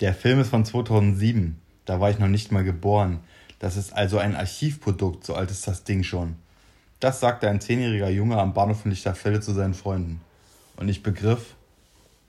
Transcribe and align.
Der 0.00 0.14
Film 0.14 0.40
ist 0.40 0.50
von 0.50 0.64
2007. 0.64 1.58
Da 1.84 2.00
war 2.00 2.10
ich 2.10 2.18
noch 2.18 2.28
nicht 2.28 2.52
mal 2.52 2.64
geboren. 2.64 3.20
Das 3.58 3.76
ist 3.76 3.92
also 3.94 4.18
ein 4.18 4.36
Archivprodukt, 4.36 5.24
so 5.24 5.34
alt 5.34 5.50
ist 5.50 5.66
das 5.66 5.84
Ding 5.84 6.02
schon. 6.02 6.36
Das 7.00 7.20
sagte 7.20 7.48
ein 7.48 7.60
zehnjähriger 7.60 8.10
Junge 8.10 8.38
am 8.38 8.52
Bahnhof 8.54 8.82
von 8.82 8.90
Lichterfelde 8.90 9.40
zu 9.40 9.52
seinen 9.52 9.74
Freunden. 9.74 10.20
Und 10.76 10.88
ich 10.88 11.02
begriff, 11.02 11.54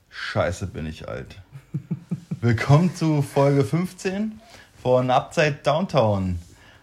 scheiße 0.08 0.68
bin 0.68 0.86
ich 0.86 1.08
alt. 1.08 1.40
Willkommen 2.40 2.94
zu 2.94 3.20
Folge 3.20 3.64
15 3.64 4.40
von 4.82 5.10
Upside 5.10 5.58
Downtown. 5.62 6.38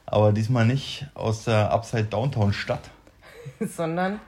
Aber 0.06 0.32
diesmal 0.34 0.66
nicht 0.68 1.08
aus 1.16 1.46
der 1.46 1.72
Upside 1.72 2.06
Downtown 2.06 2.54
Stadt. 2.54 2.92
Sondern 3.60 4.20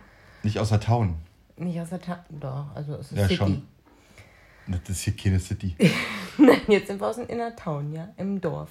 Nicht 0.42 0.58
aus 0.60 0.70
der 0.70 0.80
Town. 0.80 1.16
nicht 1.58 1.80
aus 1.80 1.90
der 1.90 2.02
Town. 2.02 2.18
Doch, 2.30 2.66
also 2.74 2.96
es 2.96 3.12
ist 3.12 3.18
Ja, 3.18 3.24
City. 3.26 3.36
schon. 3.38 3.68
Das 4.68 4.90
ist 4.90 5.02
hier 5.02 5.16
keine 5.16 5.40
City. 5.40 5.76
Nein, 6.38 6.62
jetzt 6.68 6.88
sind 6.88 7.00
wir 7.02 7.08
aus 7.08 7.16
dem 7.18 7.28
Inner 7.28 7.56
Town, 7.56 7.92
ja, 7.94 8.10
im 8.18 8.40
Dorf. 8.42 8.70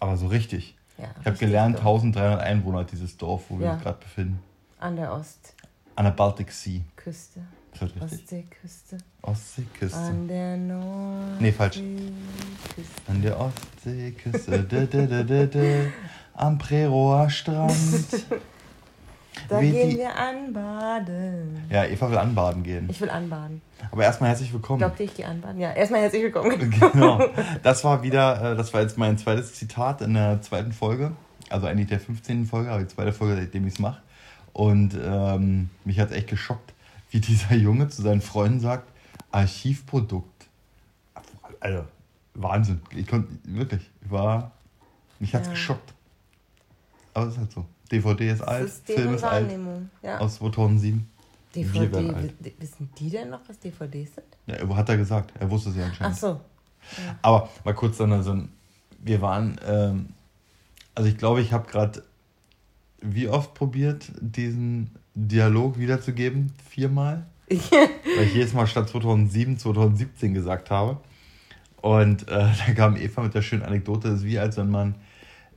Aber 0.00 0.16
so 0.16 0.26
richtig. 0.28 0.76
Ja, 0.98 1.08
Ich 1.20 1.26
habe 1.26 1.36
gelernt, 1.36 1.76
Dorf. 1.76 1.86
1300 2.02 2.40
Einwohner 2.40 2.78
hat 2.80 2.92
dieses 2.92 3.16
Dorf, 3.16 3.44
wo 3.48 3.58
wir 3.58 3.66
Ja. 3.66 3.72
uns 3.74 3.82
gerade 3.82 3.98
befinden. 3.98 4.38
An 4.78 4.96
der 4.96 5.12
Ostküste. 5.12 5.54
An 5.96 6.04
der 6.04 6.12
Baltic 6.12 6.52
Sea. 6.52 6.80
Richtig? 7.04 7.42
Ostseeküste. 8.00 8.98
Ostseeküste. 9.22 9.98
An 9.98 10.28
der 10.28 10.56
Nord. 10.56 11.40
Nee, 11.40 11.52
falsch. 11.52 11.76
Küste. 12.74 13.02
An 13.08 13.22
der 13.22 13.38
Ostseeküste. 13.38 15.92
am 16.34 16.58
Preroer 16.58 17.28
Strand. 17.30 17.72
Da 19.48 19.60
Wie 19.60 19.70
gehen 19.70 19.90
die- 19.90 19.96
wir 19.98 20.16
anbaden. 20.16 21.62
Ja, 21.70 21.84
Eva 21.84 22.10
will 22.10 22.18
anbaden 22.18 22.62
gehen. 22.62 22.88
Ich 22.90 23.00
will 23.00 23.10
anbaden. 23.10 23.60
Aber 23.92 24.02
erstmal 24.02 24.30
herzlich 24.30 24.52
willkommen. 24.52 24.78
Glaubt 24.78 24.98
ihr, 24.98 25.06
ich 25.06 25.14
gehe 25.14 25.26
anbaden? 25.26 25.60
Ja, 25.60 25.72
erstmal 25.72 26.00
herzlich 26.00 26.22
willkommen. 26.22 26.70
Genau. 26.92 27.22
Das 27.62 27.84
war 27.84 28.02
wieder, 28.02 28.52
äh, 28.52 28.56
das 28.56 28.72
war 28.74 28.80
jetzt 28.80 28.98
mein 28.98 29.18
zweites 29.18 29.54
Zitat 29.54 30.00
in 30.00 30.14
der 30.14 30.42
zweiten 30.42 30.72
Folge. 30.72 31.12
Also 31.48 31.66
eigentlich 31.66 31.88
der 31.88 32.00
15. 32.00 32.46
Folge, 32.46 32.70
aber 32.70 32.80
die 32.80 32.88
zweite 32.88 33.12
Folge, 33.12 33.36
seitdem 33.36 33.66
ich 33.66 33.74
es 33.74 33.78
mache. 33.78 34.00
Und 34.52 34.98
ähm, 35.00 35.70
mich 35.84 36.00
hat 36.00 36.10
es 36.10 36.16
echt 36.16 36.28
geschockt, 36.28 36.72
wie 37.10 37.20
dieser 37.20 37.54
Junge 37.54 37.88
zu 37.88 38.02
seinen 38.02 38.22
Freunden 38.22 38.60
sagt, 38.60 38.88
Archivprodukt. 39.30 40.46
Also, 41.60 41.84
Wahnsinn. 42.34 42.80
Ich 42.94 43.06
konnte, 43.06 43.28
wirklich, 43.44 43.82
ich 44.04 44.10
war, 44.10 44.50
mich 45.20 45.34
hat 45.34 45.42
es 45.42 45.48
Ja. 45.48 45.52
geschockt. 45.52 45.94
Aber 47.14 47.26
es 47.26 47.32
ist 47.34 47.38
halt 47.38 47.52
so. 47.52 47.64
DVD 47.88 48.30
ist 48.30 48.40
alt, 48.42 48.64
Das 48.64 48.72
ist 48.76 48.86
Film 48.86 49.14
ist 49.14 49.24
alt. 49.24 49.50
Ja. 50.02 50.18
aus 50.18 50.36
2007. 50.36 51.06
Wir 51.52 51.72
werden 51.74 51.90
DVD, 51.92 52.14
alt. 52.14 52.34
w- 52.40 52.52
wissen 52.58 52.90
die 52.98 53.10
denn 53.10 53.30
noch, 53.30 53.40
was 53.48 53.58
DVDs 53.58 54.14
sind? 54.14 54.26
Ja, 54.46 54.76
hat 54.76 54.88
er 54.88 54.96
gesagt, 54.96 55.32
er 55.38 55.50
wusste 55.50 55.70
es 55.70 55.76
ja 55.76 55.86
anscheinend. 55.86 56.14
Ach 56.16 56.20
so. 56.20 56.40
Aber 57.22 57.48
mal 57.64 57.74
kurz 57.74 57.96
dann, 57.96 58.12
also 58.12 58.36
wir 59.02 59.20
waren, 59.22 59.58
ähm, 59.66 60.10
also 60.94 61.08
ich 61.08 61.16
glaube, 61.16 61.40
ich 61.40 61.52
habe 61.52 61.66
gerade 61.68 62.02
wie 63.00 63.28
oft 63.28 63.54
probiert, 63.54 64.10
diesen 64.20 64.90
Dialog 65.14 65.78
wiederzugeben? 65.78 66.52
Viermal? 66.68 67.26
Weil 67.48 68.24
ich 68.24 68.34
jedes 68.34 68.52
Mal 68.52 68.66
statt 68.66 68.88
2007 68.88 69.58
2017 69.58 70.34
gesagt 70.34 70.70
habe. 70.70 70.98
Und 71.80 72.28
äh, 72.28 72.48
da 72.66 72.72
kam 72.74 72.96
Eva 72.96 73.22
mit 73.22 73.34
der 73.34 73.42
schönen 73.42 73.62
Anekdote, 73.62 74.08
das 74.10 74.18
ist 74.20 74.24
wie 74.26 74.38
als 74.38 74.56
wenn 74.56 74.70
man 74.70 74.94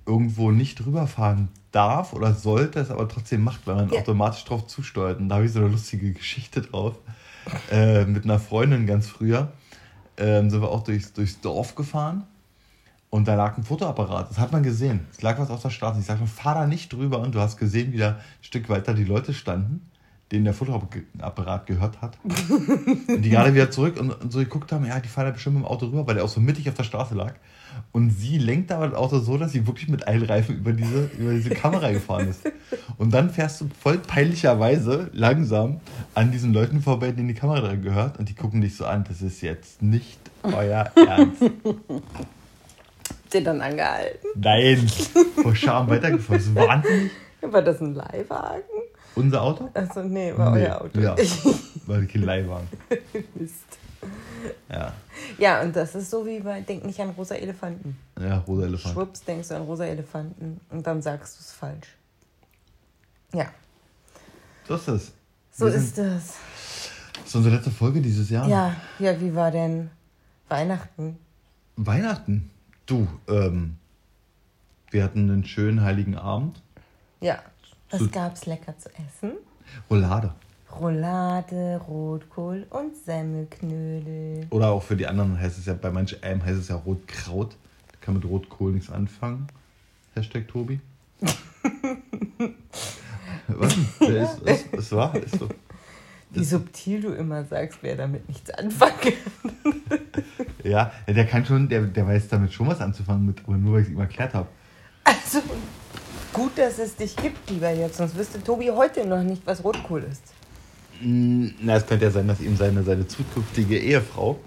irgendwo 0.09 0.51
nicht 0.51 0.83
rüberfahren 0.85 1.49
darf 1.71 2.13
oder 2.13 2.33
sollte, 2.33 2.79
es 2.79 2.89
aber 2.89 3.07
trotzdem 3.07 3.43
macht, 3.43 3.67
weil 3.67 3.75
man 3.75 3.89
Ja. 3.89 3.99
automatisch 3.99 4.43
drauf 4.43 4.65
zusteuert. 4.67 5.19
Und 5.19 5.29
da 5.29 5.35
habe 5.35 5.45
ich 5.45 5.51
so 5.51 5.59
eine 5.59 5.69
lustige 5.69 6.11
Geschichte 6.19 6.61
drauf. 6.61 6.95
Äh, 7.71 8.05
mit 8.05 8.23
einer 8.25 8.39
Freundin 8.39 8.85
ganz 8.87 9.07
früher 9.07 9.51
ähm, 10.17 10.49
sind 10.49 10.61
wir 10.61 10.69
auch 10.69 10.83
durchs, 10.83 11.13
durchs 11.13 11.39
Dorf 11.41 11.75
gefahren 11.75 12.23
und 13.09 13.27
da 13.27 13.35
lag 13.35 13.57
ein 13.57 13.63
Fotoapparat. 13.63 14.29
Das 14.29 14.37
hat 14.39 14.51
man 14.51 14.61
gesehen. 14.63 15.07
Es 15.11 15.21
lag 15.21 15.39
was 15.39 15.49
auf 15.49 15.61
der 15.61 15.69
Straße. 15.69 15.99
Ich 15.99 16.05
sagte, 16.05 16.27
fahr 16.27 16.53
da 16.55 16.65
nicht 16.67 16.91
drüber. 16.93 17.19
Und 17.19 17.33
du 17.33 17.39
hast 17.39 17.57
gesehen, 17.57 17.91
wie 17.93 17.97
da 17.97 18.09
ein 18.09 18.15
Stück 18.41 18.69
weiter 18.69 18.93
die 18.93 19.03
Leute 19.05 19.33
standen, 19.33 19.89
denen 20.31 20.45
der 20.45 20.53
Fotoapparat 20.53 21.65
gehört 21.65 22.01
hat. 22.01 22.17
und 22.23 23.21
die 23.21 23.29
gerade 23.29 23.53
wieder 23.53 23.71
zurück 23.71 23.99
und, 23.99 24.11
und 24.11 24.31
so 24.31 24.39
geguckt 24.39 24.71
haben, 24.71 24.85
ja, 24.85 24.99
die 24.99 25.07
fahren 25.07 25.25
da 25.25 25.31
bestimmt 25.31 25.55
mit 25.55 25.65
dem 25.65 25.67
Auto 25.67 25.87
rüber, 25.87 26.05
weil 26.05 26.15
der 26.15 26.23
auch 26.23 26.29
so 26.29 26.39
mittig 26.39 26.69
auf 26.69 26.75
der 26.75 26.83
Straße 26.83 27.15
lag. 27.15 27.33
Und 27.91 28.11
sie 28.11 28.37
lenkt 28.37 28.71
aber 28.71 28.87
das 28.87 28.97
Auto 28.97 29.19
so, 29.19 29.37
dass 29.37 29.51
sie 29.51 29.65
wirklich 29.65 29.89
mit 29.89 30.07
allen 30.07 30.23
Reifen 30.23 30.57
über 30.57 30.73
diese, 30.73 31.09
über 31.17 31.33
diese 31.33 31.49
Kamera 31.51 31.91
gefahren 31.91 32.27
ist. 32.27 32.41
Und 32.97 33.13
dann 33.13 33.29
fährst 33.29 33.61
du 33.61 33.69
voll 33.79 33.97
peinlicherweise 33.97 35.09
langsam 35.13 35.79
an 36.13 36.31
diesen 36.31 36.53
Leuten 36.53 36.81
vorbei, 36.81 37.11
denen 37.11 37.29
die 37.29 37.33
Kamera 37.33 37.61
dran 37.61 37.81
gehört. 37.81 38.19
Und 38.19 38.29
die 38.29 38.35
gucken 38.35 38.61
dich 38.61 38.75
so 38.75 38.85
an, 38.85 39.05
das 39.07 39.21
ist 39.21 39.41
jetzt 39.41 39.81
nicht 39.81 40.19
euer 40.43 40.91
Ernst. 40.95 41.43
Den 43.33 43.43
dann 43.43 43.61
angehalten. 43.61 44.27
Nein, 44.35 44.87
vor 45.41 45.55
Scham 45.55 45.89
weitergefahren. 45.89 46.39
Das 46.39 46.47
ist 46.47 46.55
wahnsinnig. 46.55 47.11
War 47.41 47.61
das 47.61 47.79
ein 47.79 47.93
Leihwagen? 47.93 48.63
Unser 49.15 49.41
Auto? 49.41 49.69
Achso, 49.73 50.03
nee, 50.03 50.33
war 50.37 50.51
Nee, 50.55 50.65
euer 50.65 50.81
Auto. 50.81 50.99
Ja, 50.99 51.15
weil 51.87 52.05
kein 52.07 52.21
Leihwagen. 52.23 52.67
Mist. 53.35 53.65
Ja, 54.69 54.93
Ja, 55.37 55.61
und 55.61 55.75
das 55.75 55.93
ist 55.95 56.09
so 56.09 56.25
wie 56.25 56.39
bei 56.39 56.61
Denk 56.61 56.85
nicht 56.85 56.99
an 57.01 57.09
rosa 57.11 57.35
Elefanten. 57.35 57.97
ja 58.19 58.37
rosa 58.39 58.63
Elefant. 58.65 58.93
Schwupps, 58.93 59.23
denkst 59.25 59.49
du 59.49 59.55
an 59.55 59.63
rosa 59.63 59.85
Elefanten 59.85 60.61
und 60.69 60.87
dann 60.87 61.01
sagst 61.01 61.37
du 61.37 61.41
es 61.41 61.51
falsch. 61.51 61.87
Ja, 63.33 63.47
So 64.67 64.75
ist 64.75 64.87
es. 64.87 65.11
so 65.51 65.65
Wir 65.65 65.71
sind- 65.73 65.83
ist 65.83 65.97
das. 65.97 66.35
Das 67.15 67.27
ist 67.27 67.35
unsere 67.35 67.55
letzte 67.55 67.71
Folge 67.71 68.01
dieses 68.01 68.29
Jahr. 68.29 68.47
Ja, 68.47 68.75
ja, 68.99 69.19
wie 69.19 69.35
war 69.35 69.51
denn 69.51 69.91
Weihnachten? 70.47 71.17
Weihnachten. 71.75 72.49
Du, 72.85 73.07
ähm, 73.27 73.75
wir 74.89 75.03
hatten 75.03 75.29
einen 75.29 75.43
schönen 75.45 75.81
heiligen 75.81 76.15
Abend. 76.17 76.61
Ja, 77.21 77.39
was 77.89 77.99
So- 78.01 78.09
gab's 78.09 78.45
lecker 78.45 78.77
zu 78.77 78.89
essen? 78.89 79.33
Roulade. 79.89 80.33
Roulade, 80.79 81.81
Rotkohl 81.87 82.67
und 82.69 82.95
Semmelknödel. 82.95 84.45
Oder 84.51 84.69
auch 84.69 84.83
für 84.83 84.95
die 84.95 85.07
anderen 85.07 85.39
heißt 85.39 85.57
es 85.57 85.65
ja, 85.65 85.73
bei 85.73 85.89
manch 85.91 86.23
einem 86.23 86.43
heißt 86.45 86.59
es 86.59 86.67
ja 86.67 86.75
Rotkraut. 86.75 87.55
Da 87.91 87.97
kann 88.01 88.13
mit 88.13 88.25
Rotkohl 88.25 88.73
nichts 88.73 88.91
anfangen. 88.91 89.47
Hashtag 90.15 90.47
Tobi. 90.47 90.79
Was? 93.47 93.75
Der 93.99 94.23
ist, 94.23 94.39
ist, 94.41 94.73
ist 94.73 94.91
wahr, 94.91 95.15
ist 95.15 95.39
so. 95.39 95.49
Wie 96.31 96.43
subtil 96.43 97.01
du 97.01 97.09
immer 97.13 97.43
sagst, 97.43 97.79
wer 97.81 97.95
damit 97.95 98.27
nichts 98.27 98.49
anfangen 98.51 98.93
kann. 99.01 99.13
Ja, 100.63 100.91
der 101.07 101.25
kann 101.25 101.45
schon, 101.45 101.69
der, 101.69 101.81
der 101.83 102.05
weiß 102.05 102.27
damit 102.27 102.51
schon 102.53 102.67
was 102.67 102.81
anzufangen, 102.81 103.25
mit, 103.25 103.39
aber 103.45 103.55
nur 103.57 103.73
weil 103.75 103.81
ich 103.81 103.87
es 103.87 103.93
ihm 103.93 103.99
erklärt 103.99 104.33
habe. 104.33 104.47
Also, 105.05 105.39
gut, 106.39 106.57
dass 106.57 106.79
es 106.79 106.95
dich 106.95 107.17
gibt, 107.17 107.49
lieber 107.49 107.69
jetzt, 107.69 107.97
sonst 107.97 108.15
wüsste 108.15 108.41
Tobi 108.41 108.69
heute 108.69 109.05
noch 109.05 109.21
nicht, 109.21 109.41
was 109.45 109.61
Rotkohl 109.61 110.03
ist. 110.03 110.23
Mm, 111.01 111.47
Na, 111.59 111.75
es 111.75 111.85
könnte 111.85 112.05
ja 112.05 112.11
sein, 112.11 112.29
dass 112.29 112.39
ihm 112.39 112.55
seine, 112.55 112.81
seine 112.83 113.05
zukünftige 113.05 113.77
Ehefrau. 113.77 114.39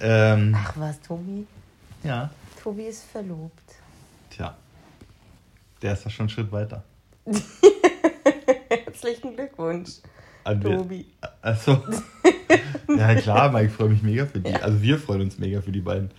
Ähm, 0.00 0.56
Ach 0.58 0.72
was, 0.76 1.00
Tobi? 1.00 1.46
ja, 2.02 2.30
Tobi 2.60 2.82
ist 2.84 3.04
verlobt. 3.04 3.62
tja. 4.30 4.56
Der 5.80 5.92
ist 5.92 6.04
da 6.04 6.10
schon 6.10 6.24
einen 6.24 6.30
Schritt 6.30 6.50
weiter. 6.50 6.82
Herzlichen 8.68 9.36
Glückwunsch, 9.36 10.00
An 10.42 10.60
Tobi. 10.60 11.06
Achso. 11.42 11.80
ja, 12.88 13.14
klar, 13.14 13.52
Mike, 13.52 13.66
ich 13.66 13.72
freue 13.72 13.90
mich 13.90 14.02
mega 14.02 14.26
für 14.26 14.40
die. 14.40 14.52
Also, 14.52 14.82
wir 14.82 14.98
freuen 14.98 15.22
uns 15.22 15.38
mega 15.38 15.62
für 15.62 15.70
die 15.72 15.80
beiden. 15.80 16.10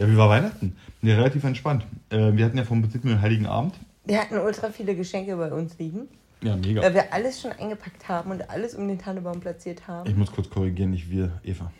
Ja, 0.00 0.08
wie 0.08 0.16
war 0.16 0.30
Weihnachten? 0.30 0.74
Ja, 1.02 1.16
relativ 1.16 1.44
entspannt. 1.44 1.84
Äh, 2.08 2.32
wir 2.32 2.46
hatten 2.46 2.56
ja 2.56 2.64
vom 2.64 2.80
Prinzip 2.80 3.02
den 3.02 3.20
Heiligen 3.20 3.44
Abend. 3.44 3.74
Wir 4.06 4.18
hatten 4.18 4.38
ultra 4.38 4.70
viele 4.70 4.94
Geschenke 4.96 5.36
bei 5.36 5.52
uns 5.52 5.76
liegen, 5.78 6.08
Ja, 6.40 6.56
mega. 6.56 6.80
weil 6.80 6.94
wir 6.94 7.12
alles 7.12 7.38
schon 7.42 7.52
eingepackt 7.52 8.08
haben 8.08 8.30
und 8.30 8.48
alles 8.48 8.74
um 8.74 8.88
den 8.88 8.98
Tannenbaum 8.98 9.40
platziert 9.40 9.86
haben. 9.86 10.08
Ich 10.08 10.16
muss 10.16 10.32
kurz 10.32 10.48
korrigieren, 10.48 10.92
nicht 10.92 11.10
wir, 11.10 11.30
Eva. 11.44 11.70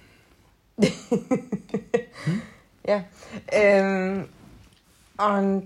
Ja. 2.86 3.04
Ähm, 3.52 4.26
und 5.18 5.64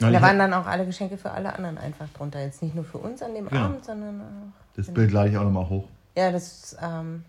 Ja, 0.00 0.10
da 0.10 0.20
waren 0.22 0.38
dann 0.38 0.52
auch 0.52 0.66
alle 0.66 0.84
Geschenke 0.86 1.16
für 1.16 1.30
alle 1.30 1.54
anderen 1.54 1.78
einfach 1.78 2.08
drunter. 2.10 2.42
Jetzt 2.42 2.62
nicht 2.62 2.74
nur 2.74 2.84
für 2.84 2.98
uns 2.98 3.22
an 3.22 3.34
dem 3.34 3.46
Genau. 3.48 3.62
Abend, 3.66 3.84
sondern 3.84 4.20
auch. 4.20 4.52
das 4.76 4.88
Bild 4.92 5.12
lade 5.12 5.30
ich 5.30 5.36
auch 5.38 5.44
nochmal 5.44 5.68
hoch. 5.68 5.86
Ja, 6.16 6.30
das 6.32 6.42
ist 6.72 6.76
ähm, 6.82 7.24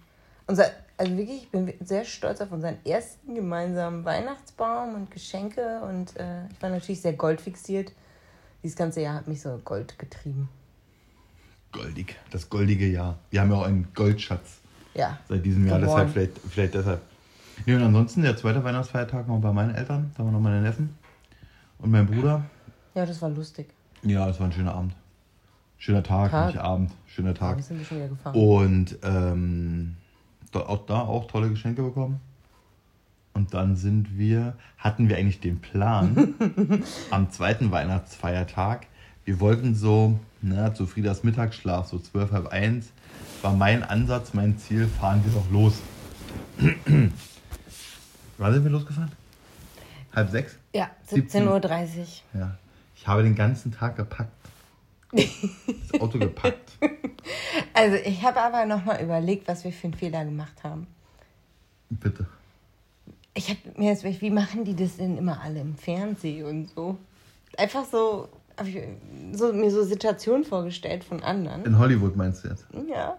unser, 0.48 0.66
also 1.04 1.18
wirklich, 1.18 1.44
ich 1.44 1.50
bin 1.52 1.74
sehr 1.82 2.06
stolz 2.06 2.40
auf 2.40 2.52
unseren 2.52 2.78
ersten 2.86 3.36
gemeinsamen 3.36 4.06
Weihnachtsbaum 4.06 4.96
und 4.96 5.12
Geschenke 5.12 5.82
und 5.82 6.16
äh, 6.18 6.46
ich 6.48 6.62
war 6.62 6.70
natürlich 6.70 7.02
sehr 7.02 7.14
goldfixiert. 7.14 7.92
Dieses 8.64 8.78
ganze 8.78 9.02
Jahr 9.02 9.16
hat 9.16 9.28
mich 9.28 9.42
so 9.42 9.60
Gold 9.66 10.00
getrieben. 10.00 10.48
Goldig. 11.74 12.16
Das 12.32 12.50
goldige 12.50 12.88
Jahr. 12.88 13.18
Wir 13.32 13.42
haben 13.42 13.52
ja 13.52 13.58
auch 13.58 13.66
einen 13.66 13.88
Goldschatz 13.94 14.60
Ja. 14.94 15.18
seit 15.28 15.46
diesem 15.46 15.68
Jahr, 15.68 15.80
deshalb 15.80 16.10
vielleicht, 16.12 16.40
vielleicht 16.50 16.74
deshalb. 16.76 17.02
Nee, 17.66 17.76
und 17.76 17.84
ansonsten 17.84 18.22
der 18.22 18.38
zweite 18.38 18.64
Weihnachtsfeiertag 18.64 19.28
noch 19.28 19.40
bei 19.40 19.52
meinen 19.52 19.76
Eltern. 19.76 20.12
Da 20.18 20.24
waren 20.24 20.32
noch 20.34 20.40
meine 20.40 20.62
Neffen 20.62 20.98
und 21.80 21.92
mein 21.92 22.06
Bruder. 22.06 22.46
Ja, 22.96 23.06
das 23.06 23.22
war 23.22 23.30
lustig. 23.30 23.68
Ja, 24.04 24.30
es 24.30 24.40
war 24.40 24.48
ein 24.48 24.54
schöner 24.54 24.74
Abend. 24.74 24.94
Schöner 25.78 26.04
Tag, 26.04 26.32
Tag. 26.32 26.48
nicht 26.48 26.60
Abend. 26.60 26.92
Schöner 27.08 27.30
Ja, 27.32 27.34
Tag. 27.36 27.58
wir 27.58 27.64
sind 27.64 27.86
schon 27.86 27.98
wieder 27.98 28.08
gefahren. 28.08 28.36
Und 28.36 28.98
ähm, 29.04 29.98
auch 30.62 30.86
da 30.86 31.02
auch 31.02 31.28
tolle 31.28 31.50
Geschenke 31.50 31.82
bekommen. 31.82 32.20
Und 33.34 33.54
dann 33.54 33.76
sind 33.76 34.18
wir, 34.18 34.56
hatten 34.78 35.10
wir 35.10 35.18
eigentlich 35.18 35.40
den 35.40 35.60
Plan, 35.60 36.36
am 37.10 37.32
zweiten 37.32 37.72
Weihnachtsfeiertag, 37.72 38.86
wir 39.26 39.40
wollten 39.40 39.74
so, 39.74 40.20
na, 40.42 40.74
zu 40.74 40.86
Friedas 40.86 41.24
Mittagsschlaf, 41.24 41.88
so 41.88 41.98
zwölf, 41.98 42.32
halb 42.32 42.48
eins, 42.48 42.92
war 43.42 43.54
mein 43.54 43.84
Ansatz, 43.84 44.34
mein 44.34 44.58
Ziel, 44.58 44.88
fahren 44.88 45.24
wir 45.26 45.32
doch 45.34 45.50
los. 45.50 45.80
Wann 48.38 48.54
sind 48.54 48.64
wir 48.64 48.72
losgefahren? 48.72 49.12
Halb 50.14 50.30
sechs? 50.30 50.58
Ja, 50.74 50.90
17. 51.08 51.48
17.30 51.48 51.50
Uhr. 51.50 52.06
Ja. 52.40 52.58
Ich 52.96 53.08
habe 53.08 53.24
den 53.24 53.36
ganzen 53.36 53.72
Tag 53.72 53.96
gepackt. 53.96 54.43
Das 55.14 56.02
Auto 56.02 56.20
gepackt. 56.20 56.72
Also 57.74 57.96
ich 57.96 58.22
habe 58.22 58.42
aber 58.42 58.66
nochmal 58.66 59.02
überlegt, 59.02 59.48
was 59.48 59.64
wir 59.64 59.72
für 59.72 59.86
einen 59.86 59.94
Fehler 59.94 60.26
gemacht 60.26 60.64
haben. 60.64 60.86
Bitte. 61.90 62.28
Ich 63.34 63.50
habe 63.50 63.60
mir 63.78 63.90
jetzt, 63.90 64.04
wie 64.04 64.30
machen 64.30 64.64
die 64.64 64.76
das 64.76 64.98
denn 64.98 65.18
immer 65.18 65.42
alle 65.42 65.62
im 65.62 65.76
Fernsehen 65.76 66.46
und 66.46 66.70
so? 66.70 66.98
Einfach 67.58 67.86
so, 67.86 68.28
hab 68.58 68.68
ich 68.68 68.78
so 69.32 69.54
mir 69.54 69.72
so 69.72 69.84
Situationen 69.84 70.44
vorgestellt 70.44 71.04
von 71.04 71.24
anderen. 71.24 71.66
In 71.66 71.80
Hollywood 71.80 72.16
meinst 72.16 72.44
du 72.44 72.50
jetzt? 72.50 72.66
Ja. 72.88 73.18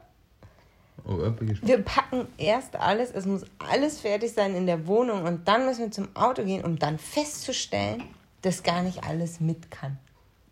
Oh. 1.06 1.18
Wir 1.62 1.82
packen 1.82 2.28
erst 2.38 2.76
alles, 2.76 3.10
es 3.10 3.26
muss 3.26 3.44
alles 3.58 4.00
fertig 4.00 4.32
sein 4.32 4.54
in 4.54 4.66
der 4.66 4.86
Wohnung 4.86 5.24
und 5.24 5.46
dann 5.48 5.66
müssen 5.66 5.80
wir 5.80 5.90
zum 5.90 6.08
Auto 6.14 6.44
gehen, 6.44 6.64
um 6.64 6.78
dann 6.78 6.98
festzustellen, 6.98 8.04
dass 8.42 8.62
gar 8.62 8.82
nicht 8.82 9.04
alles 9.04 9.40
mit 9.40 9.70
kann. 9.70 9.98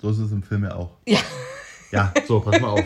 So 0.02 0.10
ist 0.10 0.18
es 0.18 0.32
im 0.32 0.42
Film 0.42 0.64
ja 0.64 0.74
auch. 0.74 0.90
Ja. 1.06 1.20
Ja, 1.92 2.12
so, 2.26 2.40
pass 2.40 2.60
mal 2.60 2.70
auf. 2.70 2.84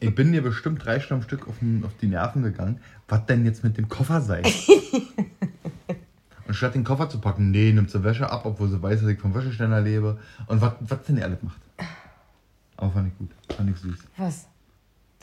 Ich 0.00 0.12
bin 0.14 0.32
dir 0.32 0.42
bestimmt 0.42 0.84
drei 0.84 0.98
Stunden 0.98 1.22
am 1.22 1.28
Stück 1.28 1.46
auf, 1.46 1.58
den, 1.60 1.84
auf 1.84 1.92
die 2.00 2.08
Nerven 2.08 2.42
gegangen. 2.42 2.80
Was 3.06 3.24
denn 3.26 3.44
jetzt 3.44 3.62
mit 3.62 3.76
dem 3.76 3.88
Koffer 3.88 4.20
sei? 4.20 4.42
Und 6.46 6.54
statt 6.54 6.74
den 6.74 6.82
Koffer 6.84 7.08
zu 7.08 7.20
packen, 7.20 7.52
nee, 7.52 7.70
nimmt 7.72 7.90
sie 7.90 8.02
Wäsche 8.02 8.30
ab, 8.30 8.46
obwohl 8.46 8.68
sie 8.68 8.82
weiß, 8.82 9.02
dass 9.02 9.10
ich 9.10 9.20
vom 9.20 9.34
Wäscheständer 9.34 9.80
lebe. 9.80 10.18
Und 10.46 10.60
was, 10.60 10.72
denn 11.06 11.18
ihr 11.18 11.24
alles 11.24 11.42
macht. 11.42 11.60
Aber 12.76 12.90
fand 12.90 13.08
ich 13.12 13.18
gut. 13.18 13.30
Fand 13.56 13.70
ich 13.70 13.76
süß. 13.76 13.98
Was? 14.16 14.48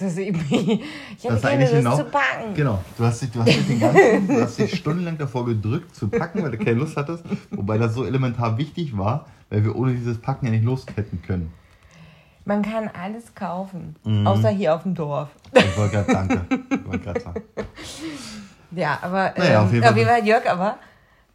Das 0.06 0.18
ich, 0.18 0.30
ich 0.30 0.81
Das 1.24 1.44
war 1.44 1.51
gerne 1.51 1.53
eigentlich 1.53 1.69
das 1.69 1.77
genau. 1.80 1.98
zu 1.98 2.06
packen. 2.06 2.53
Genau. 2.56 2.83
Du 2.98 3.03
hast, 3.06 3.21
dich, 3.21 3.31
du, 3.31 3.39
hast 3.39 3.48
dich 3.50 3.68
den 3.68 3.80
ganzen, 3.80 4.27
du 4.27 4.42
hast 4.42 4.57
dich 4.57 4.75
stundenlang 4.75 5.18
davor 5.18 5.45
gedrückt 5.45 5.95
zu 5.95 6.07
packen, 6.09 6.42
weil 6.44 6.51
du 6.51 6.57
keine 6.57 6.74
Lust 6.80 6.98
hattest. 6.98 7.24
Wobei 7.51 7.77
das 7.77 7.94
so 7.94 8.06
elementar 8.06 8.57
wichtig 8.57 8.98
war, 8.98 9.27
weil 9.50 9.63
wir 9.63 9.75
ohne 9.75 9.94
dieses 9.94 10.18
Packen 10.19 10.45
ja 10.48 10.51
nicht 10.51 10.63
los 10.65 10.86
hätten 10.95 11.21
können. 11.21 11.53
Man 12.45 12.63
kann 12.63 12.89
alles 13.00 13.36
kaufen, 13.36 13.95
Mhm. 14.03 14.25
außer 14.25 14.50
hier 14.50 14.74
auf 14.75 14.81
dem 14.83 14.95
Dorf. 14.95 15.30
Ich 15.53 15.77
wollte 15.77 15.94
gerade 15.98 16.12
danke. 16.12 16.42
Ich 16.71 16.86
wollte 16.86 17.00
gerade 17.06 17.19
sagen. 17.21 17.42
Ja, 18.71 19.00
aber 19.01 19.33
Naja, 19.38 19.59
ähm, 19.59 19.65
auf 19.65 19.71
jeden 19.74 19.83
Fall. 19.83 19.92
auf 19.92 19.97
jeden 19.97 20.09
Fall, 20.09 20.25
Jörg, 20.25 20.50
aber 20.50 20.77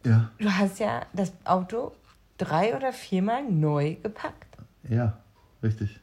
Ja. 0.03 0.31
du 0.39 0.49
hast 0.51 0.79
ja 0.79 1.01
das 1.13 1.31
Auto 1.45 1.91
drei 2.39 2.75
oder 2.75 2.91
viermal 2.91 3.43
neu 3.43 3.95
gepackt. 4.01 4.57
Ja, 4.89 5.17
richtig. 5.61 5.99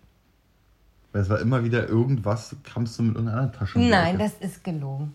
Weil 1.14 1.22
es 1.22 1.28
war 1.30 1.38
immer 1.38 1.62
wieder 1.62 1.88
irgendwas, 1.88 2.56
kamst 2.64 2.98
du 2.98 3.04
mit 3.04 3.14
irgendeiner 3.14 3.52
Tasche. 3.52 3.78
Nein, 3.78 4.18
das 4.18 4.32
ist 4.40 4.64
gelogen. 4.64 5.14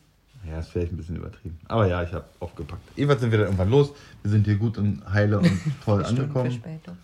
Ja, 0.49 0.59
ist 0.59 0.69
vielleicht 0.69 0.93
ein 0.93 0.97
bisschen 0.97 1.17
übertrieben. 1.17 1.59
Aber 1.67 1.87
ja, 1.87 2.01
ich 2.01 2.13
habe 2.13 2.23
aufgepackt. 2.39 2.81
Jedenfalls 2.95 3.19
sind 3.19 3.31
wir 3.31 3.39
dann 3.39 3.47
irgendwann 3.47 3.69
los. 3.69 3.91
Wir 4.21 4.31
sind 4.31 4.45
hier 4.45 4.55
gut 4.55 4.77
und 4.77 5.03
heile 5.11 5.39
und 5.39 5.51
toll 5.83 6.05
angekommen. 6.05 6.51
Verspätung. 6.51 6.97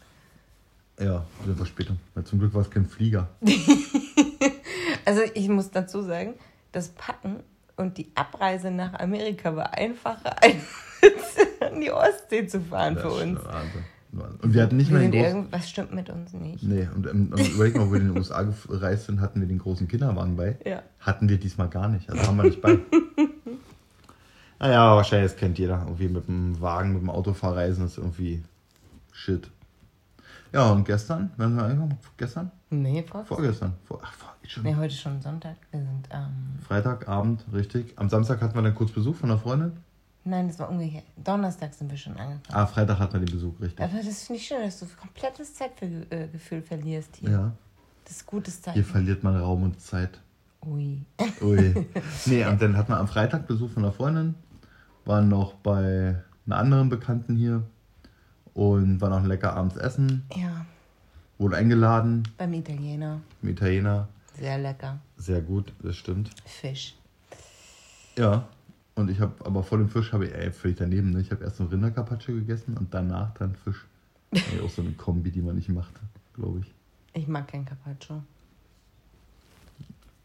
Ja, 0.97 1.25
eine 1.43 1.55
Verspätung. 1.55 1.99
Weil 2.13 2.23
zum 2.23 2.39
Glück 2.39 2.53
war 2.53 2.61
es 2.61 2.71
kein 2.71 2.85
Flieger. 2.85 3.27
Also 5.07 5.21
ich 5.35 5.49
muss 5.49 5.69
dazu 5.69 6.01
sagen, 6.01 6.33
das 6.71 6.89
Packen 6.89 7.41
und 7.75 7.99
die 7.99 8.09
Abreise 8.15 8.71
nach 8.71 8.95
Amerika 8.95 9.55
war 9.55 9.71
einfacher, 9.75 10.35
als 10.41 11.61
an 11.61 11.79
die 11.79 11.91
Ostsee 11.91 12.47
zu 12.47 12.59
fahren 12.59 12.95
Das 12.95 13.03
für 13.03 13.11
uns. 13.11 13.45
Wahnsinn. 13.45 13.83
Und 14.41 14.53
wir 14.53 14.63
hatten 14.63 14.77
nicht 14.77 14.89
Wir 14.89 14.99
mehr 14.99 15.03
sind 15.03 15.13
den 15.13 15.21
großen... 15.21 15.37
irgendwas 15.37 15.69
stimmt 15.69 15.93
mit 15.93 16.09
uns 16.09 16.33
nicht. 16.33 16.63
Nee, 16.63 16.87
und, 16.95 17.07
ähm, 17.07 17.31
und 17.31 17.47
überleg 17.55 17.75
mal, 17.75 17.87
wo 17.87 17.91
wir 17.91 17.99
in 17.99 18.07
den 18.07 18.17
USA 18.17 18.43
gereist 18.43 19.05
sind, 19.05 19.19
hatten 19.21 19.41
wir 19.41 19.47
den 19.47 19.59
großen 19.59 19.87
Kinderwagen 19.87 20.35
bei. 20.35 20.57
Ja. 20.65 20.81
Hatten 20.99 21.29
wir 21.29 21.37
diesmal 21.37 21.69
gar 21.69 21.87
nicht. 21.87 22.09
Also 22.09 22.27
haben 22.27 22.37
wir 22.37 22.43
nicht 22.43 22.61
bei. 22.61 22.79
naja, 24.59 24.95
wahrscheinlich, 24.95 25.31
das 25.31 25.39
kennt 25.39 25.57
jeder. 25.59 25.81
Irgendwie 25.85 26.09
mit 26.09 26.27
dem 26.27 26.59
Wagen, 26.61 26.93
mit 26.93 27.01
dem 27.01 27.09
Auto 27.09 27.33
verreisen 27.33 27.85
ist 27.85 27.97
irgendwie 27.97 28.43
shit. 29.11 29.49
Ja, 30.53 30.71
und 30.71 30.85
gestern, 30.85 31.31
sind 31.37 31.55
wir 31.55 31.63
angekommen? 31.63 31.97
Gestern? 32.15 32.51
Nee, 32.69 33.03
vor. 33.03 33.25
Vorgestern. 33.25 33.73
Vor, 33.83 33.99
ach, 34.01 34.13
vor, 34.13 34.35
schon. 34.47 34.63
Nee, 34.63 34.75
heute 34.75 34.93
schon 34.93 35.21
Sonntag. 35.21 35.57
Wir 35.71 35.81
sind, 35.81 36.07
ähm, 36.11 36.59
Freitagabend, 36.65 37.43
richtig. 37.51 37.93
Am 37.97 38.09
Samstag 38.09 38.41
hatten 38.41 38.55
wir 38.55 38.61
dann 38.61 38.75
kurz 38.75 38.91
Besuch 38.91 39.15
von 39.15 39.29
einer 39.29 39.39
Freundin. 39.39 39.73
Nein, 40.25 40.47
das 40.47 40.59
war 40.59 40.69
umgekehrt. 40.69 41.05
Donnerstag 41.23 41.73
sind 41.73 41.89
wir 41.89 41.97
schon 41.97 42.13
angekommen. 42.17 42.41
Ah, 42.51 42.65
Freitag 42.65 42.99
hatten 42.99 43.13
wir 43.13 43.19
den 43.21 43.31
Besuch, 43.33 43.59
richtig. 43.61 43.83
Aber 43.83 43.97
das 44.03 44.23
finde 44.23 44.39
ich 44.41 44.47
schön, 44.47 44.61
dass 44.61 44.79
du 44.79 44.85
komplettes 44.99 45.53
Zeitgefühl 45.55 46.61
verlierst 46.61 47.15
hier. 47.17 47.29
Ja, 47.29 47.51
Das 48.03 48.17
ist 48.17 48.25
gutes 48.25 48.55
hier 48.55 48.63
Zeichen. 48.63 48.83
verliert 48.83 49.23
man 49.23 49.37
Raum 49.37 49.63
und 49.63 49.79
Zeit. 49.81 50.19
Ui. 50.65 51.05
Ui. 51.41 51.87
nee, 52.25 52.45
und 52.45 52.61
dann 52.61 52.75
hatten 52.75 52.91
wir 52.91 52.97
am 52.97 53.07
Freitag 53.07 53.47
Besuch 53.47 53.69
von 53.69 53.83
einer 53.83 53.93
Freundin, 53.93 54.35
waren 55.05 55.29
noch 55.29 55.53
bei 55.55 56.21
einer 56.47 56.57
anderen 56.57 56.89
Bekannten 56.89 57.35
hier 57.35 57.63
und 58.53 58.99
waren 59.01 59.13
auch 59.13 59.23
lecker 59.27 59.53
abends 59.55 59.75
essen, 59.77 60.25
Ja, 60.35 60.65
wurde 61.37 61.57
eingeladen, 61.57 62.23
beim 62.37 62.53
Italiener. 62.53 63.21
im 63.43 63.49
Italiener, 63.49 64.07
Sehr 64.39 64.57
lecker. 64.57 64.99
sehr 65.17 65.41
gut, 65.41 65.71
das 65.83 65.95
stimmt. 65.97 66.31
Fisch. 66.45 66.95
Ja, 68.17 68.47
und 68.95 69.09
ich 69.09 69.19
habe 69.19 69.33
aber 69.45 69.63
vor 69.63 69.77
dem 69.77 69.89
Fisch 69.89 70.11
habe 70.13 70.25
ich 70.25 70.33
ey, 70.33 70.51
völlig 70.51 70.77
daneben, 70.77 71.11
ne? 71.11 71.21
ich 71.21 71.31
habe 71.31 71.43
erst 71.43 71.57
so 71.57 71.65
Rindercarpaccio 71.65 72.33
gegessen 72.35 72.77
und 72.77 72.93
danach 72.93 73.33
dann 73.35 73.55
Fisch. 73.55 73.85
Ey, 74.31 74.59
auch 74.65 74.69
so 74.69 74.81
eine 74.81 74.91
Kombi, 74.91 75.31
die 75.31 75.41
man 75.41 75.55
nicht 75.55 75.69
macht, 75.69 75.93
glaube 76.33 76.59
ich. 76.59 76.73
Ich 77.13 77.27
mag 77.27 77.47
kein 77.47 77.65
Carpaccio. 77.65 78.21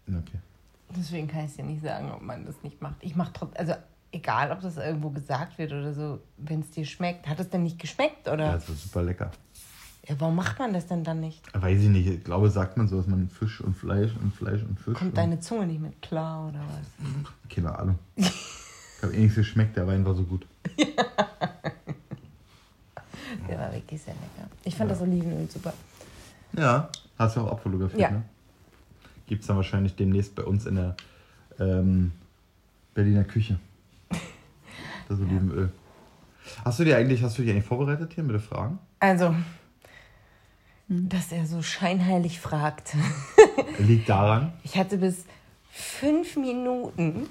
Okay. 0.08 0.38
Deswegen 0.96 1.28
kann 1.28 1.44
ich 1.44 1.54
dir 1.54 1.64
nicht 1.64 1.82
sagen, 1.82 2.10
ob 2.10 2.20
man 2.22 2.44
das 2.44 2.56
nicht 2.64 2.80
macht. 2.82 2.96
Ich 3.00 3.14
mache 3.14 3.32
trotzdem, 3.32 3.60
also 3.60 3.74
egal, 4.10 4.50
ob 4.50 4.60
das 4.60 4.76
irgendwo 4.76 5.10
gesagt 5.10 5.56
wird 5.58 5.72
oder 5.72 5.94
so, 5.94 6.20
wenn 6.36 6.60
es 6.60 6.70
dir 6.70 6.84
schmeckt. 6.84 7.28
Hat 7.28 7.38
es 7.38 7.48
denn 7.48 7.62
nicht 7.62 7.78
geschmeckt 7.78 8.26
oder? 8.26 8.38
Ja, 8.38 8.46
Ja. 8.46 8.52
das 8.54 8.68
war 8.68 8.74
super 8.76 9.02
lecker. 9.04 9.30
warum 10.18 10.34
macht 10.34 10.58
man 10.58 10.72
das 10.72 10.86
denn 10.88 11.04
dann 11.04 11.20
nicht? 11.20 11.44
Weiß 11.54 11.80
ich 11.80 11.88
nicht, 11.88 12.08
ich 12.08 12.24
glaube, 12.24 12.50
sagt 12.50 12.76
man 12.76 12.88
so, 12.88 12.96
dass 12.96 13.06
man 13.06 13.28
Fisch 13.28 13.60
und 13.60 13.76
Fleisch 13.76 14.10
und 14.20 14.34
Fleisch 14.34 14.62
und 14.64 14.80
Fisch. 14.80 14.94
Kommt 14.94 15.10
und 15.10 15.16
deine 15.16 15.38
Zunge 15.38 15.66
nicht 15.66 15.80
mit 15.80 16.02
klar 16.02 16.48
oder 16.48 16.58
was? 16.60 17.48
Keine 17.48 17.78
Ahnung. 17.78 17.98
Ich 19.00 19.04
habe 19.04 19.14
eh 19.14 19.20
nichts 19.20 19.36
geschmeckt, 19.36 19.78
der 19.78 19.86
Wein 19.86 20.04
war 20.04 20.14
so 20.14 20.24
gut. 20.24 20.46
Der 23.48 23.58
war 23.58 23.72
wirklich 23.72 24.02
sehr 24.02 24.12
lecker. 24.12 24.50
Ich 24.62 24.76
fand 24.76 24.90
das 24.90 25.00
Olivenöl 25.00 25.48
super. 25.48 25.72
Ja, 26.52 26.90
hast 27.18 27.36
du 27.36 27.40
auch 27.40 27.52
abfotografiert, 27.52 27.98
Ja. 28.02 28.10
ne? 28.10 28.22
Gibt 29.26 29.40
es 29.40 29.46
dann 29.46 29.56
wahrscheinlich 29.56 29.96
demnächst 29.96 30.34
bei 30.34 30.42
uns 30.42 30.66
in 30.66 30.74
der 30.74 30.96
ähm, 31.58 32.12
Berliner 32.92 33.24
Küche. 33.24 33.58
Das 35.08 35.18
Olivenöl. 35.18 35.72
Hast 36.62 36.78
du 36.78 36.84
dir 36.84 36.98
eigentlich, 36.98 37.22
hast 37.22 37.38
du 37.38 37.42
dich 37.42 37.50
eigentlich 37.50 37.64
vorbereitet 37.64 38.12
hier 38.12 38.22
mit 38.22 38.34
den 38.34 38.40
Fragen? 38.42 38.78
Also, 38.98 39.34
dass 40.88 41.32
er 41.32 41.46
so 41.46 41.62
scheinheilig 41.62 42.38
fragt. 42.38 42.94
Liegt 43.78 44.10
daran, 44.10 44.52
Ich 44.62 44.76
hatte 44.76 44.98
bis 44.98 45.24
fünf 45.70 46.36
Minuten 46.36 47.28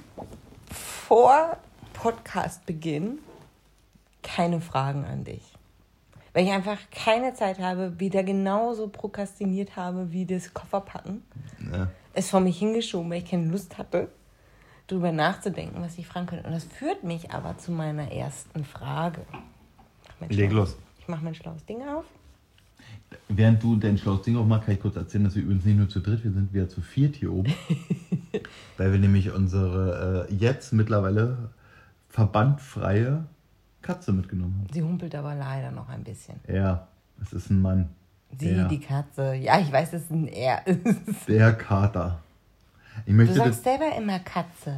vor 1.09 1.57
Podcastbeginn 1.93 3.17
keine 4.21 4.61
Fragen 4.61 5.05
an 5.05 5.23
dich. 5.23 5.41
Weil 6.33 6.45
ich 6.45 6.51
einfach 6.51 6.77
keine 6.91 7.33
Zeit 7.33 7.57
habe, 7.57 7.99
wieder 7.99 8.21
genauso 8.21 8.89
prokrastiniert 8.89 9.75
habe 9.75 10.11
wie 10.11 10.27
das 10.27 10.53
Kofferpacken. 10.53 11.23
äh, 11.73 11.87
Es 12.13 12.29
vor 12.29 12.41
mich 12.41 12.59
hingeschoben, 12.59 13.09
weil 13.09 13.23
ich 13.23 13.31
keine 13.31 13.47
Lust 13.47 13.79
hatte, 13.79 14.09
darüber 14.85 15.11
nachzudenken, 15.11 15.81
was 15.81 15.97
ich 15.97 16.05
fragen 16.05 16.27
könnte. 16.27 16.45
Und 16.45 16.53
das 16.53 16.65
führt 16.65 17.03
mich 17.03 17.31
aber 17.31 17.57
zu 17.57 17.71
meiner 17.71 18.11
ersten 18.11 18.63
Frage. 18.63 19.25
Ich 20.29 20.37
leg 20.37 20.51
los. 20.51 20.77
Ich 20.99 21.07
mache 21.07 21.23
mein 21.23 21.33
schlaues 21.33 21.65
Ding 21.65 21.81
auf. 21.87 22.05
Während 23.27 23.61
du 23.63 23.75
dein 23.75 23.97
schlaues 23.97 24.23
Ding 24.23 24.37
aufmachst, 24.37 24.65
kann 24.65 24.75
ich 24.75 24.81
kurz 24.81 24.95
erzählen, 24.95 25.23
dass 25.23 25.35
wir 25.35 25.43
übrigens 25.43 25.65
nicht 25.65 25.77
nur 25.77 25.89
zu 25.89 25.99
dritt, 25.99 26.23
wir 26.23 26.31
sind 26.31 26.53
wieder 26.53 26.67
zu 26.69 26.81
viert 26.81 27.15
hier 27.15 27.31
oben. 27.33 27.53
weil 28.77 28.91
wir 28.91 28.99
nämlich 28.99 29.31
unsere 29.31 30.27
äh, 30.29 30.33
jetzt 30.33 30.73
mittlerweile 30.73 31.49
verbandfreie 32.09 33.23
Katze 33.81 34.11
mitgenommen 34.13 34.55
haben. 34.59 34.73
Sie 34.73 34.81
humpelt 34.83 35.15
aber 35.15 35.35
leider 35.35 35.71
noch 35.71 35.89
ein 35.89 36.03
bisschen. 36.03 36.39
Ja, 36.47 36.87
es 37.21 37.33
ist 37.33 37.49
ein 37.49 37.61
Mann. 37.61 37.89
Sie, 38.37 38.49
Ja. 38.51 38.67
die 38.67 38.79
Katze. 38.79 39.33
Ja, 39.35 39.59
ich 39.59 39.71
weiß, 39.71 39.91
dass 39.91 40.03
es 40.03 40.09
ein 40.11 40.27
Er 40.27 40.65
ist. 40.67 40.79
Der 41.27 41.53
Kater. 41.53 42.19
Ich 43.05 43.11
Du 43.11 43.13
möchte 43.13 43.35
das, 43.35 43.45
sagst 43.45 43.63
selber 43.63 43.95
immer 43.97 44.19
Katze. 44.19 44.75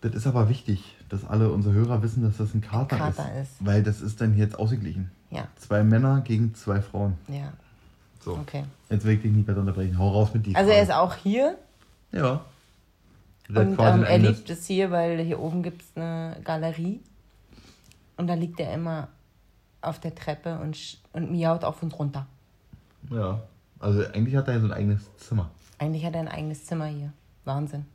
das 0.00 0.14
ist 0.14 0.26
aber 0.26 0.48
wichtig, 0.48 0.96
dass 1.08 1.24
alle 1.26 1.50
unsere 1.52 1.74
Hörer 1.74 2.02
wissen, 2.02 2.22
dass 2.22 2.38
das 2.38 2.54
ein 2.54 2.60
Kater, 2.60 2.96
Kater 2.96 3.30
ist, 3.40 3.50
ist. 3.52 3.66
Weil 3.66 3.82
das 3.82 4.00
ist 4.00 4.20
dann 4.20 4.36
jetzt 4.36 4.58
ausgeglichen. 4.58 5.10
Ja, 5.32 5.48
Zwei 5.56 5.82
Männer 5.82 6.20
gegen 6.20 6.54
zwei 6.54 6.82
Frauen. 6.82 7.16
ja, 7.28 7.52
So. 8.20 8.32
okay. 8.34 8.64
Jetzt 8.90 9.04
will 9.04 9.14
ich 9.14 9.22
dich 9.22 9.32
nicht 9.32 9.48
weiter 9.48 9.60
unterbrechen. 9.60 9.98
Hau 9.98 10.10
raus 10.10 10.28
mit 10.34 10.44
die 10.44 10.54
Also 10.54 10.70
er 10.70 10.82
ist 10.82 10.92
auch 10.92 11.14
hier. 11.16 11.56
Ja. 12.12 12.44
Und 13.48 13.78
ähm, 13.78 14.04
er 14.04 14.18
liebt 14.18 14.48
es 14.50 14.66
hier, 14.66 14.90
weil 14.90 15.18
hier 15.20 15.40
oben 15.40 15.62
gibt 15.62 15.82
es 15.82 15.88
eine 15.96 16.36
Galerie. 16.44 17.00
Und 18.18 18.26
da 18.26 18.34
liegt 18.34 18.60
er 18.60 18.72
immer 18.74 19.08
auf 19.80 19.98
der 19.98 20.14
Treppe 20.14 20.58
und, 20.58 20.98
und 21.12 21.30
miaut 21.32 21.64
auf 21.64 21.82
und 21.82 21.98
runter. 21.98 22.26
Ja. 23.10 23.40
Also 23.80 24.04
eigentlich 24.12 24.36
hat 24.36 24.48
er 24.48 24.54
ja 24.54 24.60
so 24.60 24.66
ein 24.66 24.72
eigenes 24.72 25.16
Zimmer. 25.16 25.50
Eigentlich 25.78 26.04
hat 26.04 26.14
er 26.14 26.20
ein 26.20 26.28
eigenes 26.28 26.66
Zimmer 26.66 26.86
hier. 26.86 27.12
Wahnsinn. 27.44 27.86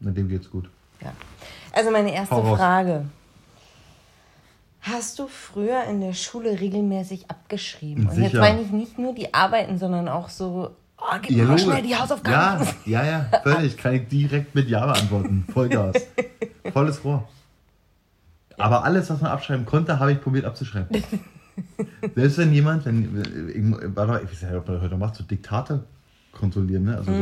Mit 0.00 0.16
dem 0.16 0.28
geht's 0.28 0.50
gut. 0.50 0.68
Ja. 1.00 1.12
Also 1.72 1.90
meine 1.90 2.12
erste. 2.12 2.34
Frage. 2.34 3.06
Hast 4.88 5.18
du 5.18 5.26
früher 5.26 5.82
in 5.84 6.00
der 6.00 6.12
Schule 6.12 6.60
regelmäßig 6.60 7.28
abgeschrieben? 7.28 8.06
Und 8.08 8.16
jetzt 8.16 8.30
Sicher. 8.30 8.40
meine 8.40 8.60
ich 8.60 8.70
nicht 8.70 8.98
nur 8.98 9.14
die 9.14 9.34
Arbeiten, 9.34 9.78
sondern 9.78 10.08
auch 10.08 10.28
so, 10.28 10.76
oh, 10.98 11.18
gib 11.20 11.36
mir 11.36 11.44
mal 11.44 11.58
schnell 11.58 11.82
die 11.82 11.96
Hausaufgaben. 11.96 12.68
Ja, 12.84 13.04
ja, 13.04 13.26
ja, 13.32 13.40
völlig. 13.42 13.76
Kann 13.76 13.94
ich 13.94 14.06
direkt 14.06 14.54
mit 14.54 14.68
Ja 14.68 14.86
beantworten. 14.86 15.44
Vollgas. 15.52 15.96
Volles 16.72 17.02
Rohr. 17.04 17.28
Aber 18.58 18.84
alles, 18.84 19.10
was 19.10 19.20
man 19.20 19.32
abschreiben 19.32 19.66
konnte, 19.66 19.98
habe 19.98 20.12
ich 20.12 20.20
probiert 20.20 20.44
abzuschreiben. 20.44 21.02
Selbst 22.14 22.38
wenn 22.38 22.52
jemand, 22.52 22.84
wenn, 22.86 23.50
ich 23.82 23.96
war 23.96 24.22
ich 24.22 24.30
weiß 24.30 24.40
ja 24.42 24.48
nicht, 24.50 24.58
ob 24.58 24.68
man 24.68 24.76
das 24.76 24.84
heute 24.84 24.96
macht, 24.96 25.16
so 25.16 25.24
Diktate 25.24 25.82
kontrollieren, 26.32 26.84
ne? 26.84 26.96
Also 26.96 27.12
so, 27.12 27.18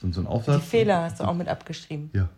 so, 0.00 0.12
so 0.12 0.20
ein 0.20 0.24
Die 0.24 0.28
Aufsatz. 0.28 0.64
Fehler 0.64 1.02
hast 1.02 1.18
du 1.18 1.24
auch 1.24 1.34
mit 1.34 1.48
abgeschrieben. 1.48 2.10
Ja. 2.12 2.28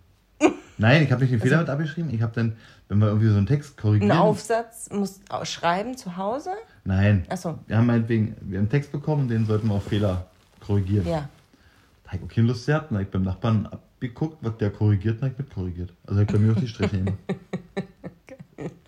Nein, 0.83 1.03
ich 1.05 1.13
habe 1.13 1.23
nicht 1.23 1.33
den 1.33 1.41
Fehler 1.41 1.59
mit 1.59 1.69
abgeschrieben. 1.71 2.13
Ich 2.13 2.21
habe 2.23 2.33
dann, 2.35 2.57
wenn 2.89 2.99
wir 2.99 3.07
irgendwie 3.07 3.29
so 3.29 3.37
einen 3.37 3.47
Text 3.47 3.77
korrigieren. 3.77 4.11
Einen 4.11 4.21
Aufsatz 4.21 4.91
musst 4.91 5.23
du 5.31 5.45
schreiben 5.45 5.97
zu 5.97 6.17
Hause? 6.17 6.51
Nein. 6.85 7.25
Achso, 7.29 7.59
Wir 7.67 7.77
haben 7.79 7.87
meinetwegen, 7.87 8.37
wir 8.41 8.59
haben 8.59 8.65
einen 8.65 8.69
Text 8.71 8.93
bekommen 8.93 9.23
und 9.23 9.29
den 9.29 9.47
sollten 9.47 9.69
wir 9.69 9.75
auf 9.75 9.85
Fehler 9.85 10.27
korrigieren. 10.61 11.07
ja. 11.07 11.29
Da 12.05 12.13
habe 12.13 12.25
ich 12.25 12.31
auch 12.31 12.35
keine 12.35 12.47
Lust 12.49 12.67
gehabt. 12.67 12.91
Dann 12.91 12.97
habe 12.99 13.05
ich 13.05 13.11
beim 13.11 13.23
Nachbarn 13.23 13.67
abgeguckt, 13.67 14.37
was 14.43 14.57
der 14.59 14.71
korrigiert, 14.71 15.17
und 15.17 15.23
habe 15.23 15.33
ich 15.33 15.39
mitkorrigiert. 15.39 15.91
Also 16.07 16.21
habe 16.21 16.31
ich 16.31 16.33
bei 16.37 16.39
mir 16.39 16.53
auch 16.53 16.61
die 16.61 16.69
Striche 16.69 16.97
hin. 16.97 17.13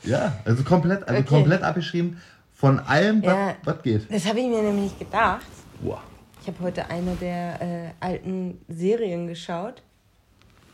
Ja, 0.04 0.38
also 0.44 0.62
komplett, 0.62 1.02
also 1.08 1.20
Okay. 1.20 1.28
komplett 1.28 1.62
abgeschrieben 1.62 2.18
von 2.52 2.78
allem, 2.80 3.22
was, 3.22 3.26
Ja. 3.32 3.54
was 3.64 3.82
geht. 3.82 4.12
Das 4.12 4.26
habe 4.28 4.38
ich 4.40 4.46
mir 4.46 4.62
nämlich 4.62 4.96
gedacht. 4.98 5.46
Boah. 5.82 6.02
Ich 6.42 6.46
habe 6.46 6.60
heute 6.60 6.88
eine 6.90 7.14
der 7.16 7.60
äh, 7.62 7.90
alten 8.00 8.58
Serien 8.68 9.26
geschaut. 9.26 9.82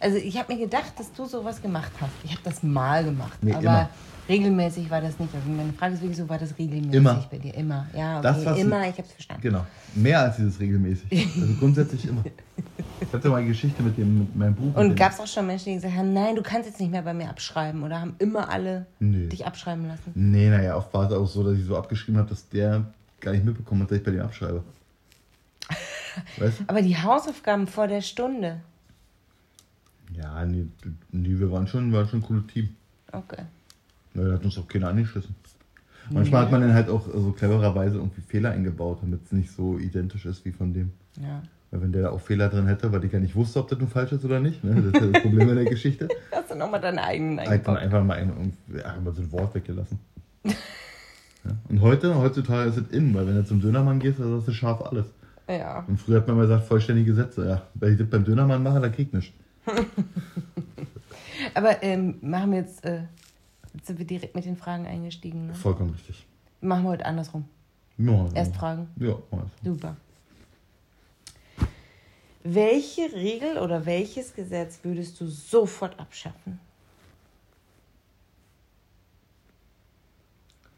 Also 0.00 0.16
ich 0.16 0.36
habe 0.38 0.52
mir 0.54 0.60
gedacht, 0.60 0.92
dass 0.98 1.12
du 1.12 1.26
sowas 1.26 1.60
gemacht 1.60 1.92
hast. 2.00 2.10
Ich 2.24 2.30
habe 2.32 2.40
das 2.44 2.62
mal 2.62 3.04
gemacht, 3.04 3.38
Nee, 3.42 3.52
aber 3.52 3.60
immer. 3.62 3.88
regelmäßig 4.28 4.90
war 4.90 5.00
das 5.00 5.18
nicht. 5.18 5.34
Also 5.34 5.48
meine 5.48 5.72
Frage 5.74 5.94
ist 5.94 6.00
wirklich 6.00 6.16
so, 6.18 6.28
war 6.28 6.38
das 6.38 6.56
regelmäßig 6.58 6.94
Immer. 6.94 7.26
bei 7.30 7.38
dir? 7.38 7.54
Immer. 7.54 7.86
Ja, 7.94 8.14
okay. 8.18 8.22
Das, 8.22 8.44
was- 8.46 8.58
immer, 8.58 8.80
ich 8.88 8.92
habe 8.92 9.02
es 9.02 9.12
verstanden. 9.12 9.42
Genau. 9.42 9.66
Mehr 9.94 10.20
als 10.20 10.36
dieses 10.36 10.58
regelmäßig. 10.58 11.28
Also 11.40 11.54
grundsätzlich 11.58 12.06
immer. 12.08 12.24
Ich 13.00 13.12
hatte 13.12 13.28
mal 13.28 13.38
eine 13.38 13.48
Geschichte 13.48 13.82
mit, 13.82 13.96
dem, 13.98 14.20
mit 14.20 14.36
meinem 14.36 14.54
Buch. 14.54 14.74
Und 14.74 14.94
gab 14.94 15.12
es 15.12 15.20
auch 15.20 15.26
schon 15.26 15.46
Menschen, 15.46 15.66
die 15.70 15.74
gesagt 15.76 15.94
haben, 15.96 16.12
nein, 16.12 16.34
du 16.36 16.42
kannst 16.42 16.68
jetzt 16.68 16.80
nicht 16.80 16.90
mehr 16.92 17.02
bei 17.02 17.12
mir 17.14 17.28
abschreiben 17.30 17.82
oder 17.82 18.00
haben 18.00 18.14
immer 18.18 18.48
alle 18.50 18.86
Nee. 19.00 19.26
dich 19.26 19.46
abschreiben 19.46 19.86
lassen? 19.88 20.12
Nee, 20.14 20.48
naja, 20.50 20.76
oft 20.76 20.92
war 20.94 21.06
es 21.06 21.12
auch 21.12 21.26
so, 21.26 21.42
dass 21.44 21.58
ich 21.58 21.64
so 21.64 21.76
abgeschrieben 21.76 22.18
habe, 22.20 22.28
dass 22.30 22.48
der 22.48 22.84
gar 23.20 23.32
nicht 23.32 23.44
mitbekommen 23.44 23.82
hat, 23.82 23.90
dass 23.90 23.98
ich 23.98 24.04
bei 24.04 24.10
dem 24.12 24.20
abschreibe. 24.22 24.62
Weißt 26.38 26.60
du? 26.60 26.64
Aber 26.66 26.82
die 26.82 26.96
Hausaufgaben 26.96 27.66
vor 27.66 27.86
der 27.86 28.00
Stunde. 28.00 28.60
Ja, 30.16 30.44
nee, 30.44 30.66
nee 31.10 31.38
wir 31.38 31.50
waren 31.50 31.66
schon, 31.66 31.92
waren 31.92 32.08
schon 32.08 32.20
ein 32.20 32.22
cooles 32.26 32.46
Team. 32.46 32.70
Okay. 33.12 33.42
Na, 34.14 34.24
da 34.24 34.34
hat 34.34 34.44
uns 34.44 34.58
auch 34.58 34.68
keiner 34.68 34.88
angeschissen. 34.88 35.34
Manchmal 36.10 36.42
hat 36.42 36.50
man 36.50 36.60
dann 36.62 36.74
halt 36.74 36.88
auch 36.88 37.06
so 37.06 37.32
clevererweise 37.32 37.96
irgendwie 37.96 38.20
Fehler 38.20 38.50
eingebaut, 38.50 38.98
damit 39.02 39.24
es 39.26 39.32
nicht 39.32 39.52
so 39.52 39.78
identisch 39.78 40.26
ist 40.26 40.44
wie 40.44 40.50
von 40.50 40.74
dem. 40.74 40.90
Ja. 41.20 41.42
Weil 41.70 41.82
wenn 41.82 41.92
der 41.92 42.02
da 42.02 42.10
auch 42.10 42.20
Fehler 42.20 42.48
drin 42.48 42.66
hätte, 42.66 42.90
weil 42.90 43.04
ich 43.04 43.12
ja 43.12 43.20
nicht 43.20 43.36
wusste, 43.36 43.60
ob 43.60 43.68
das 43.68 43.78
nun 43.78 43.88
falsch 43.88 44.10
ist 44.10 44.24
oder 44.24 44.40
nicht, 44.40 44.64
ne? 44.64 44.74
das 44.74 44.86
ist 44.86 44.94
ja 44.94 45.06
das 45.06 45.22
Problem 45.22 45.48
in 45.50 45.54
der 45.54 45.64
Geschichte, 45.66 46.08
Hast 46.32 46.50
du 46.50 46.56
nochmal 46.56 46.80
deine 46.80 47.02
eigenen 47.02 47.38
eingebaut? 47.38 47.78
einfach 47.78 48.02
mal 48.02 48.16
ein, 48.16 48.28
irgendwie- 48.28 48.82
ach, 48.84 49.00
mal 49.00 49.14
so 49.14 49.22
ein 49.22 49.32
Wort 49.32 49.54
weggelassen. 49.54 49.98
Ja? 51.42 51.52
Und 51.70 51.80
heute, 51.80 52.14
heutzutage 52.16 52.68
ist 52.68 52.76
es 52.76 52.88
in, 52.90 53.14
weil 53.14 53.26
wenn 53.26 53.34
du 53.34 53.44
zum 53.46 53.62
Dönermann 53.62 53.98
gehst, 53.98 54.20
dann 54.20 54.30
sagst 54.30 54.48
du 54.48 54.52
scharf 54.52 54.82
alles. 54.82 55.06
Ja. 55.48 55.84
Und 55.88 55.98
früher 55.98 56.18
hat 56.18 56.28
man 56.28 56.36
mal 56.36 56.42
gesagt, 56.42 56.66
vollständige 56.66 57.14
Sätze. 57.14 57.48
Ja, 57.48 57.62
wenn 57.74 57.92
ich 57.92 57.98
das 57.98 58.08
beim 58.08 58.24
Dönermann 58.24 58.62
mache, 58.62 58.78
dann 58.78 58.92
krieg 58.92 59.08
ich 59.08 59.14
nichts. 59.14 59.34
Aber 61.54 61.82
ähm, 61.82 62.18
machen 62.20 62.52
wir 62.52 62.58
jetzt, 62.60 62.84
äh, 62.84 63.02
jetzt 63.74 63.86
sind 63.86 63.98
wir 63.98 64.06
direkt 64.06 64.34
mit 64.34 64.44
den 64.44 64.56
Fragen 64.56 64.86
eingestiegen. 64.86 65.48
Ne? 65.48 65.54
Vollkommen 65.54 65.90
richtig. 65.90 66.26
Machen 66.60 66.84
wir 66.84 66.90
heute 66.90 67.06
andersrum. 67.06 67.44
Ja, 67.98 68.28
Erst 68.34 68.56
Fragen. 68.56 68.88
Ja, 68.96 69.16
mal. 69.30 69.46
Super. 69.62 69.96
Welche 72.42 73.12
Regel 73.12 73.58
oder 73.58 73.84
welches 73.84 74.34
Gesetz 74.34 74.80
würdest 74.82 75.20
du 75.20 75.26
sofort 75.26 75.98
abschaffen? 76.00 76.58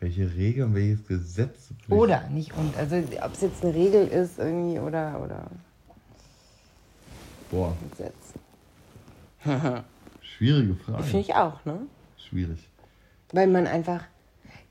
Welche 0.01 0.35
Regel 0.35 0.65
und 0.65 0.75
welches 0.75 1.07
Gesetz? 1.07 1.69
Oder 1.89 2.29
nicht 2.31 2.53
und. 2.57 2.77
Also 2.77 2.97
ob 2.97 3.35
es 3.35 3.41
jetzt 3.41 3.63
eine 3.65 3.73
Regel 3.73 4.09
ist 4.09 4.41
irgendwie 4.41 4.81
oder, 4.81 5.23
oder 5.23 5.49
Boah, 7.53 7.77
Gesetz. 7.91 8.15
schwierige 10.23 10.75
Frage. 10.75 11.03
Finde 11.03 11.21
ich 11.21 11.35
auch, 11.35 11.65
ne? 11.65 11.81
Schwierig. 12.17 12.69
Weil 13.33 13.47
man 13.47 13.67
einfach, 13.67 14.05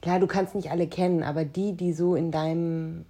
klar, 0.02 0.20
du 0.20 0.28
kannst 0.28 0.56
nicht 0.56 0.72
alle 0.72 0.88
kennen, 0.88 1.24
aber 1.24 1.46
die, 1.46 1.74
die 1.74 1.94
so 1.94 2.16
in 2.16 2.32
deinem 2.32 3.06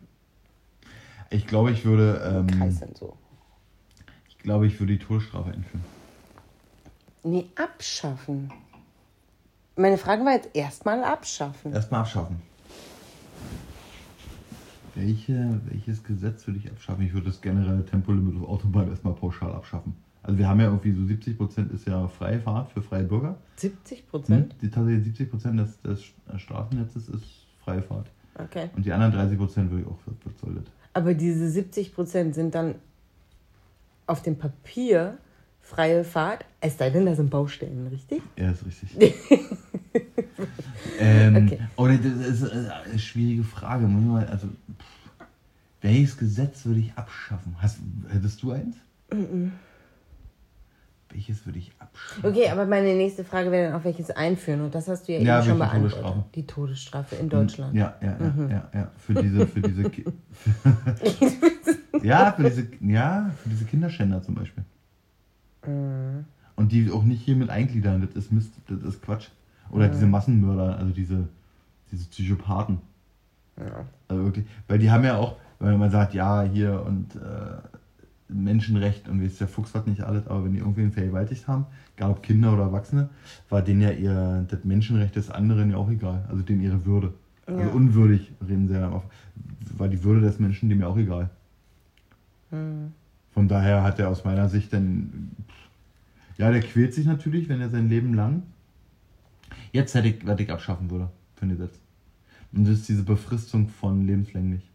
Ich 1.30 1.48
glaube, 1.48 1.72
ich 1.72 1.86
würde, 1.86 2.22
ähm, 2.25 2.48
Kreis 2.48 2.80
sind 2.80 2.98
so. 2.98 3.15
ich 4.30 4.38
glaube, 4.39 4.68
ich 4.68 4.80
würde 4.80 4.94
die 4.94 5.00
Todesstrafe 5.00 5.51
einführen. 5.51 5.84
Nee, 7.24 7.46
abschaffen. 7.56 8.51
Meine 9.75 9.98
Frage 9.98 10.25
war 10.25 10.34
jetzt 10.34 10.50
erstmal 10.53 11.03
abschaffen. 11.03 11.74
Erstmal 11.74 12.01
abschaffen. 12.01 12.41
Welche, 14.96 15.62
welches 15.65 16.03
Gesetz 16.03 16.46
würde 16.48 16.60
ich 16.60 16.70
abschaffen? 16.70 17.06
Ich 17.06 17.13
würde 17.13 17.27
das 17.27 17.39
generelle 17.41 17.86
Tempolimit 17.86 18.41
auf 18.41 18.50
Autobahn 18.50 18.89
erstmal 18.89 19.13
pauschal 19.13 19.53
abschaffen. 19.53 19.96
Also 20.24 20.38
wir 20.38 20.48
haben 20.48 20.60
ja 20.60 20.68
irgendwie 20.68 20.92
so 20.92 21.06
70 21.06 21.38
Prozent 21.38 21.72
ist 21.72 21.88
ja 21.88 22.08
freie 22.08 22.40
Fahrt 22.40 22.72
für 22.72 22.82
freie 22.82 23.04
Bürger. 23.04 23.38
70 23.56 24.08
Prozent? 24.08 24.56
Die 24.62 24.70
tatsächlich 24.70 25.06
70 25.06 25.32
Prozent 25.32 25.60
des, 25.60 25.82
des 25.82 26.04
Straßennetzes 26.38 27.10
ist 27.10 27.48
freie 27.63 27.82
Fahrt. 27.82 28.08
Okay. 28.36 28.70
Und 28.75 28.86
die 28.86 28.94
anderen 28.94 29.13
30 29.13 29.38
Prozent 29.38 29.72
würde 29.72 29.84
ich 29.84 29.88
auch 29.88 29.98
das? 30.06 30.63
Aber 30.94 31.13
diese 31.13 31.50
70 31.50 31.94
Prozent 31.94 32.36
sind 32.36 32.54
dann 32.54 32.75
auf 34.06 34.22
dem 34.22 34.38
Papier 34.38 35.18
freie 35.62 36.04
Fahrt, 36.04 36.46
es 36.60 36.78
sei 36.78 36.90
denn, 36.90 37.06
da 37.06 37.16
sind 37.16 37.30
Baustellen, 37.30 37.88
richtig? 37.88 38.22
Ja, 38.38 38.51
ist 38.51 38.66
richtig. 38.66 38.96
ähm, 41.00 41.48
Okay. 41.48 41.60
Oder 41.78 41.98
das 41.98 42.42
ist 42.42 42.44
äh, 42.44 42.70
eine 42.90 43.00
schwierige 43.00 43.44
Frage. 43.44 43.86
Also, 44.30 44.48
pff, 44.48 45.25
welches 45.82 46.18
Gesetz 46.18 46.66
würde 46.66 46.82
ich 46.82 46.94
abschaffen? 46.96 47.56
Hast, 47.60 47.80
hättest 48.10 48.44
du 48.44 48.51
eins? 48.51 48.75
Welches 51.13 51.46
würde 51.46 51.60
ich 51.60 51.72
abschaffen? 51.80 52.25
Okay, 52.30 52.50
aber 52.50 52.65
meine 52.65 52.94
nächste 52.96 53.24
Frage 53.24 53.51
wäre 53.51 53.72
dann 53.72 53.80
auch, 53.80 53.84
welches 53.84 54.12
einführen? 54.12 54.62
Und 54.62 54.74
das 54.75 54.88
hast 54.88 55.08
du 55.08 55.13
ja, 55.13 55.20
Ja, 55.20 55.39
eben 55.39 55.50
schon 55.50 55.58
beantwortet. 55.60 55.91
Todesstrafe? 56.00 56.25
Die 56.36 56.48
Todesstrafe 56.48 57.15
in 57.15 57.30
Deutschland. 57.30 57.75
Ja, 57.75 57.96
ja, 58.01 58.15
ja, 58.20 58.30
Mhm. 58.30 58.50
ja, 58.50 58.70
ja. 58.74 58.91
Für 58.98 59.13
diese, 59.15 59.48
für 59.48 59.62
diese, 59.62 59.89
Ki- 59.89 60.06
ja, 62.03 62.32
für 62.32 62.44
diese, 62.44 62.68
ja, 62.82 63.32
für 63.44 63.50
diese 63.50 63.65
Kinderschänder 63.65 64.22
zum 64.24 64.36
Beispiel. 64.36 64.63
Mhm. 65.65 66.25
Und 66.56 66.72
die 66.72 66.89
auch 66.91 67.03
nicht 67.03 67.22
hier 67.24 67.36
mit 67.36 67.50
eingliedern, 67.50 68.01
das 68.01 68.12
ist 68.15 68.32
Mist, 68.32 68.53
das 68.68 68.82
ist 68.84 69.01
Quatsch. 69.01 69.27
Oder 69.70 69.88
Mhm. 69.88 69.91
diese 69.94 70.06
Massenmörder, 70.08 70.77
also 70.77 70.91
diese, 70.91 71.27
diese 71.91 72.06
Psychopathen. 72.10 72.80
Ja. 73.58 73.86
Also 74.08 74.24
wirklich, 74.25 74.46
weil 74.68 74.80
die 74.80 74.91
haben 74.91 75.03
ja 75.03 75.18
auch, 75.18 75.38
wenn 75.60 75.77
man 75.77 75.91
sagt, 75.91 76.13
ja, 76.13 76.41
hier 76.44 76.84
und 76.86 77.15
äh, 77.15 77.20
Menschenrecht 78.33 79.07
und 79.07 79.21
wie 79.21 79.25
ist 79.25 79.39
der 79.39 79.47
Fuchs 79.47 79.75
hat 79.75 79.88
nicht 79.88 80.01
alles, 80.01 80.27
aber 80.27 80.45
wenn 80.45 80.53
die 80.53 80.59
irgendwen 80.59 80.91
vergewaltigt 80.91 81.47
haben, 81.47 81.65
egal 81.95 82.11
ob 82.11 82.23
Kinder 82.23 82.53
oder 82.53 82.63
Erwachsene, 82.63 83.09
war 83.50 83.61
denen 83.61 83.81
ja 83.81 83.91
ihr, 83.91 84.45
das 84.50 84.63
Menschenrecht 84.63 85.15
des 85.15 85.29
anderen 85.29 85.71
ja 85.71 85.77
auch 85.77 85.89
egal, 85.89 86.25
also 86.29 86.41
denen 86.41 86.61
ihre 86.61 86.85
Würde. 86.85 87.13
Also 87.45 87.61
Ja. 87.61 87.67
unwürdig 87.69 88.31
reden 88.47 88.67
sie 88.67 88.73
ja 88.73 88.81
dann 88.81 88.93
auch, 88.93 89.03
war 89.77 89.88
die 89.88 90.03
Würde 90.03 90.21
des 90.21 90.39
Menschen 90.39 90.69
dem 90.69 90.79
ja 90.79 90.88
auch 90.88 90.97
egal. 90.97 91.29
Hm. 92.51 92.91
Von 93.33 93.47
daher 93.47 93.83
hat 93.83 94.00
er 94.00 94.09
aus 94.09 94.23
meiner 94.23 94.50
Sicht 94.50 94.73
dann, 94.73 95.31
ja, 96.38 96.51
der 96.51 96.61
quält 96.61 96.93
sich 96.93 97.05
natürlich, 97.05 97.50
wenn 97.50 97.61
er 97.61 97.69
sein 97.69 97.89
Leben 97.89 98.13
lang, 98.13 98.43
jetzt 99.71 99.95
hätte 99.95 100.09
ich, 100.09 100.25
was 100.25 100.39
ich 100.39 100.51
abschaffen 100.51 100.89
würde 100.89 101.09
für 101.35 101.45
ein 101.45 101.50
Gesetz. 101.50 101.79
Und 102.53 102.65
das 102.67 102.79
ist 102.79 102.89
diese 102.89 103.03
Befristung 103.03 103.69
von 103.69 104.05
lebenslänglich. 104.05 104.71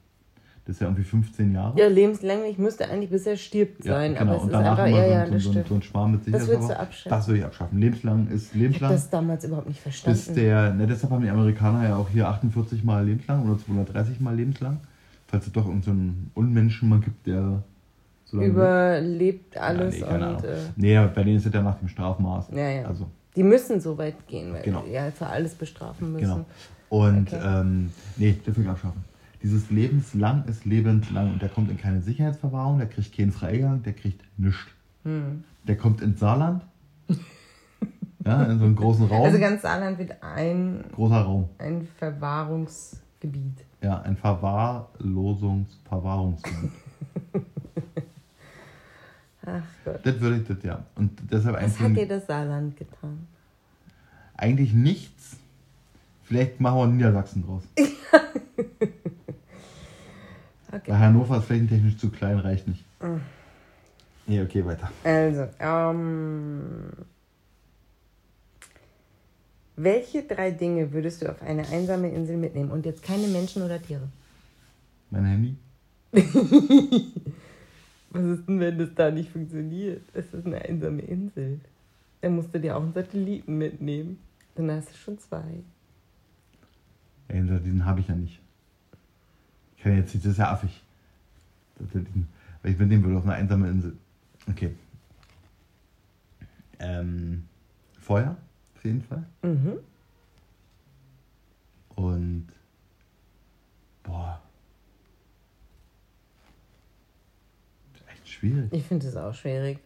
Das 0.66 0.74
ist 0.76 0.80
ja 0.80 0.88
irgendwie 0.88 1.04
15 1.04 1.54
Jahre. 1.54 1.78
Ja, 1.78 1.86
lebenslänglich 1.86 2.58
müsste 2.58 2.90
eigentlich 2.90 3.08
bis 3.10 3.24
er 3.24 3.36
stirbt 3.36 3.84
sein, 3.84 4.14
genau. 4.14 4.22
aber 4.32 4.36
es 4.36 4.42
und 4.42 4.48
ist 4.50 4.54
einfach, 4.56 4.86
ja, 4.86 4.90
so, 5.04 5.10
ja, 5.12 5.22
ein- 5.22 5.32
das 5.32 5.42
so, 5.44 5.50
stimmt. 5.52 5.68
so 5.68 5.74
ein 5.76 5.82
Schwarm 5.82 6.10
mit 6.12 6.34
Das 6.34 6.46
würdest 6.48 6.70
du 6.70 6.78
abschaffen? 6.78 7.10
Das 7.10 7.26
würde 7.28 7.38
ich 7.38 7.44
abschaffen. 7.44 7.78
Lebenslang 7.78 8.26
ist 8.28 8.46
Ich 8.46 8.48
habe 8.50 8.58
lebenslang. 8.62 8.90
das 8.92 9.10
damals 9.10 9.44
überhaupt 9.44 9.68
nicht 9.68 9.80
verstanden. 9.80 10.18
Bis 10.18 10.34
der, 10.34 10.74
ne, 10.74 10.86
deshalb 10.88 11.12
haben 11.12 11.22
die 11.22 11.30
Amerikaner 11.30 11.88
ja 11.88 11.96
auch 11.96 12.08
hier 12.08 12.26
48 12.28 12.82
Mal 12.82 13.04
lebenslang 13.06 13.48
oder 13.48 13.58
230 13.60 14.18
Mal 14.20 14.34
lebenslang. 14.34 14.78
Falls 15.28 15.46
es 15.46 15.52
doch 15.52 15.66
irgendeinen 15.66 15.82
so 15.84 15.90
einen 15.92 16.30
Unmenschen 16.34 16.88
mal 16.88 16.98
gibt, 16.98 17.26
der 17.28 17.62
Solange- 18.24 18.48
überlebt 18.48 19.56
alles 19.56 20.00
ja, 20.00 20.06
nee, 20.06 20.10
keine 20.12 20.28
und 20.30 20.36
Ahnung. 20.38 20.50
äh, 20.50 20.56
Nee, 20.74 21.08
bei 21.14 21.22
denen 21.22 21.36
ist 21.36 21.46
es 21.46 21.52
ja 21.54 21.62
nach 21.62 21.78
dem 21.78 21.86
Strafmaß. 21.88 22.48
ja, 22.52 22.68
ja. 22.68 22.84
Also, 22.86 23.06
die 23.36 23.42
müssen 23.44 23.80
so 23.80 23.96
weit 23.98 24.26
gehen, 24.26 24.52
weil 24.52 24.62
Genau. 24.62 24.82
die 24.84 24.92
ja 24.92 25.12
für 25.12 25.26
alles 25.26 25.54
bestrafen 25.54 26.12
müssen. 26.12 26.24
genau. 26.24 26.44
Und, 26.88 27.32
Okay. 27.32 27.40
ähm, 27.44 27.90
nee, 28.16 28.32
dürfen 28.44 28.64
wir 28.64 28.70
abschaffen. 28.72 29.04
Dieses 29.46 29.70
lebenslang 29.70 30.44
ist 30.46 30.64
lebenslang 30.64 31.34
und 31.34 31.40
der 31.40 31.48
kommt 31.48 31.70
in 31.70 31.76
keine 31.76 32.02
Sicherheitsverwahrung, 32.02 32.78
der 32.78 32.88
kriegt 32.88 33.16
keinen 33.16 33.30
Freigang, 33.30 33.80
der 33.84 33.92
kriegt 33.92 34.20
nichts. 34.36 34.66
Hm. 35.04 35.44
Der 35.68 35.76
kommt 35.76 36.00
ins 36.00 36.18
Saarland. 36.18 36.64
ja, 38.24 38.42
in 38.42 38.58
so 38.58 38.64
einen 38.64 38.74
großen 38.74 39.06
Raum. 39.06 39.24
Also 39.24 39.38
ganz 39.38 39.62
Saarland 39.62 39.98
wird 40.00 40.20
ein, 40.20 40.84
Großer 40.90 41.20
Raum. 41.20 41.48
ein 41.58 41.86
Verwahrungsgebiet. 41.96 43.64
Ja, 43.82 44.00
ein 44.00 44.16
Verwahrlosungs 44.16 45.78
Verwahrungsgebiet. 45.88 46.72
Ach 49.46 49.62
Gott. 49.84 50.00
das 50.02 50.20
würde 50.20 50.38
ich 50.38 50.48
das 50.48 50.60
ja. 50.64 50.84
Und 50.96 51.20
deshalb 51.30 51.62
Was 51.62 51.78
hat 51.78 51.96
dir 51.96 52.08
das 52.08 52.26
Saarland 52.26 52.76
getan? 52.76 53.28
eigentlich 54.36 54.72
nichts. 54.72 55.36
Vielleicht 56.24 56.58
machen 56.60 56.78
wir 56.78 56.86
Niedersachsen 56.88 57.44
draus. 57.46 57.62
Okay. 60.76 60.90
Weil 60.90 60.98
Hannover 60.98 61.38
ist 61.38 61.44
flächentechnisch 61.44 61.96
zu 61.96 62.10
klein, 62.10 62.38
reicht 62.38 62.68
nicht. 62.68 62.84
Mm. 63.00 63.20
Nee, 64.26 64.42
okay, 64.42 64.64
weiter. 64.64 64.90
Also, 65.04 65.48
ähm, 65.60 66.90
welche 69.76 70.22
drei 70.22 70.50
Dinge 70.50 70.92
würdest 70.92 71.22
du 71.22 71.30
auf 71.30 71.40
eine 71.42 71.66
einsame 71.68 72.10
Insel 72.10 72.36
mitnehmen? 72.36 72.70
Und 72.70 72.84
jetzt 72.84 73.02
keine 73.02 73.28
Menschen 73.28 73.62
oder 73.62 73.80
Tiere. 73.80 74.08
Mein 75.10 75.24
Handy? 75.24 75.56
Was 78.10 78.24
ist 78.24 78.48
denn, 78.48 78.60
wenn 78.60 78.78
das 78.78 78.94
da 78.94 79.10
nicht 79.10 79.30
funktioniert? 79.30 80.02
Es 80.12 80.32
ist 80.32 80.46
eine 80.46 80.60
einsame 80.62 81.02
Insel. 81.02 81.60
Dann 82.20 82.36
musst 82.36 82.54
du 82.54 82.60
dir 82.60 82.76
auch 82.76 82.82
einen 82.82 82.94
Satelliten 82.94 83.58
mitnehmen. 83.58 84.18
Dann 84.56 84.70
hast 84.70 84.90
du 84.90 84.96
schon 84.96 85.18
zwei. 85.18 85.62
Ja, 87.28 87.40
den 87.40 87.84
habe 87.84 88.00
ich 88.00 88.08
ja 88.08 88.14
nicht. 88.14 88.40
Ich 89.86 89.88
kann 89.88 89.98
jetzt 89.98 90.14
nicht, 90.14 90.26
das 90.26 90.32
ist 90.32 90.38
ja 90.38 90.50
affig. 90.50 90.82
Weil 91.78 92.72
ich 92.72 92.76
mitnehmen 92.76 93.04
würde 93.04 93.18
auf 93.18 93.22
eine 93.22 93.34
einsame 93.34 93.68
Insel. 93.68 93.96
Okay. 94.48 94.74
Ähm, 96.80 97.44
Feuer, 98.00 98.36
auf 98.74 98.84
jeden 98.84 99.00
Fall. 99.00 99.24
Mhm. 99.42 99.78
Und 101.94 102.48
boah. 104.02 104.42
Das 107.92 108.02
ist 108.02 108.08
echt 108.08 108.28
schwierig. 108.28 108.72
Ich 108.72 108.82
finde 108.86 109.06
das 109.06 109.14
auch 109.14 109.34
schwierig. 109.34 109.78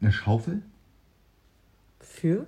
Eine 0.00 0.12
Schaufel? 0.12 0.62
Für? 1.98 2.46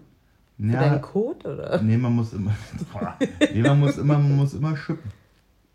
Für 0.59 0.67
Ja. 0.67 0.81
deinen 0.81 1.01
Code 1.03 1.55
oder? 1.55 1.83
Nee, 1.83 1.97
man 1.97 2.13
muss 2.15 2.33
immer. 2.33 2.53
nee, 3.53 3.63
man 3.63 3.81
muss 3.81 3.99
immer, 3.99 4.15
man 4.19 4.37
muss 4.37 4.55
immer 4.55 4.77
schippen. 4.77 5.11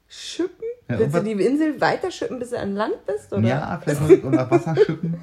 Schippen? 0.07 0.63
Ja, 0.89 0.99
Willst 0.99 1.15
du 1.15 1.23
die 1.23 1.31
Insel 1.31 1.81
weiter 1.81 2.09
schippen, 2.11 2.39
bis 2.39 2.51
du 2.51 2.59
an 2.59 2.73
Land 2.73 3.05
bist? 3.05 3.31
Oder? 3.33 3.41
Ja, 3.47 3.81
vielleicht 3.83 4.23
unter 4.23 4.49
Wasser 4.49 4.75
schippen. 4.85 5.15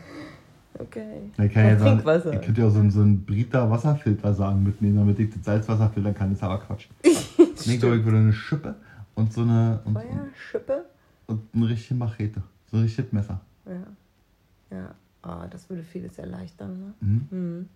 Okay. 0.79 1.31
Ich 1.39 1.53
kann 1.53 1.67
ja 1.67 1.79
sagen, 1.79 1.99
ich 2.33 2.41
könnte 2.43 2.61
ja 2.61 2.67
auch 2.67 2.71
so, 2.73 2.81
einen- 2.81 2.91
so 2.91 3.01
einen 3.01 3.25
Brita 3.25 3.71
Wasserfilter 3.71 4.35
sagen 4.35 4.63
mitnehmen, 4.65 4.97
damit 4.97 5.19
ich 5.21 5.33
das 5.33 5.45
Salzwasser 5.45 5.89
filtern 5.91 6.15
kann. 6.15 6.31
Das 6.31 6.39
ist 6.39 6.43
aber 6.45 6.59
Quatsch. 6.59 6.89
nee, 7.03 7.75
ich 7.75 7.81
glaube, 7.81 7.97
ich 7.97 8.05
würde 8.05 8.19
eine 8.19 8.33
Schippe 8.33 8.75
und 9.15 9.33
so 9.33 9.43
eine. 9.43 9.81
Und, 9.85 9.95
Feuer, 9.95 10.27
Schippe? 10.51 10.85
und 11.29 11.43
eine 11.55 11.69
richtige 11.69 11.95
Machete. 11.95 12.43
So 12.71 12.77
ein 12.79 12.83
richtiges 12.83 13.13
Messer. 13.13 13.41
Ja. 13.67 14.77
Ja. 14.77 14.95
Ah, 15.23 15.47
das 15.49 15.71
würde 15.71 15.83
vieles 15.85 16.19
erleichtern, 16.19 16.79
ne? 16.81 16.95
Mhm. 17.01 17.29
Mhm. 17.31 17.69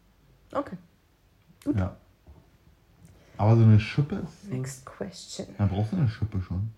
Okay. 0.52 0.76
Ja. 1.64 1.96
Aber 3.37 3.56
so 3.56 3.62
eine 3.62 3.78
Schippe 3.78 4.16
ist. 4.16 4.50
Next 4.50 4.85
question. 4.85 5.46
da 5.56 5.66
brauchst 5.66 5.92
du 5.92 5.96
eine 5.96 6.09
Schippe 6.09 6.40
schon. 6.40 6.70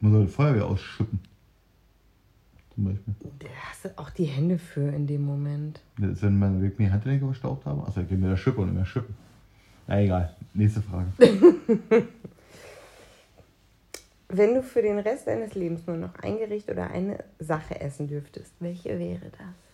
Man 0.00 0.12
soll 0.12 0.26
Feuerwehr 0.26 0.66
ausschippen. 0.66 1.20
Zum 2.74 2.84
Beispiel. 2.86 3.14
Da 3.38 3.46
hast 3.68 3.84
du 3.84 3.90
auch 3.96 4.10
die 4.10 4.24
Hände 4.24 4.58
für 4.58 4.88
in 4.88 5.06
dem 5.06 5.24
Moment. 5.24 5.80
Das 5.98 6.10
ist, 6.10 6.22
wenn 6.22 6.38
man 6.38 6.60
wirklich 6.60 6.88
die 6.88 6.92
Handgelenke 6.92 7.26
verstaucht 7.26 7.66
habe. 7.66 7.82
Achso, 7.86 8.00
ich 8.00 8.08
gebe 8.08 8.20
mir 8.20 8.30
der 8.30 8.36
Schippe 8.36 8.62
und 8.62 8.68
nicht 8.68 8.76
mehr 8.76 8.86
Schippen. 8.86 9.14
Na 9.86 10.00
egal. 10.00 10.34
Nächste 10.54 10.82
Frage. 10.82 11.12
Wenn 14.28 14.54
du 14.54 14.62
für 14.62 14.80
den 14.80 14.98
Rest 14.98 15.26
deines 15.26 15.54
Lebens 15.54 15.86
nur 15.86 15.98
noch 15.98 16.14
ein 16.16 16.38
Gericht 16.38 16.70
oder 16.70 16.90
eine 16.90 17.22
Sache 17.38 17.78
essen 17.80 18.08
dürftest, 18.08 18.54
welche 18.60 18.98
wäre 18.98 19.30
das? 19.30 19.71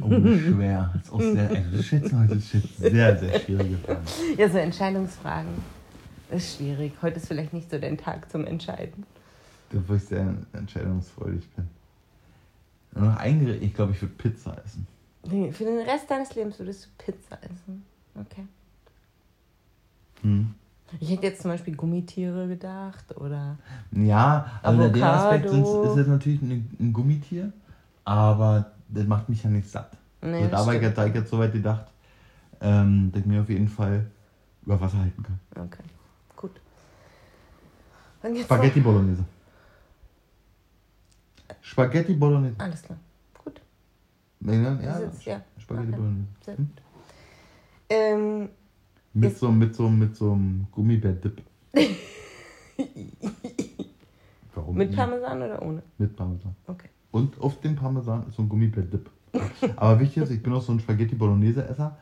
Oh, 0.00 0.08
schwer. 0.08 0.90
Das 0.94 1.02
ist 1.02 1.12
auch 1.12 1.20
sehr, 1.20 1.50
also 1.50 1.76
jetzt, 1.76 2.12
das 2.12 2.30
ist 2.32 2.52
jetzt 2.54 2.78
sehr, 2.78 3.18
sehr 3.18 3.40
schwierige 3.40 3.76
Frage. 3.78 4.00
Ja, 4.38 4.48
so 4.48 4.58
Entscheidungsfragen. 4.58 5.50
Das 6.30 6.44
ist 6.44 6.56
schwierig. 6.56 6.92
Heute 7.02 7.16
ist 7.16 7.28
vielleicht 7.28 7.52
nicht 7.52 7.70
so 7.70 7.78
dein 7.78 7.98
Tag 7.98 8.30
zum 8.30 8.46
Entscheiden. 8.46 9.04
Wo 9.70 9.94
ich 9.94 10.04
sehr 10.04 10.34
entscheidungsfreudig 10.52 11.48
bin. 11.50 11.68
Nur 12.94 13.10
noch 13.10 13.16
ein 13.16 13.44
Gericht. 13.44 13.62
Ich 13.62 13.74
glaube, 13.74 13.92
ich 13.92 14.00
würde 14.00 14.14
Pizza 14.14 14.56
essen. 14.64 14.86
Für 15.52 15.64
den 15.64 15.78
Rest 15.78 16.10
deines 16.10 16.34
Lebens 16.34 16.58
würdest 16.58 16.86
du 16.86 17.04
Pizza 17.04 17.38
essen. 17.42 17.84
Okay. 18.14 18.44
Hm. 20.22 20.54
Ich 21.00 21.10
hätte 21.10 21.22
jetzt 21.22 21.40
zum 21.40 21.50
Beispiel 21.50 21.74
Gummitiere 21.74 22.48
gedacht 22.48 23.16
oder. 23.16 23.56
Ja, 23.92 24.60
also 24.62 24.82
in 24.82 24.92
dem 24.92 25.02
Aspekt 25.02 25.46
ist 25.46 25.96
es 25.96 26.06
natürlich 26.06 26.42
ein, 26.42 26.68
ein 26.78 26.92
Gummitier, 26.92 27.52
aber 28.04 28.71
das 28.92 29.06
macht 29.06 29.28
mich 29.28 29.42
ja 29.42 29.50
nicht 29.50 29.68
satt. 29.68 29.96
Nee, 30.20 30.36
also, 30.44 30.50
da 30.50 30.66
war 30.66 30.74
ich 30.74 30.82
jetzt, 30.82 30.98
da 30.98 31.06
ich 31.06 31.14
jetzt 31.14 31.30
so 31.30 31.38
weit 31.38 31.52
gedacht, 31.52 31.86
ähm, 32.60 33.10
dass 33.12 33.20
ich 33.22 33.26
mir 33.26 33.42
auf 33.42 33.48
jeden 33.48 33.68
Fall 33.68 34.06
über 34.64 34.80
Wasser 34.80 34.98
halten 34.98 35.22
kann. 35.22 35.40
Okay, 35.66 35.82
gut. 36.36 36.60
Und 38.22 38.34
jetzt 38.36 38.44
Spaghetti 38.44 38.80
Bolognese. 38.80 39.24
Spaghetti 41.60 42.14
Bolognese. 42.14 42.54
noch- 42.58 42.64
Alles 42.64 42.82
klar. 42.82 42.98
Gut. 43.44 43.60
Ja, 44.40 44.52
ja, 44.52 45.00
jetzt- 45.00 45.24
ja. 45.24 45.40
Spaghetti 45.58 45.88
Okay. 45.88 45.96
Bolognese. 45.96 46.28
Sehr 46.44 46.56
Hm? 46.56 46.66
gut. 46.68 46.82
Ähm, 47.90 48.48
Mit 49.14 49.36
so, 49.38 49.50
mit 49.52 49.74
so, 49.74 49.88
mit 49.90 50.16
so 50.16 50.32
einem 50.32 50.66
Gummibär-Dip. 50.72 51.42
Warum? 54.54 54.76
mit? 54.76 54.94
Parmesan 54.94 55.42
oder 55.42 55.60
ohne? 55.62 55.82
Mit 55.98 56.14
Parmesan. 56.16 56.54
Okay. 56.66 56.88
Und 57.12 57.40
auf 57.40 57.60
dem 57.60 57.76
Parmesan 57.76 58.26
ist 58.26 58.36
so 58.36 58.42
ein 58.42 58.48
Gummibär-Dip. 58.48 59.08
Aber 59.76 60.00
wichtig 60.00 60.24
ist, 60.24 60.30
ich 60.30 60.42
bin 60.42 60.52
auch 60.52 60.62
so 60.62 60.72
ein 60.72 60.80
Spaghetti 60.80 61.14
Bolognese-Esser. 61.14 61.96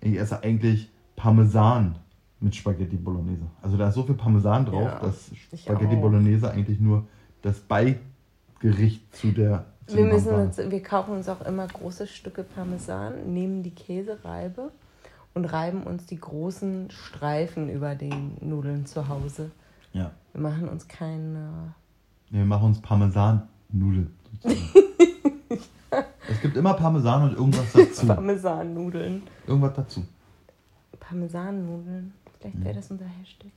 Ich 0.00 0.18
esse 0.18 0.42
eigentlich 0.42 0.90
Parmesan 1.16 1.96
mit 2.40 2.54
Spaghetti 2.54 2.96
Bolognese. 2.96 3.46
Also 3.62 3.76
da 3.76 3.88
ist 3.88 3.94
so 3.94 4.02
viel 4.02 4.14
Parmesan 4.14 4.66
drauf, 4.66 4.84
Ja, 4.84 5.00
dass 5.00 5.30
Spaghetti. 5.54 5.96
Bolognese 5.96 6.50
eigentlich 6.50 6.80
nur 6.80 7.06
das 7.42 7.60
Beigericht 7.60 9.14
zu 9.14 9.32
der 9.32 9.66
Wir, 9.88 10.04
müssen 10.04 10.34
uns, 10.34 10.58
wir 10.58 10.82
kaufen 10.82 11.12
uns 11.12 11.28
auch 11.28 11.40
immer 11.42 11.66
große 11.66 12.06
Stücke 12.06 12.42
Parmesan, 12.42 13.32
nehmen 13.32 13.62
die 13.62 13.70
Käsereibe 13.70 14.70
und 15.34 15.44
reiben 15.44 15.82
uns 15.82 16.06
die 16.06 16.18
großen 16.18 16.90
Streifen 16.90 17.70
über 17.70 17.94
den 17.94 18.36
Nudeln 18.40 18.86
zu 18.86 19.08
Hause. 19.08 19.50
Ja. 19.92 20.10
Wir 20.32 20.42
machen 20.42 20.68
uns 20.68 20.88
keine. 20.88 21.74
Wir 22.30 22.44
machen 22.44 22.66
uns 22.66 22.80
Parmesan-Nudeln. 22.80 24.12
es 26.28 26.40
gibt 26.42 26.56
immer 26.56 26.74
Parmesan 26.74 27.30
und 27.30 27.36
irgendwas 27.36 27.72
dazu. 27.72 28.06
Parmesan-Nudeln. 28.06 29.22
Irgendwas 29.46 29.74
dazu. 29.74 30.04
Parmesan-Nudeln. 31.00 32.12
Vielleicht 32.40 32.56
Mhm. 32.58 32.64
wäre 32.64 32.74
das 32.74 32.90
unser 32.90 33.06
Hashtag. 33.06 33.50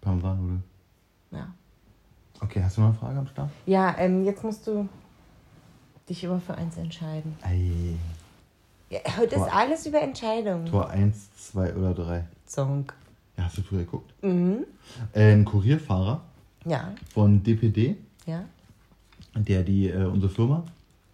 Parmesan-Nudeln. 0.00 0.62
Ja. 1.30 1.48
Okay, 2.40 2.62
hast 2.62 2.76
du 2.76 2.80
noch 2.82 2.88
eine 2.88 2.96
Frage 2.98 3.18
am 3.18 3.26
Start? 3.26 3.50
Ja, 3.66 3.94
ähm, 3.98 4.24
jetzt 4.24 4.42
musst 4.44 4.66
du 4.66 4.88
dich 6.08 6.22
immer 6.24 6.40
für 6.40 6.54
eins 6.54 6.76
entscheiden. 6.76 7.36
Ei. 7.42 7.96
Ja, 8.90 9.00
heute 9.16 9.36
Tor. 9.36 9.46
ist 9.46 9.52
alles 9.54 9.86
über 9.86 10.00
Entscheidungen. 10.02 10.66
Tor 10.66 10.90
1, 10.90 11.28
2 11.36 11.74
oder 11.74 11.94
3. 11.94 12.24
Zonk. 12.46 12.94
Ja, 13.36 13.44
hast 13.44 13.58
du 13.58 13.62
früher 13.62 13.80
geguckt? 13.80 14.12
Mhm. 14.22 14.64
Äh, 15.12 15.32
ein 15.32 15.44
Kurierfahrer 15.44 16.20
Ja, 16.64 16.92
von 17.12 17.42
DPD, 17.42 17.96
ja. 18.26 18.44
Der 19.36 19.62
die 19.62 19.88
äh, 19.90 20.04
unsere 20.04 20.30
Firma, 20.32 20.64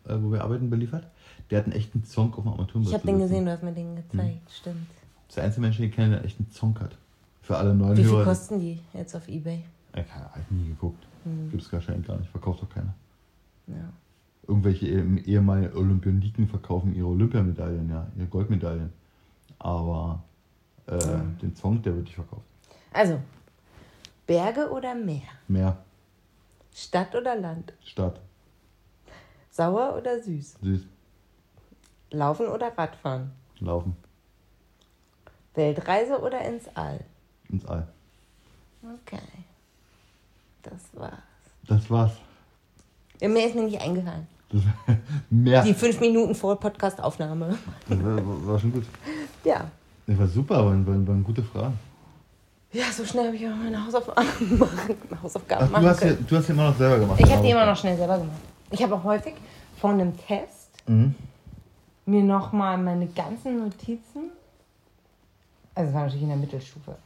äh, 0.07 0.15
wo 0.21 0.31
wir 0.33 0.43
arbeiten, 0.43 0.69
beliefert, 0.71 1.07
der 1.51 1.59
hat 1.59 1.65
einen 1.67 1.75
echten 1.75 2.05
Zonk 2.05 2.37
auf 2.39 2.45
dem 2.45 2.53
Armaturenbrett. 2.53 2.89
Ich 2.89 2.95
habe 2.95 3.07
den 3.07 3.19
gesehen, 3.21 3.45
du 3.45 3.51
hast 3.53 3.63
mir 3.63 3.73
den 3.73 3.97
gezeigt. 3.97 4.51
Stimmt. 4.51 4.87
Das 4.89 5.29
ist 5.29 5.37
der 5.37 5.45
einzige 5.45 5.61
Mensch, 5.63 5.77
den 5.79 5.87
ich 5.87 5.95
kenne, 5.95 6.11
der 6.11 6.21
einen 6.21 6.51
Zonk 6.51 6.81
hat. 6.81 6.97
Für 7.43 7.57
alle 7.57 7.75
neuen 7.75 7.97
Wie 7.97 8.03
viel 8.05 8.13
Hörer. 8.13 8.25
kosten 8.25 8.61
die 8.61 8.79
jetzt 8.93 9.15
auf 9.17 9.27
Ebay? 9.29 9.65
Ich 9.95 10.15
habe 10.15 10.41
nie 10.51 10.69
geguckt. 10.69 11.05
Hm. 11.25 11.51
Gibt 11.51 11.63
es 11.63 11.73
wahrscheinlich 11.73 12.07
gar 12.07 12.17
nicht. 12.19 12.31
Verkauft 12.31 12.63
doch 12.63 12.69
keiner. 12.69 12.95
Ja. 13.67 13.75
Irgendwelche 14.47 14.87
eh- 14.87 15.21
ehemaligen 15.27 15.77
Olympioniken 15.77 16.49
verkaufen 16.49 16.95
ihre 16.95 17.07
Olympiamedaillen, 17.09 17.89
ja, 17.89 18.07
ihre 18.17 18.27
Goldmedaillen. 18.27 18.93
Aber 19.59 20.23
äh, 20.87 20.97
Ja. 20.99 21.23
den 21.43 21.55
Zonk, 21.57 21.83
der 21.83 21.95
wird 21.95 22.05
nicht 22.05 22.15
verkauft. 22.15 22.43
Also, 22.93 23.19
Berge 24.27 24.71
oder 24.71 24.95
Meer? 24.95 25.23
Meer. 25.49 25.77
Stadt 26.75 27.15
oder 27.15 27.37
Land? 27.37 27.73
Stadt. 27.85 28.21
Sauer 29.51 29.97
oder 29.97 30.21
süß? 30.21 30.57
Süß. 30.63 30.83
Laufen 32.13 32.47
oder 32.49 32.77
Radfahren? 32.77 33.33
Laufen. 33.59 33.97
Weltreise 35.55 36.21
oder 36.21 36.41
ins 36.43 36.65
All? 36.75 37.01
Ins 37.49 37.67
All. 37.67 37.87
Okay. 38.83 39.21
Das 40.63 40.73
war's. 40.95 41.13
Das 41.67 41.91
war's. 41.91 42.13
Ja, 43.21 43.29
mehr 43.29 43.47
ist 43.47 43.55
mir 43.55 43.65
nicht 43.65 43.81
eingefallen. 43.81 44.27
Das, 44.51 44.63
mehr. 45.31 45.63
Die 45.63 45.75
fünf 45.75 46.01
Minuten 46.01 46.35
vor 46.35 46.59
Podcast-Aufnahme. 46.59 47.59
Das 47.89 48.03
war, 48.03 48.17
war, 48.17 48.47
war 48.47 48.59
schon 48.59 48.73
gut. 48.73 48.85
Ja. 49.45 49.71
Das 50.07 50.19
war 50.19 50.27
super, 50.27 50.65
waren, 50.65 50.87
waren, 50.87 51.07
waren 51.07 51.23
gute 51.23 51.43
Fragen. 51.43 51.79
Ja, 52.73 52.85
so 52.93 53.05
schnell 53.05 53.27
habe 53.27 53.37
ich 53.37 53.47
auch 53.47 53.57
meine 53.57 53.85
Hausaufgaben 53.85 54.29
machen, 54.59 54.97
Hausaufgaben 55.23 55.65
Ach, 55.67 55.71
machen 55.71 55.83
du, 55.83 55.89
hast 55.89 56.03
ja, 56.05 56.13
du 56.13 56.37
hast 56.37 56.49
ja 56.49 56.55
immer 56.55 56.71
noch 56.71 56.77
selber 56.77 56.99
gemacht. 57.01 57.21
Ich 57.21 57.33
habe 57.33 57.43
die 57.43 57.51
immer 57.51 57.67
noch 57.67 57.77
schnell 57.77 57.97
selber 57.97 58.19
gemacht. 58.19 58.39
Ich 58.71 58.83
habe 58.83 58.95
auch 58.95 59.05
häufig 59.05 59.35
vor 59.79 59.91
einem 59.91 60.17
Test 60.17 60.59
Mhm. 60.87 61.15
mir 62.07 62.23
nochmal 62.23 62.79
meine 62.79 63.07
ganzen 63.07 63.59
Notizen, 63.59 64.31
also 65.75 65.89
es 65.89 65.95
war 65.95 66.03
natürlich 66.03 66.23
in 66.23 66.29
der 66.31 66.39
Mittelstufe, 66.39 66.97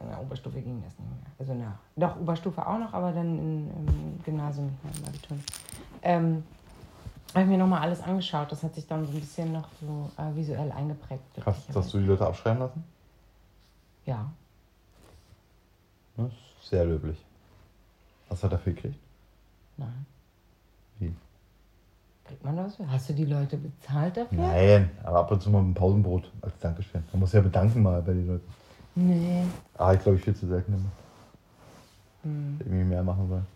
in 0.00 0.08
der 0.08 0.20
Oberstufe 0.20 0.60
ging 0.60 0.82
das 0.84 0.92
nicht 0.98 1.08
mehr. 1.08 1.32
Also 1.38 1.54
nach, 1.54 1.78
doch 1.96 2.20
Oberstufe 2.20 2.64
auch 2.64 2.78
noch, 2.78 2.92
aber 2.92 3.10
dann 3.12 3.38
in, 3.38 3.70
im 3.70 4.20
Gymnasium 4.24 4.66
nicht 4.66 4.84
mehr 4.84 4.92
im 5.02 5.08
Abitur. 5.08 5.36
Ähm, 6.02 6.44
habe 7.34 7.44
ich 7.44 7.50
mir 7.50 7.58
nochmal 7.58 7.80
alles 7.80 8.02
angeschaut. 8.02 8.52
Das 8.52 8.62
hat 8.62 8.74
sich 8.74 8.86
dann 8.86 9.06
so 9.06 9.12
ein 9.12 9.20
bisschen 9.20 9.52
noch 9.52 9.66
so 9.80 10.10
äh, 10.18 10.36
visuell 10.36 10.70
eingeprägt. 10.70 11.22
Hast, 11.44 11.62
hast 11.74 11.94
du 11.94 11.98
die 11.98 12.04
Leute 12.04 12.26
abschreiben 12.26 12.58
lassen? 12.60 12.84
Ja. 14.04 14.30
Das 16.28 16.62
ist 16.62 16.68
sehr 16.70 16.84
löblich. 16.84 17.16
Was 18.28 18.42
hat 18.42 18.52
er 18.52 18.56
dafür 18.58 18.72
gekriegt? 18.72 18.98
Nein. 19.76 20.06
Wie? 20.98 21.12
Kriegt 22.24 22.44
man 22.44 22.56
das? 22.56 22.78
Hast 22.88 23.08
du 23.10 23.12
die 23.14 23.24
Leute 23.24 23.56
bezahlt 23.56 24.16
dafür? 24.16 24.38
Nein, 24.38 24.90
aber 25.02 25.20
ab 25.20 25.30
und 25.30 25.42
zu 25.42 25.50
mal 25.50 25.60
ein 25.60 25.74
Pausenbrot 25.74 26.30
als 26.40 26.58
Dankeschön. 26.60 27.02
Man 27.12 27.20
muss 27.20 27.32
ja 27.32 27.40
bedanken 27.40 27.82
mal 27.82 28.00
bei 28.02 28.12
den 28.12 28.26
Leuten. 28.26 28.48
Nee. 28.94 29.44
Ah, 29.76 29.92
ich 29.94 30.00
glaube, 30.00 30.18
ich 30.18 30.24
viel 30.24 30.36
zu 30.36 30.46
selten 30.46 30.72
immer. 30.74 30.90
Hm. 32.22 32.56
Irgendwie 32.60 32.84
mehr 32.84 33.02
machen 33.02 33.28
sollen. 33.28 33.46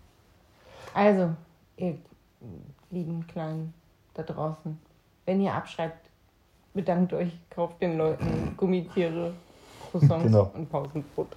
Also, 0.95 1.31
ihr 1.77 1.99
lieben 2.91 3.27
Kleinen 3.27 3.73
da 4.15 4.23
draußen, 4.23 4.79
wenn 5.27 5.41
ihr 5.41 5.53
abschreibt, 5.53 6.09
bedankt 6.75 7.13
euch, 7.13 7.33
kauft 7.51 7.81
den 7.83 7.99
Leuten 7.99 8.55
Gummitiere, 8.57 9.35
Croissants 9.91 10.25
Genau. 10.25 10.51
und 10.55 10.71
Pausenbrot. 10.71 11.37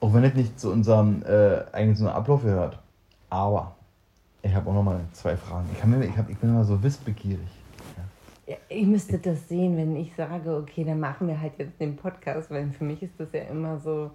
Auch 0.00 0.14
wenn 0.14 0.24
es 0.24 0.34
nicht 0.34 0.58
zu 0.58 0.72
unserem 0.72 1.22
äh, 1.22 1.62
einem 1.72 2.06
Ablauf 2.06 2.42
gehört. 2.42 2.78
Aber 3.28 3.74
ich 4.42 4.54
habe 4.54 4.70
auch 4.70 4.74
noch 4.74 4.82
mal 4.82 5.00
zwei 5.12 5.36
Fragen. 5.36 5.68
Ich, 5.76 5.84
mir, 5.84 6.04
ich, 6.04 6.16
hab, 6.16 6.28
ich 6.30 6.38
bin 6.38 6.50
immer 6.50 6.64
so 6.64 6.82
wissbegierig. 6.82 7.48
Ja, 8.46 8.56
ihr 8.68 8.86
müsstet 8.86 9.26
das 9.26 9.48
sehen, 9.48 9.76
wenn 9.76 9.94
ich 9.94 10.14
sage, 10.16 10.56
okay, 10.56 10.82
dann 10.82 10.98
machen 10.98 11.28
wir 11.28 11.40
halt 11.40 11.52
jetzt 11.58 11.78
den 11.78 11.96
Podcast, 11.96 12.50
weil 12.50 12.70
für 12.70 12.84
mich 12.84 13.02
ist 13.02 13.12
das 13.18 13.32
ja 13.32 13.42
immer 13.42 13.78
so, 13.78 14.10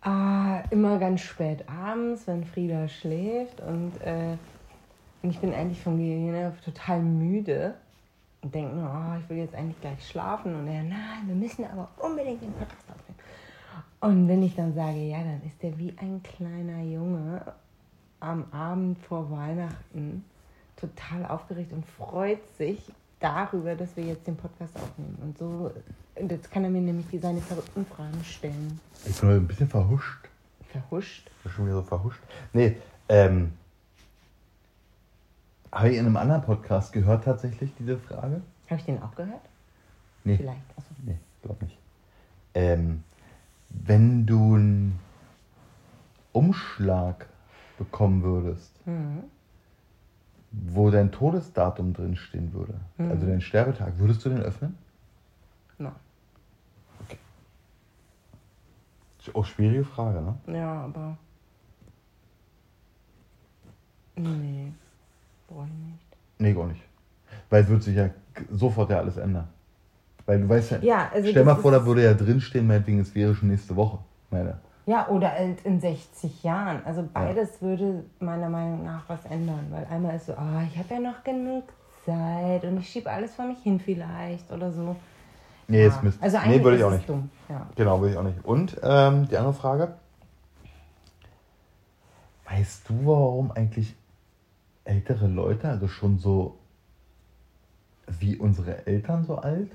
ah, 0.00 0.62
immer 0.70 0.98
ganz 0.98 1.20
spät 1.20 1.64
abends, 1.68 2.26
wenn 2.26 2.44
Frieda 2.44 2.88
schläft 2.88 3.60
und, 3.60 3.92
äh, 4.04 4.36
und 5.22 5.30
ich 5.30 5.38
bin 5.38 5.54
eigentlich 5.54 5.80
vom 5.80 5.98
Gehirn 5.98 6.52
total 6.64 7.00
müde 7.00 7.74
und 8.42 8.52
denke 8.52 8.74
nur, 8.74 8.90
oh, 8.90 9.18
ich 9.20 9.30
will 9.30 9.36
jetzt 9.36 9.54
eigentlich 9.54 9.80
gleich 9.80 10.04
schlafen 10.08 10.54
und 10.54 10.66
er, 10.66 10.82
nein, 10.82 11.22
wir 11.26 11.36
müssen 11.36 11.64
aber 11.64 11.88
unbedingt 11.98 12.42
den 12.42 12.52
Podcast 12.52 12.86
aufnehmen. 12.88 13.11
Und 14.02 14.26
wenn 14.26 14.42
ich 14.42 14.56
dann 14.56 14.74
sage, 14.74 14.98
ja, 14.98 15.18
dann 15.18 15.40
ist 15.46 15.62
der 15.62 15.78
wie 15.78 15.94
ein 15.96 16.20
kleiner 16.24 16.82
Junge 16.82 17.40
am 18.18 18.46
Abend 18.50 18.98
vor 18.98 19.30
Weihnachten 19.30 20.24
total 20.74 21.24
aufgeregt 21.24 21.72
und 21.72 21.86
freut 21.86 22.40
sich 22.58 22.80
darüber, 23.20 23.76
dass 23.76 23.96
wir 23.96 24.04
jetzt 24.04 24.26
den 24.26 24.36
Podcast 24.36 24.74
aufnehmen. 24.74 25.16
Und 25.22 25.38
so, 25.38 25.70
und 26.16 26.32
jetzt 26.32 26.50
kann 26.50 26.64
er 26.64 26.70
mir 26.70 26.80
nämlich 26.80 27.06
die, 27.12 27.18
seine 27.18 27.40
verrückten 27.40 27.86
Fragen 27.86 28.24
stellen. 28.24 28.80
Ich 29.06 29.20
bin 29.20 29.28
heute 29.28 29.38
ein 29.38 29.46
bisschen 29.46 29.68
verhuscht. 29.68 30.28
Verhuscht. 30.72 31.30
Ich 31.36 31.42
bin 31.44 31.52
schon 31.52 31.66
wieder 31.66 31.76
so 31.76 31.82
verhuscht. 31.82 32.20
Nee, 32.52 32.76
ähm. 33.08 33.52
Habe 35.70 35.90
ich 35.90 35.98
in 35.98 36.06
einem 36.06 36.16
anderen 36.16 36.42
Podcast 36.42 36.92
gehört 36.92 37.22
tatsächlich 37.22 37.70
diese 37.78 37.96
Frage? 37.98 38.42
Habe 38.68 38.80
ich 38.80 38.84
den 38.84 39.00
auch 39.00 39.14
gehört? 39.14 39.42
Nee. 40.24 40.38
Vielleicht. 40.38 40.60
Achso. 40.76 40.90
Nee, 41.04 41.18
glaub 41.40 41.62
nicht. 41.62 41.78
Ähm, 42.54 43.04
wenn 43.84 44.26
du 44.26 44.54
einen 44.54 44.98
Umschlag 46.32 47.26
bekommen 47.78 48.22
würdest, 48.22 48.74
Mhm. 48.86 49.24
wo 50.52 50.90
dein 50.90 51.10
Todesdatum 51.12 51.92
drinstehen 51.92 52.52
würde, 52.52 52.74
Mhm. 52.98 53.10
also 53.10 53.26
dein 53.26 53.40
Sterbetag, 53.40 53.98
würdest 53.98 54.24
du 54.24 54.28
den 54.30 54.40
öffnen? 54.40 54.76
No. 55.78 55.92
Ist 59.18 59.34
auch 59.34 59.44
schwierige 59.46 59.84
Frage, 59.84 60.20
ne? 60.20 60.36
Ja, 60.58 60.84
aber. 60.84 61.16
Nee. 64.16 64.72
Brauche 65.48 65.66
ich 65.66 65.72
nicht. 65.72 66.06
Nee, 66.38 66.52
gar 66.54 66.66
nicht. 66.66 66.82
Weil 67.48 67.62
es 67.62 67.68
wird 67.68 67.82
sich 67.82 67.96
ja 67.96 68.10
sofort 68.50 68.90
ja 68.90 68.98
alles 68.98 69.16
ändern. 69.16 69.48
Weil 70.26 70.40
du 70.40 70.48
weißt 70.48 70.72
ja, 70.72 70.78
Ja, 70.82 71.10
also 71.12 71.28
stell 71.28 71.44
mal 71.44 71.56
vor, 71.56 71.72
da 71.72 71.84
würde 71.84 72.04
ja 72.04 72.14
drinstehen, 72.14 72.66
meinetwegen, 72.66 73.00
es 73.00 73.14
wäre 73.14 73.34
schon 73.34 73.48
nächste 73.48 73.74
Woche. 73.76 73.98
Meine. 74.30 74.58
Ja, 74.86 75.08
oder 75.08 75.36
in 75.36 75.80
60 75.80 76.42
Jahren. 76.42 76.80
Also 76.84 77.08
beides 77.12 77.62
würde 77.62 78.04
meiner 78.18 78.48
Meinung 78.48 78.84
nach 78.84 79.08
was 79.08 79.24
ändern. 79.26 79.66
Weil 79.70 79.86
einmal 79.90 80.16
ist 80.16 80.26
so, 80.26 80.32
ah, 80.32 80.62
ich 80.68 80.76
habe 80.78 80.94
ja 80.94 81.00
noch 81.00 81.22
genug 81.22 81.64
Zeit 82.04 82.64
und 82.64 82.78
ich 82.78 82.88
schiebe 82.88 83.10
alles 83.10 83.34
vor 83.34 83.46
mich 83.46 83.58
hin 83.62 83.78
vielleicht 83.78 84.50
oder 84.50 84.72
so. 84.72 84.96
Nee, 85.68 85.86
ja. 85.86 86.00
Mist. 86.02 86.20
Also 86.20 86.38
eigentlich 86.38 86.58
nee, 86.58 86.64
würde 86.64 86.76
ich 86.78 86.84
auch 86.84 86.90
nicht. 86.90 87.08
dumm. 87.08 87.30
Ja. 87.48 87.66
Genau, 87.76 88.00
würde 88.00 88.12
ich 88.12 88.18
auch 88.18 88.24
nicht. 88.24 88.44
Und 88.44 88.76
ähm, 88.82 89.28
die 89.28 89.36
andere 89.36 89.54
Frage. 89.54 89.94
Weißt 92.48 92.88
du, 92.88 93.06
warum 93.06 93.52
eigentlich 93.52 93.94
ältere 94.84 95.28
Leute, 95.28 95.68
also 95.68 95.88
schon 95.88 96.18
so 96.18 96.58
wie 98.06 98.36
unsere 98.36 98.86
Eltern 98.86 99.24
so 99.24 99.36
alt, 99.36 99.70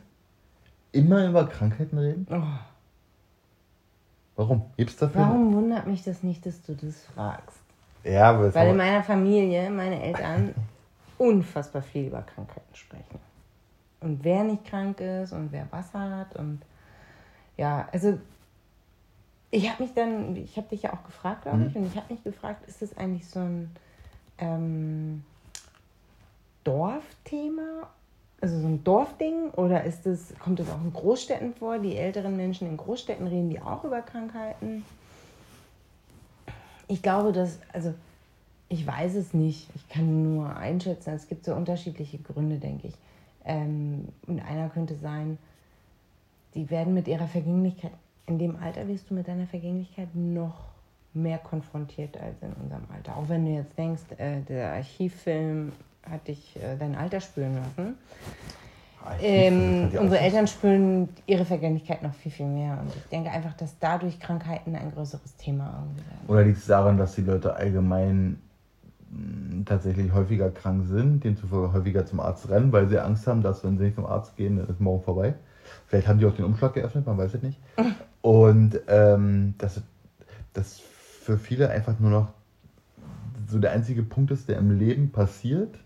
immer 0.91 1.28
über 1.28 1.47
Krankheiten 1.47 1.97
reden? 1.97 2.28
Oh, 2.30 2.41
Warum? 4.38 4.62
Gibt's 4.78 4.95
dafür? 4.97 5.21
warum 5.21 5.54
wundert 5.54 5.88
mich 5.88 6.04
das 6.04 6.21
nicht, 6.21 6.45
dass 6.45 6.62
du 6.62 6.76
das 6.76 7.06
fragst? 7.15 7.60
Ja, 8.04 8.30
aber, 8.30 8.54
Weil 8.54 8.69
in 8.69 8.78
meiner 8.78 9.04
Familie 9.04 9.69
meine 9.69 10.02
Eltern 10.02 10.54
unfassbar 11.17 11.82
viel 11.82 12.08
über 12.08 12.21
Krankheiten 12.21 12.76
sprechen. 12.76 13.19
Und 14.00 14.23
wer 14.23 14.43
nicht 14.43 14.63
krank 14.63 15.02
ist 15.02 15.34
und 15.34 15.52
wer 15.52 15.67
was 15.71 15.91
hat. 15.93 16.36
Und 16.36 16.62
ja, 17.58 17.89
also 17.91 18.19
ich 19.50 19.69
habe 19.69 19.84
mich 19.84 19.93
dann, 19.95 20.36
ich 20.36 20.56
habe 20.56 20.67
dich 20.67 20.84
ja 20.84 20.93
auch 20.93 21.04
gefragt, 21.04 21.41
glaube 21.43 21.65
ich, 21.65 21.76
und 21.76 21.88
ich 21.88 21.95
habe 21.95 22.13
mich 22.13 22.23
gefragt, 22.23 22.67
ist 22.67 22.84
das 22.84 22.95
eigentlich 22.95 23.28
so 23.28 23.39
ein 23.39 23.71
ähm, 24.38 25.23
Dorfthema? 26.63 27.89
Also 28.39 28.60
so 28.60 28.67
ein 28.67 28.84
Dorfding 28.84 29.50
oder 29.52 29.84
ist 29.84 30.06
das, 30.06 30.34
kommt 30.39 30.60
das 30.60 30.69
auch 30.69 30.84
in 30.84 30.93
Großstädten 30.93 31.56
vor? 31.56 31.80
Die 31.80 31.97
älteren 31.97 32.38
Menschen 32.38 32.67
in 32.67 32.78
Großstädten 32.78 33.26
reden 33.26 33.50
die 33.50 33.60
auch 33.60 33.84
über 33.84 34.02
Krankheiten? 34.02 34.86
Ich 36.88 37.02
glaube, 37.02 37.32
dass, 37.32 37.60
also 37.73 37.93
ich 38.69 38.86
weiß 38.86 39.15
es 39.15 39.34
nicht. 39.34 39.67
Ich 39.76 39.89
kann 39.89 40.36
nur 40.36 40.56
einschätzen. 40.56 41.13
Es 41.13 41.28
gibt 41.28 41.45
so 41.45 41.56
unterschiedliche 41.56 42.19
Gründe, 42.19 42.58
denke 42.58 42.88
ich. 42.88 42.95
Ähm, 43.43 44.10
und 44.28 44.39
einer 44.41 44.69
könnte 44.69 44.95
sein, 44.95 45.38
die 46.54 46.69
werden 46.69 46.93
mit 46.93 47.08
ihrer 47.08 47.28
Vergänglichkeit, 47.28 47.91
in 48.26 48.39
dem 48.39 48.58
Alter 48.58 48.88
wirst 48.88 49.10
du 49.10 49.13
mit 49.13 49.28
deiner 49.28 49.47
Vergänglichkeit 49.47 50.13
noch 50.13 50.65
mehr 51.13 51.38
konfrontiert 51.38 52.17
als 52.17 52.36
in 52.41 52.54
unserem 52.62 52.84
Alter. 52.93 53.17
Auch 53.17 53.30
wenn 53.30 53.45
du 53.45 53.52
jetzt 53.52 53.78
denkst, 53.78 54.04
äh, 54.17 54.41
der 54.41 54.73
Archivfilm 54.73 55.71
hat 56.10 56.28
dich 56.28 56.56
äh, 56.58 56.76
dein 56.78 56.96
Alter 56.96 57.20
spüren 57.20 57.56
lassen. 57.56 57.96
Ah, 59.04 59.12
Ähm, 59.22 59.89
unsere 60.00 60.20
Eltern 60.20 60.48
spüren 60.48 61.10
ihre 61.28 61.46
Vergänglichkeit 61.46 62.04
noch 62.04 62.13
viel, 62.13 62.32
viel 62.32 62.48
mehr. 62.48 62.80
Und 62.82 62.89
ich 62.96 63.04
denke 63.10 63.30
einfach, 63.32 63.54
dass 63.54 63.78
dadurch 63.80 64.20
Krankheiten 64.20 64.76
ein 64.76 64.91
größeres 64.91 65.36
Thema 65.38 65.82
irgendwie 65.84 66.06
werden. 66.10 66.28
Oder 66.28 66.43
liegt 66.43 66.58
es 66.58 66.65
daran, 66.65 66.98
dass 66.98 67.15
die 67.15 67.22
Leute 67.22 67.56
allgemein 67.56 68.41
mh, 69.10 69.63
tatsächlich 69.65 70.12
häufiger 70.13 70.50
krank 70.52 70.86
sind, 70.88 71.24
demzufolge 71.24 71.72
häufiger 71.74 72.06
zum 72.06 72.20
Arzt 72.20 72.50
rennen, 72.50 72.72
weil 72.72 72.88
sie 72.89 73.00
Angst 73.00 73.28
haben, 73.28 73.41
dass 73.41 73.63
wenn 73.63 73.78
sie 73.78 73.86
nicht 73.86 73.96
zum 73.96 74.06
Arzt 74.06 74.36
gehen, 74.36 74.58
dann 74.58 74.67
ist 74.67 74.82
morgen 74.82 75.04
vorbei. 75.04 75.36
Vielleicht 75.88 76.08
haben 76.08 76.20
die 76.20 76.26
auch 76.26 76.36
den 76.36 76.46
Umschlag 76.46 76.74
geöffnet, 76.74 77.06
man 77.06 77.17
weiß 77.17 77.34
es 77.36 77.41
nicht. 77.43 77.60
Und 78.22 78.80
ähm, 78.88 79.54
dass 79.58 79.82
das 80.54 80.80
für 80.80 81.38
viele 81.38 81.70
einfach 81.70 82.00
nur 82.00 82.10
noch 82.12 82.28
so 83.48 83.60
der 83.60 83.72
einzige 83.72 84.04
Punkt 84.04 84.32
ist, 84.32 84.50
der 84.50 84.58
im 84.58 84.78
Leben 84.78 85.12
passiert, 85.12 85.78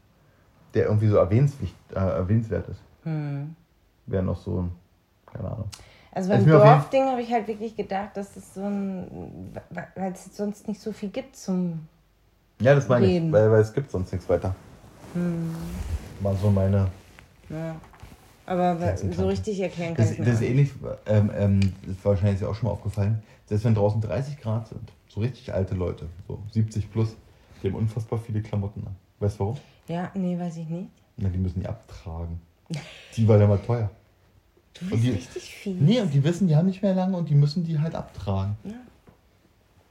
der 0.74 0.86
irgendwie 0.86 1.08
so 1.08 1.18
erwähnenswert, 1.18 1.72
äh, 1.94 1.96
erwähnenswert 2.00 2.68
ist. 2.70 2.80
Hm. 3.04 3.56
Wäre 4.06 4.24
noch 4.24 4.38
so, 4.38 4.62
ein- 4.64 4.72
keine 5.32 5.50
Ahnung. 5.52 5.66
Also 6.14 6.30
beim 6.30 6.40
auf 6.42 6.46
jeden- 6.46 6.60
Dorfding 6.60 7.04
habe 7.06 7.22
ich 7.22 7.32
halt 7.32 7.48
wirklich 7.48 7.76
gedacht, 7.76 8.10
dass 8.16 8.36
es 8.36 8.54
so 8.54 8.62
ein, 8.64 9.54
weil 9.96 10.12
es 10.12 10.36
sonst 10.36 10.68
nicht 10.68 10.82
so 10.82 10.92
viel 10.92 11.10
gibt 11.10 11.36
zum 11.36 11.88
Ja, 12.60 12.76
das 12.76 12.88
meine 12.90 13.06
ich, 13.06 13.14
Reden. 13.14 13.32
weil, 13.32 13.50
weil 13.52 13.62
es 13.62 13.72
gibt 13.74 13.90
sonst 13.92 14.12
nichts 14.12 14.28
weiter. 14.28 14.54
Hm. 15.14 15.56
War 16.22 16.36
so 16.36 16.50
meine. 16.50 16.88
Ja. 17.50 17.76
Aber 18.46 18.78
so 18.98 19.28
richtig 19.28 19.60
erklären 19.62 19.94
kann 19.94 20.06
Das, 20.06 20.12
ich 20.12 20.18
das 20.20 20.28
ist 20.36 20.42
ähnlich, 20.42 20.72
ähm, 21.06 21.32
ähm, 21.38 21.60
das 21.86 21.96
ist 21.96 22.04
wahrscheinlich 22.06 22.44
auch 22.44 22.54
schon 22.56 22.68
mal 22.68 22.74
aufgefallen, 22.74 23.22
selbst 23.46 23.64
wenn 23.64 23.76
draußen 23.76 24.02
30 24.02 24.38
Grad 24.42 24.68
sind, 24.68 24.92
so 25.08 25.22
richtig 25.22 25.54
alte 25.54 25.76
Leute, 25.76 26.08
so 26.28 26.40
70 26.52 26.92
plus, 26.92 27.16
die 27.64 27.68
haben 27.70 27.76
unfassbar 27.76 28.20
viele 28.20 28.42
Klamotten 28.42 28.86
an. 28.86 28.96
Weißt 29.20 29.36
du 29.40 29.40
warum? 29.46 29.58
Ja, 29.92 30.12
nee, 30.14 30.40
weiß 30.40 30.58
ich 30.58 30.70
nicht. 30.70 30.90
Na, 31.18 31.30
die 31.30 31.38
müssen 31.38 31.60
die 31.62 31.68
abtragen. 31.68 32.40
Die 33.16 33.28
war 33.28 33.38
ja 33.38 33.48
mal 33.48 33.58
teuer. 33.60 33.90
Du 34.74 34.86
Und 34.86 34.92
bist 34.92 35.04
die- 35.04 35.10
richtig 35.12 35.44
fies. 35.56 35.76
Nee, 35.80 36.00
und 36.00 36.14
die 36.14 36.24
wissen, 36.24 36.48
die 36.48 36.56
haben 36.56 36.68
nicht 36.68 36.82
mehr 36.82 36.94
lange 36.96 37.18
und 37.18 37.28
die 37.30 37.36
müssen 37.36 37.64
die 37.66 37.78
halt 37.78 37.94
abtragen. 37.94 38.56
Ja. 38.64 38.72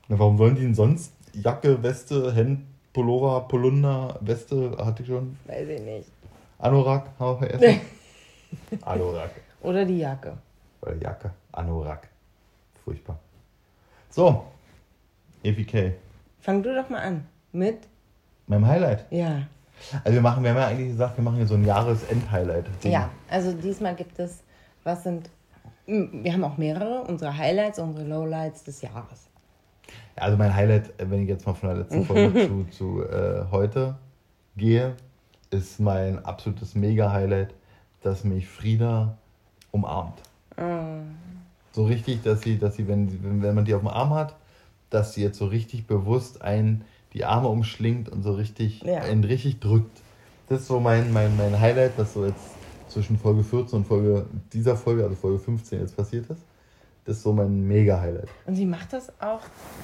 Na, 0.08 0.18
warum 0.18 0.38
sollen 0.38 0.54
die 0.54 0.62
denn 0.62 0.74
sonst 0.74 1.12
Jacke, 1.34 1.82
Weste, 1.82 2.32
Hemd, 2.34 2.60
Pullover, 2.92 3.42
Polunder, 3.46 4.18
Weste, 4.22 4.76
hatte 4.78 5.02
ich 5.02 5.08
schon. 5.08 5.36
Weiß 5.46 5.68
ich 5.68 5.80
nicht. 5.82 6.08
Anorak 6.58 7.10
haben 7.18 7.40
wir 7.40 7.48
vergessen. 7.48 7.80
Anorak. 8.82 9.30
Oder 9.62 9.84
die 9.84 9.98
Jacke. 9.98 10.36
Oder 10.80 10.96
Jacke. 10.96 11.30
Anorak. 11.52 12.08
Furchtbar. 12.84 13.18
So. 14.08 14.44
EPK. 15.42 15.92
Fang 16.40 16.62
du 16.62 16.74
doch 16.74 16.88
mal 16.88 17.00
an. 17.02 17.26
Mit? 17.52 17.78
Meinem 18.46 18.66
Highlight. 18.66 19.06
Ja. 19.12 19.42
Also 20.04 20.14
wir 20.14 20.20
machen, 20.20 20.42
wir 20.42 20.50
haben 20.50 20.58
ja 20.58 20.66
eigentlich 20.68 20.88
gesagt, 20.88 21.16
wir 21.16 21.24
machen 21.24 21.36
hier 21.36 21.46
so 21.46 21.54
ein 21.54 21.64
Jahresend-Highlight. 21.64 22.66
Ja, 22.84 23.08
also 23.28 23.52
diesmal 23.52 23.94
gibt 23.94 24.18
es, 24.18 24.42
was 24.84 25.02
sind, 25.02 25.30
wir 25.86 26.32
haben 26.32 26.44
auch 26.44 26.56
mehrere, 26.56 27.02
unsere 27.02 27.36
Highlights, 27.36 27.78
unsere 27.78 28.06
Lowlights 28.06 28.64
des 28.64 28.82
Jahres. 28.82 29.28
Ja, 30.16 30.22
Also 30.24 30.36
mein 30.36 30.54
Highlight, 30.54 30.88
äh, 31.00 31.10
wenn 31.10 31.22
ich 31.22 31.28
jetzt 31.28 31.46
mal 31.46 31.54
von 31.54 31.70
der 31.70 31.78
letzten 31.78 32.04
Folge 32.04 32.46
zu, 32.46 32.66
zu 32.70 33.02
äh, 33.04 33.44
heute 33.50 33.96
gehe, 34.56 34.96
ist 35.50 35.80
mein 35.80 36.24
absolutes 36.24 36.74
Mega-Highlight, 36.74 37.54
dass 38.02 38.24
mich 38.24 38.48
Frieda 38.48 39.16
umarmt. 39.72 40.20
So 41.72 41.84
richtig, 41.84 42.22
dass 42.22 42.42
sie, 42.42 42.58
dass 42.58 42.76
sie, 42.76 42.86
wenn, 42.88 43.42
wenn, 43.42 43.54
man 43.54 43.64
die 43.64 43.74
auf 43.74 43.80
dem 43.80 43.88
Arm 43.88 44.10
hat, 44.10 44.34
dass 44.90 45.14
sie 45.14 45.22
jetzt 45.22 45.38
so 45.38 45.46
richtig 45.46 45.86
bewusst 45.86 46.42
einen 46.42 46.84
die 47.12 47.24
Arme 47.24 47.48
umschlingt 47.48 48.08
und 48.08 48.22
so 48.22 48.32
richtig, 48.32 48.82
Ja. 48.82 49.00
einen 49.02 49.24
richtig 49.24 49.60
drückt. 49.60 50.00
Das 50.48 50.60
ist 50.62 50.66
so 50.68 50.80
mein, 50.80 51.12
mein, 51.12 51.36
mein 51.36 51.58
Highlight, 51.60 51.92
was 51.96 52.14
so 52.14 52.24
jetzt 52.26 52.44
zwischen 52.88 53.18
Folge 53.18 53.42
14 53.44 53.78
und 53.80 53.84
Folge 53.86 54.26
dieser 54.52 54.76
Folge, 54.76 55.04
also 55.04 55.14
Folge 55.14 55.38
15 55.38 55.80
jetzt 55.80 55.96
passiert 55.96 56.28
ist. 56.30 56.42
Das 57.04 57.16
ist 57.16 57.22
so 57.22 57.32
mein 57.32 57.66
Mega-Highlight. 57.66 58.28
Und 58.46 58.54
sie 58.56 58.66
macht 58.66 58.92
das 58.92 59.10
auch 59.20 59.40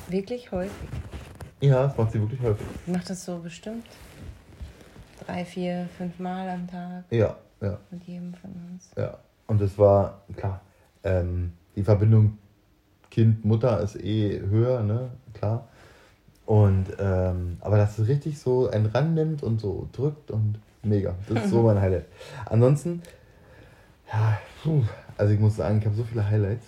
wirklich 0.09 0.51
häufig. 0.53 0.89
Ja, 1.61 1.85
das 1.87 1.97
macht 1.97 2.13
sie 2.13 2.21
wirklich 2.21 2.41
häufig. 2.43 2.67
Sie 2.85 2.93
macht 2.93 3.09
das 3.09 3.25
so 3.25 3.39
bestimmt 3.39 3.87
drei, 5.27 5.45
vier, 5.45 5.89
fünf 5.97 6.19
Mal 6.19 6.49
am 6.49 6.67
Tag 6.69 7.05
Ja, 7.11 7.37
ja, 7.61 7.79
mit 7.91 8.05
jedem 8.05 8.35
von 8.35 8.51
uns. 8.71 8.91
ja. 8.97 9.17
Und 9.49 9.61
es 9.63 9.79
war, 9.79 10.23
klar, 10.37 10.61
ähm, 11.05 11.53
die 11.77 11.85
Verbindung 11.85 12.37
Kind-Mutter 13.11 13.81
ist 13.81 13.97
eh 13.97 14.41
höher, 14.41 14.83
ne? 14.83 15.11
Klar. 15.35 15.69
Und, 16.47 16.87
ähm, 17.01 17.59
aber 17.61 17.77
dass 17.77 17.99
es 17.99 18.09
richtig 18.09 18.39
so 18.39 18.71
einen 18.71 18.87
rannimmt 18.87 19.43
und 19.43 19.61
so 19.61 19.89
drückt 19.93 20.31
und 20.31 20.61
mega. 20.83 21.15
Das 21.29 21.45
ist 21.45 21.51
so 21.51 21.63
mein 21.63 21.81
Highlight. 21.81 22.07
Ansonsten, 22.47 23.03
ja, 24.13 24.39
puh, 24.63 24.83
also 25.19 25.35
ich 25.35 25.41
muss 25.41 25.57
sagen, 25.57 25.79
ich 25.79 25.85
habe 25.85 25.97
so 25.97 26.05
viele 26.05 26.29
Highlights. 26.29 26.67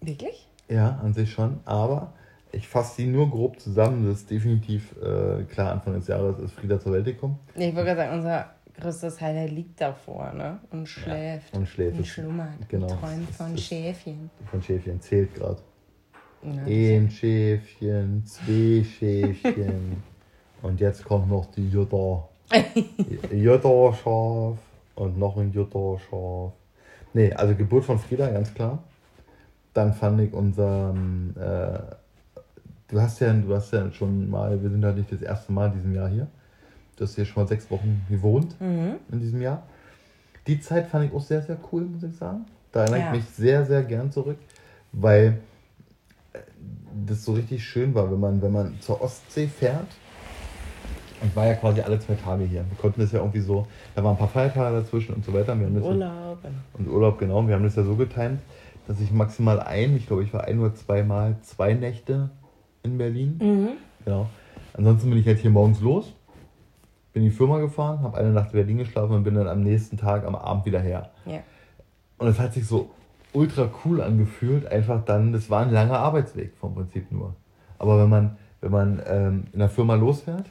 Wirklich? 0.00 0.48
Ja, 0.68 1.00
an 1.02 1.12
sich 1.12 1.32
schon, 1.32 1.58
aber 1.64 2.12
ich 2.52 2.68
fasse 2.68 2.96
sie 2.96 3.06
nur 3.06 3.28
grob 3.28 3.58
zusammen. 3.60 4.06
Das 4.08 4.18
ist 4.18 4.30
definitiv 4.30 4.94
äh, 5.02 5.42
klar, 5.44 5.72
Anfang 5.72 5.94
des 5.94 6.06
Jahres 6.06 6.38
ist 6.38 6.54
Frieda 6.54 6.78
zur 6.80 6.92
Welt 6.92 7.04
gekommen. 7.04 7.38
Nee, 7.56 7.70
ich 7.70 7.74
wollte 7.74 7.94
gerade 7.94 8.00
sagen, 8.00 8.16
unser 8.16 8.50
größtes 8.80 9.20
Highlight 9.20 9.50
liegt 9.50 9.80
davor, 9.80 10.32
ne? 10.32 10.60
Und 10.70 10.86
schläft. 10.86 11.54
und 11.54 11.66
schläft. 11.66 11.98
Und 11.98 12.06
schlummert. 12.06 12.68
genau. 12.68 12.86
Und 12.86 13.00
träumt 13.00 13.30
von 13.30 13.58
Schäfchen. 13.58 14.30
Von 14.50 14.62
Schäfchen 14.62 15.00
zählt 15.00 15.34
gerade. 15.34 15.58
Ein 16.46 17.10
Schäfchen, 17.10 18.24
zwei 18.24 18.84
Schäfchen. 18.84 20.02
Und 20.62 20.80
jetzt 20.80 21.04
kommt 21.04 21.28
noch 21.28 21.46
die 21.52 21.68
Jutta. 21.68 22.28
Jutta-Schaf 23.32 24.56
und 24.94 25.18
noch 25.18 25.36
ein 25.36 25.52
Jutta-Schaf. 25.52 26.52
Nee, 27.12 27.32
also 27.32 27.54
Geburt 27.54 27.84
von 27.84 27.98
Frieda, 27.98 28.28
ganz 28.30 28.52
klar. 28.54 28.82
Dann 29.74 29.92
fand 29.92 30.20
ich 30.20 30.32
unseren. 30.32 31.34
Äh, 31.36 31.78
du 32.88 33.00
hast 33.00 33.20
ja, 33.20 33.32
du 33.32 33.54
hast 33.54 33.72
ja 33.72 33.90
schon 33.92 34.30
mal, 34.30 34.60
wir 34.62 34.70
sind 34.70 34.82
ja 34.82 34.92
nicht 34.92 35.12
das 35.12 35.22
erste 35.22 35.52
Mal 35.52 35.66
in 35.68 35.72
diesem 35.74 35.94
Jahr 35.94 36.08
hier. 36.08 36.26
Du 36.96 37.04
hast 37.04 37.14
hier 37.14 37.24
schon 37.26 37.42
mal 37.42 37.48
sechs 37.48 37.70
Wochen 37.70 38.00
gewohnt 38.08 38.58
Mhm. 38.60 38.94
in 39.12 39.20
diesem 39.20 39.42
Jahr. 39.42 39.62
Die 40.46 40.58
Zeit 40.60 40.86
fand 40.86 41.06
ich 41.06 41.12
auch 41.12 41.20
sehr, 41.22 41.42
sehr 41.42 41.58
cool, 41.72 41.82
muss 41.82 42.02
ich 42.02 42.16
sagen. 42.16 42.46
Da 42.72 42.80
erinnere 42.82 43.00
Ja. 43.00 43.06
ich 43.14 43.16
mich 43.20 43.24
sehr, 43.34 43.66
sehr 43.66 43.82
gern 43.82 44.10
zurück, 44.10 44.38
weil 44.92 45.38
das 47.06 47.24
so 47.24 47.32
richtig 47.34 47.64
schön 47.64 47.94
war, 47.94 48.10
wenn 48.10 48.20
man, 48.20 48.42
wenn 48.42 48.52
man 48.52 48.80
zur 48.80 49.00
Ostsee 49.02 49.46
fährt. 49.46 49.86
Und 51.22 51.34
war 51.34 51.46
ja 51.46 51.54
quasi 51.54 51.80
alle 51.80 51.98
zwei 51.98 52.14
Tage 52.14 52.44
hier. 52.44 52.64
Wir 52.68 52.76
konnten 52.78 53.00
das 53.00 53.10
ja 53.12 53.20
irgendwie 53.20 53.40
so, 53.40 53.66
da 53.94 54.04
waren 54.04 54.12
ein 54.12 54.18
paar 54.18 54.28
Feiertage 54.28 54.76
dazwischen 54.82 55.14
und 55.14 55.24
so 55.24 55.32
weiter. 55.32 55.58
Wir 55.58 55.66
haben 55.66 55.74
das 55.74 55.84
ja- 55.84 55.90
Urlaub. 55.90 56.38
und 56.74 56.88
Urlaub, 56.88 57.18
genau. 57.18 57.46
Wir 57.48 57.54
haben 57.54 57.64
das 57.64 57.74
ja 57.74 57.84
so 57.84 57.96
getimt, 57.96 58.40
dass 58.86 59.00
ich 59.00 59.10
maximal 59.12 59.60
ein, 59.60 59.96
ich 59.96 60.06
glaube, 60.06 60.24
ich 60.24 60.32
war 60.34 60.44
ein 60.44 60.60
oder 60.60 60.74
zweimal 60.74 61.36
zwei 61.40 61.72
Nächte 61.72 62.28
in 62.82 62.98
Berlin. 62.98 63.38
Mhm. 63.42 63.68
Genau. 64.04 64.28
Ansonsten 64.74 65.08
bin 65.08 65.18
ich 65.18 65.26
halt 65.26 65.38
hier 65.38 65.50
morgens 65.50 65.80
los, 65.80 66.12
bin 67.14 67.22
in 67.22 67.30
die 67.30 67.34
Firma 67.34 67.60
gefahren, 67.60 68.02
habe 68.02 68.18
eine 68.18 68.30
Nacht 68.30 68.48
in 68.52 68.58
Berlin 68.58 68.76
geschlafen 68.78 69.14
und 69.14 69.24
bin 69.24 69.34
dann 69.34 69.48
am 69.48 69.62
nächsten 69.62 69.96
Tag 69.96 70.26
am 70.26 70.34
Abend 70.34 70.66
wieder 70.66 70.80
her. 70.80 71.10
Ja. 71.24 71.38
Und 72.18 72.28
es 72.28 72.38
hat 72.38 72.52
sich 72.52 72.66
so 72.66 72.90
ultra 73.36 73.68
cool 73.84 74.00
angefühlt, 74.00 74.66
einfach 74.66 75.04
dann, 75.04 75.32
das 75.32 75.50
war 75.50 75.62
ein 75.62 75.70
langer 75.70 75.98
Arbeitsweg 75.98 76.54
vom 76.58 76.74
Prinzip 76.74 77.12
nur. 77.12 77.34
Aber 77.78 78.00
wenn 78.00 78.08
man, 78.08 78.36
wenn 78.62 78.72
man 78.72 79.02
ähm, 79.06 79.44
in 79.52 79.58
der 79.58 79.68
Firma 79.68 79.94
losfährt, 79.94 80.46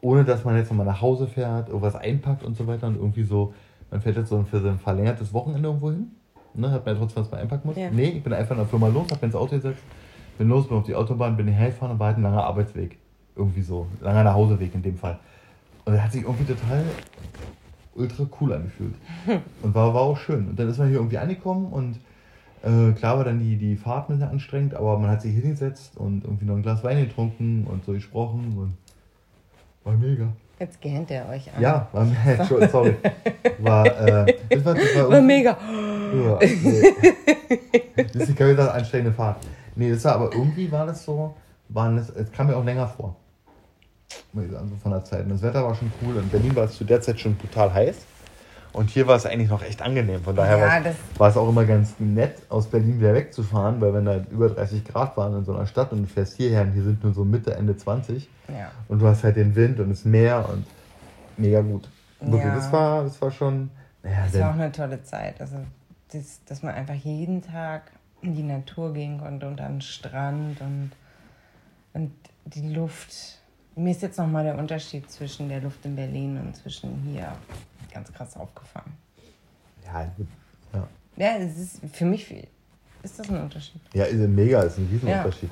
ohne 0.00 0.24
dass 0.24 0.44
man 0.44 0.56
jetzt 0.56 0.70
nochmal 0.70 0.86
nach 0.86 1.02
Hause 1.02 1.26
fährt, 1.26 1.68
irgendwas 1.68 1.96
einpackt 1.96 2.44
und 2.44 2.56
so 2.56 2.66
weiter 2.66 2.86
und 2.86 2.96
irgendwie 2.96 3.24
so, 3.24 3.52
man 3.90 4.00
fährt 4.00 4.16
jetzt 4.16 4.28
so 4.28 4.42
für 4.44 4.60
so 4.60 4.68
ein 4.68 4.78
verlängertes 4.78 5.34
Wochenende 5.34 5.68
irgendwo 5.68 5.90
hin, 5.90 6.12
ne, 6.54 6.70
hat 6.70 6.86
man 6.86 6.94
ja 6.94 7.00
trotzdem 7.00 7.24
was 7.24 7.30
man 7.32 7.40
einpacken 7.40 7.68
muss. 7.68 7.76
Ja. 7.76 7.90
Nee, 7.90 8.10
ich 8.10 8.22
bin 8.22 8.32
einfach 8.32 8.52
in 8.52 8.58
der 8.58 8.66
Firma 8.66 8.86
los, 8.86 9.08
hab 9.10 9.20
mir 9.20 9.26
ins 9.26 9.34
Auto 9.34 9.56
gesetzt, 9.56 9.82
bin 10.38 10.48
los, 10.48 10.68
bin 10.68 10.78
auf 10.78 10.84
die 10.84 10.94
Autobahn, 10.94 11.36
bin 11.36 11.48
hergefahren 11.48 11.92
und 11.92 11.98
war 11.98 12.08
halt 12.08 12.18
ein 12.18 12.22
langer 12.22 12.44
Arbeitsweg. 12.44 12.98
Irgendwie 13.34 13.62
so, 13.62 13.86
langer 14.00 14.24
Nachhauseweg 14.24 14.74
in 14.74 14.82
dem 14.82 14.96
Fall. 14.96 15.18
Und 15.84 15.94
er 15.94 16.04
hat 16.04 16.12
sich 16.12 16.22
irgendwie 16.22 16.44
total 16.44 16.84
ultra 17.94 18.24
cool 18.40 18.52
angefühlt. 18.52 18.94
Und 19.62 19.74
war, 19.74 19.92
war 19.92 20.02
auch 20.02 20.16
schön. 20.16 20.48
Und 20.48 20.58
dann 20.58 20.68
ist 20.68 20.78
man 20.78 20.88
hier 20.88 20.98
irgendwie 20.98 21.18
angekommen 21.18 21.66
und 21.72 21.98
äh, 22.62 22.92
klar 22.92 23.16
war 23.16 23.24
dann 23.24 23.38
die, 23.38 23.56
die 23.56 23.76
Fahrt 23.76 24.08
ein 24.08 24.16
bisschen 24.18 24.30
anstrengend, 24.30 24.74
aber 24.74 24.98
man 24.98 25.10
hat 25.10 25.22
sich 25.22 25.32
hingesetzt 25.34 25.96
und 25.96 26.24
irgendwie 26.24 26.44
noch 26.44 26.56
ein 26.56 26.62
Glas 26.62 26.84
Wein 26.84 27.06
getrunken 27.06 27.66
und 27.66 27.84
so 27.84 27.92
gesprochen 27.92 28.54
und 28.56 28.76
war 29.84 29.94
mega. 29.94 30.28
Jetzt 30.58 30.80
gähnt 30.82 31.10
er 31.10 31.26
euch 31.30 31.50
an. 31.54 31.62
Ja, 31.62 31.88
war 31.92 32.06
Entschuldigung, 32.26 32.68
sorry. 32.70 32.96
War, 33.60 33.86
äh, 33.86 34.34
das 34.50 34.64
war, 34.64 34.74
das 34.74 34.96
war, 34.96 35.10
War 35.10 35.20
mega. 35.22 35.56
ja, 36.12 36.38
nee. 36.40 38.04
Das 38.12 38.28
ist 38.28 38.36
keine 38.36 38.70
anstrengende 38.70 39.12
Fahrt. 39.12 39.38
Nee, 39.74 39.90
das 39.90 40.04
war 40.04 40.16
aber 40.16 40.32
irgendwie 40.34 40.70
war 40.70 40.84
das 40.84 41.02
so, 41.02 41.34
waren 41.70 41.96
das, 41.96 42.10
es 42.10 42.30
kam 42.30 42.48
mir 42.48 42.56
auch 42.56 42.64
länger 42.64 42.86
vor. 42.86 43.16
Muss 44.32 44.44
ich 44.44 44.50
sagen, 44.50 44.68
so 44.68 44.76
von 44.76 44.90
der 44.90 45.04
Zeit. 45.04 45.24
Und 45.24 45.30
das 45.30 45.42
Wetter 45.42 45.64
war 45.64 45.74
schon 45.74 45.90
cool. 46.02 46.16
In 46.16 46.28
Berlin 46.28 46.54
war 46.54 46.64
es 46.64 46.74
zu 46.76 46.84
der 46.84 47.00
Zeit 47.00 47.18
schon 47.18 47.36
brutal 47.36 47.72
heiß. 47.72 48.04
Und 48.72 48.88
hier 48.90 49.06
war 49.06 49.16
es 49.16 49.26
eigentlich 49.26 49.50
noch 49.50 49.62
echt 49.62 49.82
angenehm. 49.82 50.22
Von 50.22 50.36
daher 50.36 50.58
Ja, 50.58 50.66
war, 50.66 50.86
es, 50.86 50.96
war 51.18 51.28
es 51.28 51.36
auch 51.36 51.48
immer 51.48 51.64
ganz 51.64 51.94
nett, 51.98 52.36
aus 52.48 52.68
Berlin 52.68 53.00
wieder 53.00 53.14
wegzufahren, 53.14 53.80
weil 53.80 53.92
wenn 53.94 54.04
da 54.04 54.18
über 54.30 54.48
30 54.48 54.84
Grad 54.84 55.16
waren 55.16 55.36
in 55.38 55.44
so 55.44 55.52
einer 55.54 55.66
Stadt 55.66 55.92
und 55.92 56.02
du 56.02 56.06
fährst 56.08 56.36
hierher 56.36 56.62
und 56.62 56.72
hier 56.72 56.84
sind 56.84 57.02
nur 57.02 57.12
so 57.12 57.24
Mitte, 57.24 57.54
Ende 57.54 57.76
20 57.76 58.28
Ja. 58.48 58.70
und 58.88 59.00
du 59.00 59.06
hast 59.06 59.24
halt 59.24 59.36
den 59.36 59.54
Wind 59.56 59.80
und 59.80 59.90
das 59.90 60.04
Meer 60.04 60.48
und 60.52 60.64
mega 61.36 61.60
gut. 61.62 61.88
Wirklich, 62.20 62.44
Ja. 62.44 62.54
das 62.54 62.70
war, 62.72 63.02
das 63.04 63.20
war 63.20 63.30
schon. 63.30 63.70
Naja, 64.02 64.16
Das 64.30 64.40
war 64.40 64.50
auch 64.50 64.54
eine 64.54 64.70
tolle 64.72 65.02
Zeit. 65.02 65.40
Also, 65.40 65.56
das, 66.12 66.40
dass 66.46 66.62
man 66.62 66.74
einfach 66.74 66.94
jeden 66.94 67.42
Tag 67.42 67.90
in 68.22 68.34
die 68.34 68.42
Natur 68.42 68.92
gehen 68.92 69.18
konnte 69.18 69.46
und 69.48 69.60
an 69.60 69.74
den 69.76 69.80
Strand 69.80 70.60
und, 70.60 70.90
und 71.94 72.12
die 72.44 72.68
Luft. 72.72 73.12
Mir 73.76 73.90
ist 73.92 74.02
jetzt 74.02 74.18
nochmal 74.18 74.44
der 74.44 74.58
Unterschied 74.58 75.10
zwischen 75.10 75.48
der 75.48 75.60
Luft 75.60 75.84
in 75.86 75.96
Berlin 75.96 76.38
und 76.38 76.54
zwischen 76.56 77.02
hier 77.06 77.32
ganz 77.92 78.12
krass 78.12 78.36
aufgefallen. 78.36 78.92
ja, 79.84 80.10
ja. 80.72 80.88
Ja, 81.16 81.36
es 81.36 81.58
ist 81.58 81.80
für 81.92 82.04
mich 82.04 82.24
viel. 82.24 82.46
Ist 83.02 83.18
das 83.18 83.28
ein 83.28 83.42
Unterschied? 83.42 83.80
Ja, 83.92 84.04
ist 84.04 84.20
ein 84.20 84.34
mega, 84.34 84.62
ist 84.62 84.78
ein 84.78 84.88
Riesenunterschied. 84.90 85.50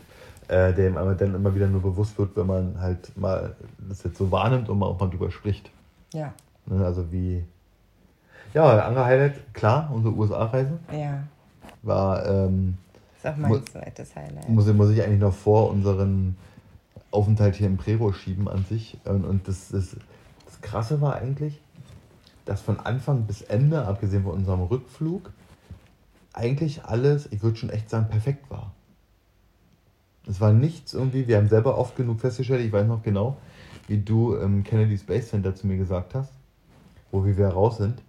Äh, 0.48 0.72
dem 0.72 0.96
aber 0.96 1.14
dann 1.14 1.34
immer 1.34 1.54
wieder 1.54 1.66
nur 1.66 1.82
bewusst 1.82 2.18
wird, 2.18 2.34
wenn 2.36 2.46
man 2.46 2.80
halt 2.80 3.14
mal 3.18 3.54
das 3.86 4.02
jetzt 4.02 4.16
so 4.16 4.30
wahrnimmt 4.30 4.70
und 4.70 4.78
mal 4.78 4.86
auch 4.86 4.98
mal 4.98 5.10
drüber 5.10 5.30
spricht. 5.30 5.70
Ja. 6.14 6.32
Ne, 6.64 6.84
also 6.84 7.12
wie. 7.12 7.44
Ja, 8.54 8.86
andere 8.86 9.04
Highlight, 9.04 9.54
klar, 9.54 9.90
unsere 9.92 10.14
USA-Reise. 10.14 10.78
Ja. 10.90 11.24
war. 11.82 12.26
Ähm, 12.26 12.78
ist 13.18 13.26
auch 13.26 13.36
mein 13.36 13.66
zweites 13.66 14.16
Highlight. 14.16 14.48
Muss, 14.48 14.66
muss 14.72 14.90
ich 14.90 15.02
eigentlich 15.02 15.20
noch 15.20 15.34
vor 15.34 15.70
unseren 15.70 16.36
Aufenthalt 17.10 17.56
hier 17.56 17.66
im 17.66 17.76
Prero 17.76 18.12
schieben 18.12 18.48
an 18.48 18.64
sich. 18.64 18.96
Und, 19.04 19.24
und 19.24 19.48
das, 19.48 19.68
das, 19.68 19.96
das 20.46 20.60
Krasse 20.62 21.00
war 21.02 21.16
eigentlich, 21.16 21.60
dass 22.48 22.62
von 22.62 22.80
Anfang 22.80 23.24
bis 23.24 23.42
Ende, 23.42 23.86
abgesehen 23.86 24.24
von 24.24 24.32
unserem 24.32 24.62
Rückflug, 24.62 25.30
eigentlich 26.32 26.84
alles, 26.84 27.30
ich 27.30 27.42
würde 27.42 27.56
schon 27.56 27.70
echt 27.70 27.90
sagen, 27.90 28.08
perfekt 28.08 28.50
war. 28.50 28.72
Es 30.26 30.40
war 30.40 30.52
nichts 30.52 30.94
irgendwie, 30.94 31.28
wir 31.28 31.36
haben 31.36 31.48
selber 31.48 31.76
oft 31.76 31.96
genug 31.96 32.20
festgestellt, 32.20 32.64
ich 32.64 32.72
weiß 32.72 32.86
noch 32.86 33.02
genau, 33.02 33.36
wie 33.86 33.98
du 33.98 34.34
im 34.34 34.64
Kennedy 34.64 34.96
Space 34.96 35.28
Center 35.28 35.54
zu 35.54 35.66
mir 35.66 35.76
gesagt 35.76 36.14
hast, 36.14 36.32
wo 37.10 37.24
wir 37.24 37.36
wieder 37.36 37.50
raus 37.50 37.78
sind, 37.78 38.02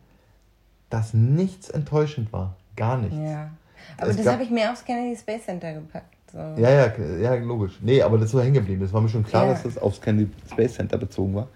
dass 0.90 1.14
nichts 1.14 1.70
enttäuschend 1.70 2.32
war. 2.32 2.56
Gar 2.76 2.98
nichts. 2.98 3.18
Ja. 3.18 3.52
Aber 3.98 4.10
es 4.10 4.18
das 4.18 4.28
habe 4.28 4.44
ich 4.44 4.50
mir 4.50 4.72
aufs 4.72 4.86
Kennedy 4.86 5.18
Space 5.18 5.46
Center 5.46 5.74
gepackt. 5.74 6.16
So. 6.32 6.38
Ja, 6.38 6.70
ja, 6.70 6.94
ja, 7.20 7.36
logisch. 7.36 7.80
Nee, 7.82 8.02
aber 8.02 8.18
das 8.18 8.32
so 8.32 8.40
hängen 8.40 8.54
geblieben. 8.54 8.82
Das 8.82 8.94
war 8.94 9.02
mir 9.02 9.10
schon 9.10 9.24
klar, 9.24 9.46
ja. 9.46 9.54
dass 9.54 9.64
das 9.64 9.78
aufs 9.78 10.00
Kennedy 10.00 10.32
Space 10.52 10.76
Center 10.76 10.98
bezogen 10.98 11.36
war. 11.36 11.48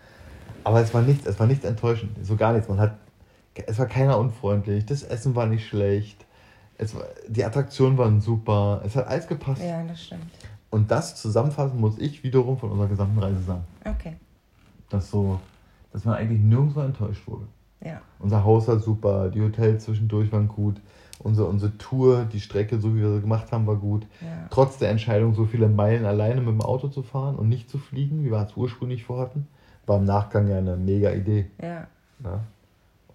Aber 0.63 0.81
es 0.81 0.93
war 0.93 1.01
nichts, 1.01 1.25
es 1.25 1.39
war 1.39 1.47
nichts 1.47 1.65
enttäuschend. 1.65 2.17
So 2.25 2.35
gar 2.35 2.53
nichts. 2.53 2.69
Man 2.69 2.79
hat, 2.79 2.97
es 3.53 3.77
war 3.79 3.85
keiner 3.85 4.17
unfreundlich. 4.17 4.85
Das 4.85 5.03
Essen 5.03 5.35
war 5.35 5.45
nicht 5.45 5.67
schlecht. 5.67 6.25
Es 6.77 6.95
war, 6.95 7.03
die 7.27 7.43
Attraktionen 7.43 7.97
waren 7.97 8.21
super. 8.21 8.81
Es 8.85 8.95
hat 8.95 9.07
alles 9.07 9.27
gepasst. 9.27 9.61
Ja, 9.61 9.83
das 9.83 10.03
stimmt. 10.03 10.25
Und 10.69 10.89
das 10.89 11.15
zusammenfassen 11.15 11.79
muss 11.79 11.99
ich 11.99 12.23
wiederum 12.23 12.57
von 12.57 12.71
unserer 12.71 12.87
gesamten 12.87 13.19
Reise 13.19 13.41
sagen. 13.43 13.63
Okay. 13.85 14.15
Dass 14.89 15.11
so, 15.11 15.39
dass 15.91 16.03
man 16.05 16.15
eigentlich 16.15 16.41
nirgendwo 16.41 16.81
enttäuscht 16.81 17.27
wurde. 17.27 17.45
Ja. 17.83 18.01
Unser 18.19 18.43
Haus 18.43 18.67
war 18.67 18.79
super, 18.79 19.29
die 19.29 19.41
Hotels 19.41 19.83
zwischendurch 19.83 20.31
waren 20.31 20.47
gut, 20.47 20.79
unsere, 21.19 21.47
unsere 21.47 21.77
Tour, 21.77 22.25
die 22.25 22.39
Strecke, 22.39 22.79
so 22.79 22.95
wie 22.95 23.01
wir 23.01 23.13
sie 23.13 23.21
gemacht 23.21 23.51
haben, 23.51 23.67
war 23.67 23.75
gut. 23.75 24.07
Ja. 24.21 24.47
Trotz 24.49 24.77
der 24.77 24.89
Entscheidung, 24.89 25.35
so 25.35 25.45
viele 25.45 25.67
Meilen 25.67 26.05
alleine 26.05 26.41
mit 26.41 26.49
dem 26.49 26.61
Auto 26.61 26.87
zu 26.87 27.03
fahren 27.03 27.35
und 27.35 27.49
nicht 27.49 27.69
zu 27.69 27.77
fliegen, 27.77 28.23
wie 28.23 28.31
wir 28.31 28.41
es 28.41 28.55
ursprünglich 28.55 29.03
vorhatten, 29.03 29.47
war 29.85 29.97
im 29.97 30.05
Nachgang 30.05 30.47
ja 30.47 30.57
eine 30.57 30.75
mega 30.75 31.11
Idee. 31.11 31.51
Ja. 31.61 31.87
ja? 32.23 32.39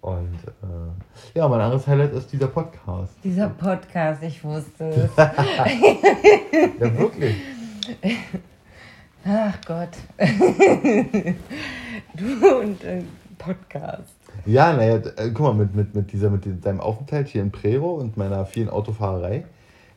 Und 0.01 0.39
äh, 0.45 1.37
ja, 1.37 1.47
mein 1.47 1.59
anderes 1.59 1.85
Highlight 1.85 2.13
ist 2.13 2.31
dieser 2.31 2.47
Podcast. 2.47 3.13
Dieser 3.23 3.49
Podcast, 3.49 4.23
ich 4.23 4.43
wusste 4.43 4.85
es. 4.89 5.11
ja, 5.17 6.97
wirklich. 6.97 7.35
Ach 9.25 9.57
Gott. 9.65 9.89
du 12.15 12.59
und 12.59 12.83
äh, 12.83 13.03
Podcast. 13.37 14.15
Ja, 14.45 14.71
naja, 14.73 15.01
äh, 15.17 15.31
guck 15.33 15.39
mal, 15.39 15.53
mit, 15.53 15.75
mit, 15.75 15.93
mit, 15.95 16.11
dieser, 16.13 16.29
mit 16.29 16.65
deinem 16.65 16.79
Aufenthalt 16.79 17.27
hier 17.27 17.41
in 17.41 17.51
Prero 17.51 17.95
und 17.95 18.15
meiner 18.15 18.45
vielen 18.45 18.69
Autofahrerei 18.69 19.45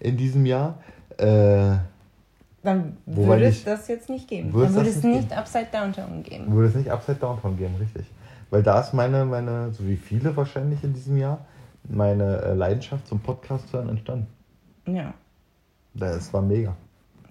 in 0.01 0.17
diesem 0.17 0.47
Jahr. 0.47 0.79
Äh, 1.19 1.77
dann 2.63 2.97
würde 3.07 3.47
es 3.47 3.65
das 3.65 3.89
jetzt 3.89 4.09
nicht 4.09 4.29
geben. 4.29 4.53
Dann 4.53 4.75
würde 4.75 4.89
es 4.89 5.03
nicht, 5.03 5.23
nicht 5.23 5.33
Upside 5.37 5.69
Downtown 5.73 6.23
geben. 6.23 6.53
Würde 6.53 6.69
es 6.69 6.75
nicht 6.75 6.91
Upside 6.91 7.19
Downtown 7.19 7.57
geben, 7.57 7.75
richtig. 7.81 8.07
Weil 8.51 8.63
da 8.63 8.81
ist 8.81 8.93
meine, 8.93 9.25
meine, 9.25 9.73
so 9.73 9.87
wie 9.87 9.97
viele 9.97 10.37
wahrscheinlich 10.37 10.85
in 10.85 10.95
diesem 10.95 11.17
Jahr, 11.17 11.45
meine 11.89 12.43
äh, 12.43 12.55
Leidenschaft 12.55 13.09
zum 13.09 13.19
Podcast 13.21 13.73
hören 13.73 13.89
entstanden. 13.89 14.27
Ja. 14.87 15.13
Das 15.95 16.33
war 16.33 16.43
mega. 16.43 16.77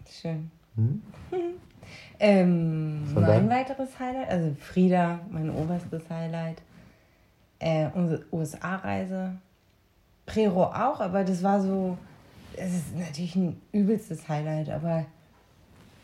Schön. 0.10 0.52
Hm? 0.76 1.02
ähm, 2.20 3.13
mein 3.13 3.50
weiteres 3.50 3.98
Highlight, 4.00 4.30
also 4.30 4.56
Frieda, 4.60 5.20
mein 5.30 5.50
oberstes 5.50 6.10
Highlight, 6.10 6.62
äh, 7.60 7.88
unsere 7.94 8.24
USA-Reise. 8.32 9.34
Prero 10.26 10.65
auch, 10.65 11.00
aber 11.00 11.24
das 11.24 11.41
war 11.41 11.62
so, 11.62 11.98
es 12.56 12.74
ist 12.74 12.98
natürlich 12.98 13.36
ein 13.36 13.62
übelstes 13.72 14.28
Highlight, 14.28 14.70
aber 14.70 15.06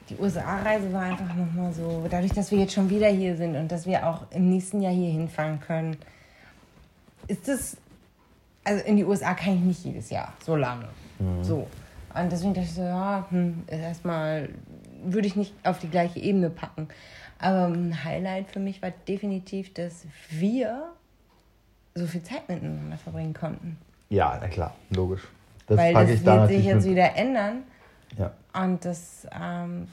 die 0.09 0.17
USA-Reise 0.17 0.91
war 0.93 1.01
einfach 1.01 1.33
nochmal 1.35 1.73
so, 1.73 2.05
dadurch, 2.09 2.31
dass 2.31 2.51
wir 2.51 2.59
jetzt 2.59 2.73
schon 2.73 2.89
wieder 2.89 3.07
hier 3.07 3.35
sind 3.35 3.55
und 3.55 3.71
dass 3.71 3.85
wir 3.85 4.07
auch 4.07 4.23
im 4.31 4.49
nächsten 4.49 4.81
Jahr 4.81 4.93
hier 4.93 5.11
hinfahren 5.11 5.59
können, 5.59 5.97
ist 7.27 7.47
das, 7.47 7.77
also 8.63 8.83
in 8.85 8.97
die 8.97 9.03
USA 9.03 9.33
kann 9.33 9.55
ich 9.55 9.61
nicht 9.61 9.85
jedes 9.85 10.09
Jahr 10.09 10.33
so 10.45 10.55
lange. 10.55 10.87
Mhm. 11.19 11.43
So. 11.43 11.67
Und 12.13 12.31
deswegen 12.31 12.53
dachte 12.53 12.67
ich 12.67 12.73
so, 12.73 12.81
ja, 12.81 13.25
hm, 13.29 13.63
erstmal 13.67 14.49
würde 15.03 15.27
ich 15.27 15.35
nicht 15.35 15.53
auf 15.63 15.79
die 15.79 15.89
gleiche 15.89 16.19
Ebene 16.19 16.49
packen. 16.49 16.87
Aber 17.39 17.67
ein 17.67 18.03
Highlight 18.03 18.49
für 18.49 18.59
mich 18.59 18.81
war 18.81 18.91
definitiv, 19.07 19.73
dass 19.73 20.05
wir 20.29 20.83
so 21.93 22.07
viel 22.07 22.23
Zeit 22.23 22.47
miteinander 22.49 22.97
verbringen 22.97 23.33
konnten. 23.33 23.77
Ja, 24.09 24.37
na 24.41 24.47
klar, 24.47 24.73
logisch. 24.89 25.21
Das 25.67 25.77
Weil 25.77 25.93
das 25.93 26.23
wird 26.23 26.47
sich 26.47 26.65
jetzt 26.65 26.85
mit. 26.85 26.93
wieder 26.93 27.15
ändern. 27.15 27.63
Ja. 28.17 28.31
Und 28.53 28.83
das, 28.83 29.27
ähm, 29.31 29.87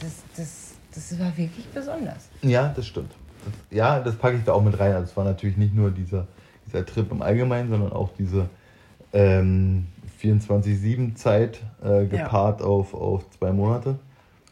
das, 0.00 0.22
das, 0.36 0.74
das 0.94 1.18
war 1.18 1.36
wirklich 1.36 1.66
besonders. 1.68 2.28
Ja, 2.42 2.72
das 2.74 2.86
stimmt. 2.86 3.12
Das, 3.44 3.54
ja, 3.76 4.00
das 4.00 4.14
packe 4.16 4.36
ich 4.36 4.44
da 4.44 4.52
auch 4.52 4.62
mit 4.62 4.78
rein. 4.78 4.92
Also 4.92 5.10
es 5.10 5.16
war 5.16 5.24
natürlich 5.24 5.56
nicht 5.56 5.74
nur 5.74 5.90
dieser, 5.90 6.26
dieser 6.66 6.84
Trip 6.86 7.10
im 7.10 7.22
Allgemeinen, 7.22 7.70
sondern 7.70 7.92
auch 7.92 8.10
diese 8.18 8.48
ähm, 9.12 9.86
24-7-Zeit 10.22 11.60
äh, 11.82 12.06
gepaart 12.06 12.60
ja. 12.60 12.66
auf, 12.66 12.94
auf 12.94 13.28
zwei 13.30 13.52
Monate. 13.52 13.98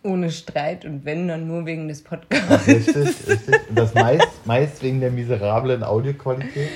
Ohne 0.03 0.31
Streit 0.31 0.87
und 0.87 1.05
wenn, 1.05 1.29
dann 1.29 1.47
nur 1.47 1.67
wegen 1.67 1.87
des 1.87 2.03
Podcasts. 2.03 2.67
Richtig, 2.67 2.97
richtig. 2.97 3.69
Und 3.69 3.79
das 3.79 3.93
meist, 3.95 4.47
meist 4.47 4.83
wegen 4.83 5.01
der 5.01 5.11
miserablen 5.11 5.83
Audioqualität. 5.83 6.71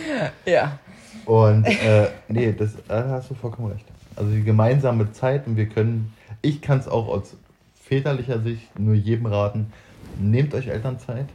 Ja. 0.44 0.78
Und 1.24 1.64
äh, 1.64 2.08
nee, 2.28 2.52
das 2.52 2.72
da 2.86 3.08
hast 3.08 3.30
du 3.30 3.34
vollkommen 3.34 3.72
recht. 3.72 3.86
Also 4.16 4.30
die 4.30 4.44
gemeinsame 4.44 5.12
Zeit 5.12 5.46
und 5.46 5.56
wir 5.56 5.68
können, 5.68 6.12
ich 6.42 6.62
kann 6.62 6.78
es 6.78 6.88
auch 6.88 7.08
aus 7.08 7.36
väterlicher 7.74 8.40
Sicht 8.40 8.78
nur 8.78 8.94
jedem 8.94 9.26
raten, 9.26 9.72
nehmt 10.18 10.54
euch 10.54 10.68
Elternzeit 10.68 11.28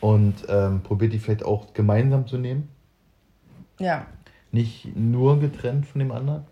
und 0.00 0.34
ähm, 0.48 0.82
probiert 0.82 1.12
die 1.12 1.18
vielleicht 1.18 1.44
auch 1.44 1.74
gemeinsam 1.74 2.26
zu 2.26 2.38
nehmen. 2.38 2.68
Ja. 3.78 4.06
Nicht 4.50 4.94
nur 4.96 5.40
getrennt 5.40 5.86
von 5.86 5.98
dem 5.98 6.12
anderen. 6.12 6.44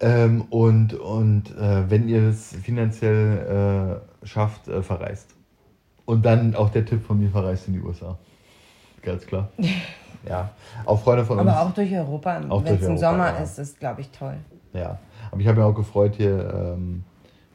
Ähm, 0.00 0.42
und 0.50 0.94
und 0.94 1.56
äh, 1.56 1.90
wenn 1.90 2.08
ihr 2.08 2.22
es 2.22 2.56
finanziell 2.62 4.00
äh, 4.22 4.26
schafft, 4.26 4.68
äh, 4.68 4.82
verreist. 4.82 5.34
Und 6.04 6.24
dann 6.24 6.54
auch 6.54 6.70
der 6.70 6.84
Tipp 6.84 7.04
von 7.04 7.20
mir, 7.20 7.30
verreist 7.30 7.68
in 7.68 7.74
die 7.74 7.80
USA. 7.80 8.18
Ganz 9.02 9.26
klar. 9.26 9.50
ja. 10.28 10.50
Auch 10.84 11.00
Freunde 11.00 11.24
von 11.24 11.38
uns. 11.38 11.48
Aber 11.48 11.68
auch 11.68 11.74
durch 11.74 11.92
Europa. 11.92 12.40
Wenn 12.62 12.74
es 12.74 12.86
im 12.86 12.98
Sommer 12.98 13.32
ja. 13.32 13.38
ist, 13.38 13.58
ist 13.58 13.78
glaube 13.78 14.00
ich 14.00 14.10
toll. 14.10 14.36
Ja. 14.72 14.98
Aber 15.30 15.40
ich 15.40 15.46
habe 15.46 15.60
mich 15.60 15.66
auch 15.66 15.74
gefreut 15.74 16.14
hier. 16.16 16.74
Ähm, 16.76 17.04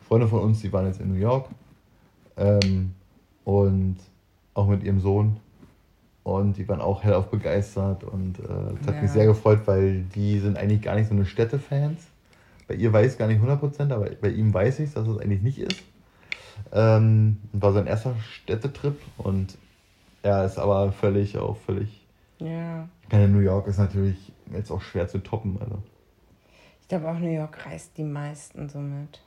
Freunde 0.07 0.27
von 0.27 0.41
uns, 0.41 0.61
die 0.61 0.71
waren 0.71 0.85
jetzt 0.85 1.01
in 1.01 1.09
New 1.09 1.19
York. 1.19 1.47
Ähm, 2.37 2.93
und 3.43 3.97
auch 4.53 4.67
mit 4.67 4.83
ihrem 4.83 4.99
Sohn. 4.99 5.37
Und 6.23 6.57
die 6.57 6.67
waren 6.67 6.81
auch 6.81 7.03
hellauf 7.03 7.27
begeistert. 7.27 8.03
Und 8.03 8.39
äh, 8.39 8.43
das 8.79 8.87
hat 8.87 8.95
ja. 8.95 9.01
mich 9.01 9.11
sehr 9.11 9.25
gefreut, 9.25 9.61
weil 9.65 10.03
die 10.15 10.39
sind 10.39 10.57
eigentlich 10.57 10.81
gar 10.81 10.95
nicht 10.95 11.07
so 11.07 11.13
eine 11.13 11.25
Städtefans 11.25 12.07
bei 12.67 12.75
ihr 12.75 12.91
weiß 12.91 13.13
ich 13.13 13.17
gar 13.17 13.27
nicht 13.27 13.41
100%, 13.41 13.91
aber 13.91 14.09
bei 14.09 14.29
ihm 14.29 14.53
weiß 14.53 14.79
ich, 14.79 14.93
dass 14.93 15.07
es 15.07 15.17
eigentlich 15.19 15.41
nicht 15.41 15.59
ist. 15.59 15.83
Ähm, 16.71 17.37
war 17.53 17.73
sein 17.73 17.87
erster 17.87 18.15
Städtetrip 18.19 18.99
und 19.17 19.57
er 20.23 20.45
ist 20.45 20.57
aber 20.57 20.91
völlig, 20.91 21.37
auch 21.37 21.57
völlig. 21.57 22.04
Ja. 22.39 22.87
Ich 23.03 23.11
meine, 23.11 23.27
New 23.27 23.39
York 23.39 23.67
ist 23.67 23.77
natürlich 23.77 24.31
jetzt 24.51 24.71
auch 24.71 24.81
schwer 24.81 25.07
zu 25.07 25.19
toppen. 25.19 25.57
Also. 25.59 25.81
Ich 26.81 26.87
glaube 26.87 27.09
auch 27.09 27.17
New 27.17 27.31
York 27.31 27.65
reist 27.65 27.97
die 27.97 28.03
meisten 28.03 28.69
so 28.69 28.79
mit. 28.79 29.21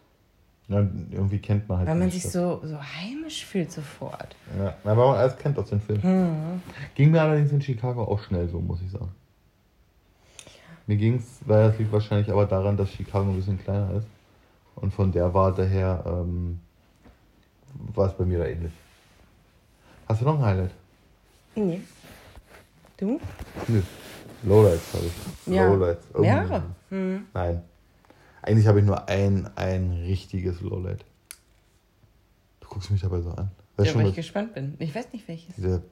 Ja, 0.68 0.80
irgendwie 1.10 1.38
kennt 1.38 1.66
man 1.68 1.78
halt. 1.78 1.88
Weil 1.88 1.96
man 1.96 2.10
sich 2.10 2.24
so, 2.24 2.60
so 2.62 2.78
heimisch 2.78 3.46
fühlt 3.46 3.72
sofort. 3.72 4.36
Ja, 4.58 4.76
weil 4.84 4.96
man 4.96 5.16
alles 5.16 5.36
kennt 5.38 5.58
aus 5.58 5.70
den 5.70 5.80
Filmen. 5.80 6.02
Hm. 6.02 6.62
Ging 6.94 7.10
mir 7.10 7.22
allerdings 7.22 7.50
in 7.52 7.62
Chicago 7.62 8.04
auch 8.04 8.20
schnell 8.22 8.48
so, 8.48 8.60
muss 8.60 8.82
ich 8.82 8.90
sagen. 8.90 9.10
Mir 10.86 10.96
ging 10.96 11.16
es, 11.16 11.40
weil 11.46 11.68
das 11.68 11.78
liegt 11.78 11.90
wahrscheinlich 11.90 12.30
aber 12.30 12.46
daran, 12.46 12.76
dass 12.76 12.90
Chicago 12.90 13.30
ein 13.30 13.36
bisschen 13.36 13.58
kleiner 13.58 13.94
ist. 13.94 14.06
Und 14.74 14.92
von 14.92 15.10
der 15.10 15.32
Warte 15.32 15.66
her 15.66 16.04
ähm, 16.06 16.60
war 17.94 18.08
es 18.08 18.14
bei 18.14 18.24
mir 18.24 18.38
da 18.38 18.46
ähnlich. 18.46 18.72
Hast 20.06 20.20
du 20.20 20.26
noch 20.26 20.38
ein 20.38 20.44
Highlight? 20.44 20.70
Nee. 21.54 21.80
Du? 22.98 23.20
Nö. 23.68 23.80
Lowlights 24.42 24.92
habe 24.92 25.06
ich. 25.06 25.52
Ja. 25.54 25.72
Lowlights. 25.72 26.04
Oh. 26.14 26.20
Mehrere? 26.20 26.62
Hm. 26.90 27.26
Nein. 27.32 27.62
Eigentlich 28.42 28.66
habe 28.66 28.80
ich 28.80 28.86
nur 28.86 29.08
ein, 29.08 29.48
ein 29.56 29.92
richtiges 30.06 30.60
Lowlight. 30.60 31.04
Du 32.60 32.68
guckst 32.68 32.90
mich 32.90 33.00
dabei 33.00 33.20
so 33.20 33.30
an. 33.30 33.50
Weißt 33.76 33.90
ja, 33.90 33.98
weil 33.98 34.08
ich 34.08 34.16
gespannt 34.16 34.52
bin. 34.52 34.74
Ich 34.80 34.92
weiß 34.92 35.12
nicht 35.12 35.28
welches. 35.28 35.54
Diese 35.54 35.82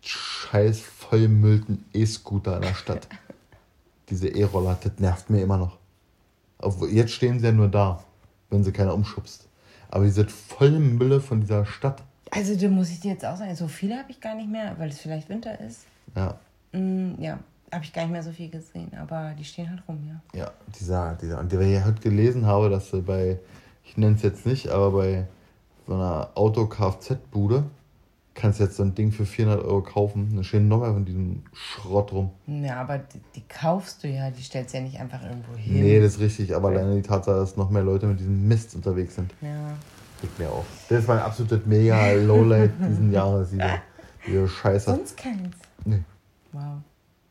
scheiß 0.00 0.80
vollmüllten 0.80 1.84
E-Scooter 1.92 2.56
in 2.56 2.62
der 2.62 2.74
Stadt. 2.74 3.06
diese 4.08 4.28
E-Roller, 4.28 4.76
das 4.82 4.92
nervt 4.98 5.30
mir 5.30 5.42
immer 5.42 5.58
noch. 5.58 5.78
Jetzt 6.90 7.12
stehen 7.12 7.38
sie 7.38 7.46
ja 7.46 7.52
nur 7.52 7.68
da, 7.68 8.02
wenn 8.50 8.64
sie 8.64 8.72
keiner 8.72 8.94
umschubst. 8.94 9.48
Aber 9.90 10.04
die 10.04 10.10
sind 10.10 10.32
voll 10.32 10.72
Mülle 10.72 11.20
von 11.20 11.40
dieser 11.40 11.64
Stadt. 11.64 12.02
Also, 12.30 12.56
da 12.56 12.68
muss 12.68 12.90
ich 12.90 13.00
dir 13.00 13.12
jetzt 13.12 13.24
auch 13.24 13.36
sagen, 13.36 13.54
so 13.54 13.68
viele 13.68 13.96
habe 13.96 14.10
ich 14.10 14.20
gar 14.20 14.34
nicht 14.34 14.50
mehr, 14.50 14.74
weil 14.78 14.88
es 14.88 14.98
vielleicht 14.98 15.28
Winter 15.28 15.58
ist. 15.60 15.86
Ja. 16.16 16.38
Mm, 16.72 17.20
ja. 17.20 17.38
habe 17.72 17.84
ich 17.84 17.92
gar 17.92 18.02
nicht 18.02 18.12
mehr 18.12 18.22
so 18.22 18.32
viel 18.32 18.50
gesehen, 18.50 18.90
aber 18.98 19.34
die 19.38 19.44
stehen 19.44 19.70
halt 19.70 19.82
rum, 19.88 19.98
ja. 20.06 20.38
Ja, 20.38 20.52
dieser, 20.78 21.14
dieser. 21.14 21.40
Und 21.40 21.52
der 21.52 21.60
ich 21.60 21.84
heute 21.84 22.00
gelesen 22.00 22.46
habe, 22.46 22.70
dass 22.70 22.90
du 22.90 23.02
bei, 23.02 23.38
ich 23.84 23.96
nenne 23.96 24.16
es 24.16 24.22
jetzt 24.22 24.46
nicht, 24.46 24.68
aber 24.68 24.92
bei 24.92 25.26
so 25.86 25.94
einer 25.94 26.30
Auto-Kfz-Bude 26.34 27.64
kannst 28.38 28.60
du 28.60 28.64
jetzt 28.64 28.76
so 28.76 28.84
ein 28.84 28.94
Ding 28.94 29.10
für 29.10 29.26
400 29.26 29.64
Euro 29.64 29.82
kaufen. 29.82 30.30
Dann 30.34 30.44
stehen 30.44 30.68
noch 30.68 30.80
mehr 30.80 30.92
von 30.92 31.04
diesem 31.04 31.42
Schrott 31.52 32.12
rum. 32.12 32.30
Ja, 32.46 32.80
aber 32.80 32.98
die, 32.98 33.20
die 33.34 33.42
kaufst 33.48 34.04
du 34.04 34.08
ja, 34.08 34.30
die 34.30 34.42
stellst 34.42 34.72
du 34.72 34.78
ja 34.78 34.84
nicht 34.84 35.00
einfach 35.00 35.22
irgendwo 35.22 35.56
hin. 35.56 35.82
Nee, 35.82 36.00
das 36.00 36.14
ist 36.14 36.20
richtig, 36.20 36.54
aber 36.54 36.68
alleine 36.68 36.94
die 36.94 37.02
Tatsache, 37.02 37.36
dass 37.36 37.56
noch 37.56 37.68
mehr 37.68 37.82
Leute 37.82 38.06
mit 38.06 38.20
diesem 38.20 38.46
Mist 38.46 38.74
unterwegs 38.76 39.16
sind. 39.16 39.34
Ja. 39.40 39.74
Regt 40.22 40.38
mir 40.38 40.50
auf. 40.50 40.64
Das 40.88 41.00
ist 41.00 41.08
mein 41.08 41.18
absolutes 41.18 41.66
mega 41.66 42.12
Lowlight 42.12 42.70
diesen 42.88 43.12
Jahres, 43.12 43.50
diese, 43.50 43.82
diese 44.26 44.48
Scheiße. 44.48 44.90
Sonst 44.90 45.16
keins. 45.16 45.56
Nee. 45.84 46.02
Wow. 46.52 46.82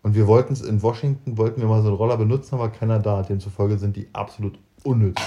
Und 0.03 0.15
wir 0.15 0.28
wollten 0.28 0.53
es 0.53 0.61
in 0.61 0.82
Washington, 0.82 1.38
wollten 1.38 1.61
wir 1.61 1.68
mal 1.68 1.82
so 1.82 1.89
einen 1.89 1.97
Roller 1.97 2.18
benutzen, 2.18 2.55
aber 2.55 2.70
keiner 2.70 2.99
da. 2.99 3.24
Demzufolge 3.24 3.78
sind 3.78 3.95
die 3.95 4.07
absolut 4.13 4.57
unnötig. 4.84 5.24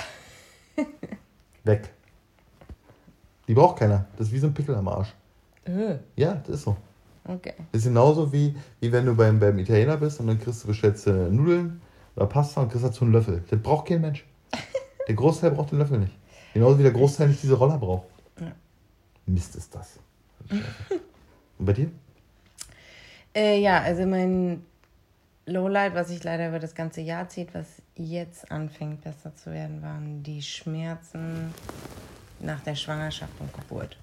Weg. 1.64 1.91
Die 3.47 3.55
braucht 3.55 3.78
keiner. 3.78 4.07
Das 4.16 4.28
ist 4.28 4.32
wie 4.32 4.38
so 4.38 4.47
ein 4.47 4.55
Pickel 4.55 4.74
am 4.74 4.88
Arsch. 4.88 5.14
Öh. 5.68 5.97
Ja, 6.16 6.34
das 6.47 6.57
ist 6.57 6.62
so. 6.62 6.76
Okay. 7.24 7.53
Das 7.72 7.80
ist 7.80 7.88
genauso 7.88 8.32
wie, 8.32 8.57
wie 8.80 8.91
wenn 8.93 9.05
du 9.05 9.14
beim, 9.14 9.38
beim 9.38 9.59
Italiener 9.59 9.97
bist 9.97 10.20
und 10.20 10.28
dann 10.28 10.38
kriegst 10.41 10.64
du 10.64 10.68
bestellst 10.68 11.07
du 11.07 11.30
Nudeln 11.30 11.80
oder 12.16 12.26
Pasta 12.26 12.62
und 12.62 12.70
kriegst 12.70 12.84
dazu 12.84 13.05
einen 13.05 13.12
Löffel. 13.12 13.45
Das 13.51 13.61
braucht 13.61 13.88
kein 13.88 14.01
Mensch. 14.01 14.24
Der 15.09 15.14
Großteil 15.14 15.51
braucht 15.51 15.72
den 15.72 15.78
Löffel 15.78 15.99
nicht. 15.99 16.16
Genauso 16.55 16.78
wie 16.78 16.82
der 16.82 16.93
Großteil 16.93 17.28
nicht 17.28 17.43
diese 17.43 17.55
Roller 17.55 17.78
braucht. 17.78 18.07
Ja. 18.41 18.53
Mist 19.26 19.57
ist 19.57 19.74
das. 19.74 19.99
Und 21.59 21.66
bei 21.66 21.72
dir? 21.72 21.91
Äh, 23.41 23.59
ja, 23.59 23.80
also 23.80 24.05
mein 24.05 24.62
Lowlight, 25.47 25.95
was 25.95 26.09
sich 26.09 26.22
leider 26.22 26.49
über 26.49 26.59
das 26.59 26.74
ganze 26.74 27.01
Jahr 27.01 27.26
zieht, 27.30 27.55
was 27.55 27.66
jetzt 27.97 28.53
anfängt 28.53 29.03
besser 29.03 29.34
zu 29.34 29.51
werden, 29.51 29.80
waren 29.80 30.22
die 30.22 30.43
Schmerzen 30.43 31.55
nach 32.38 32.61
der 32.61 32.74
Schwangerschaft 32.74 33.32
und 33.38 33.51
Geburt. 33.55 33.97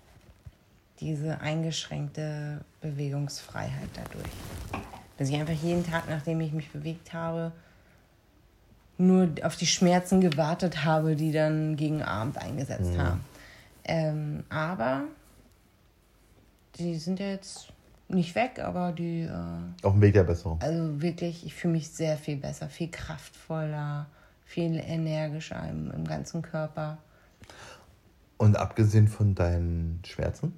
Diese 1.01 1.39
eingeschränkte 1.39 2.65
Bewegungsfreiheit 2.81 3.89
dadurch. 3.93 4.31
Dass 5.19 5.29
ich 5.29 5.35
einfach 5.35 5.53
jeden 5.53 5.85
Tag, 5.85 6.09
nachdem 6.09 6.41
ich 6.41 6.51
mich 6.51 6.71
bewegt 6.71 7.13
habe, 7.13 7.51
nur 8.97 9.29
auf 9.43 9.55
die 9.55 9.67
Schmerzen 9.67 10.19
gewartet 10.19 10.83
habe, 10.83 11.15
die 11.15 11.31
dann 11.31 11.75
gegen 11.75 12.01
Abend 12.01 12.39
eingesetzt 12.39 12.93
Mhm. 12.93 12.97
haben. 12.97 13.25
Ähm, 13.83 14.43
aber 14.49 15.03
die 16.79 16.95
sind 16.95 17.19
ja 17.19 17.27
jetzt 17.27 17.71
nicht 18.09 18.35
weg, 18.35 18.59
aber 18.59 18.91
die, 18.91 19.21
äh, 19.21 19.85
Auf 19.85 19.93
dem 19.93 20.01
Weg 20.01 20.13
der 20.13 20.23
Besserung. 20.23 20.61
also 20.61 21.01
wirklich, 21.01 21.45
ich 21.45 21.53
fühle 21.53 21.73
mich 21.73 21.89
sehr 21.89 22.17
viel 22.17 22.37
besser, 22.37 22.69
viel 22.69 22.89
kraftvoller, 22.89 24.07
viel 24.45 24.79
energischer 24.79 25.67
im, 25.69 25.91
im 25.91 26.05
ganzen 26.05 26.41
Körper. 26.41 26.97
Und 28.37 28.55
abgesehen 28.55 29.07
von 29.07 29.35
deinen 29.35 30.01
Schmerzen? 30.05 30.53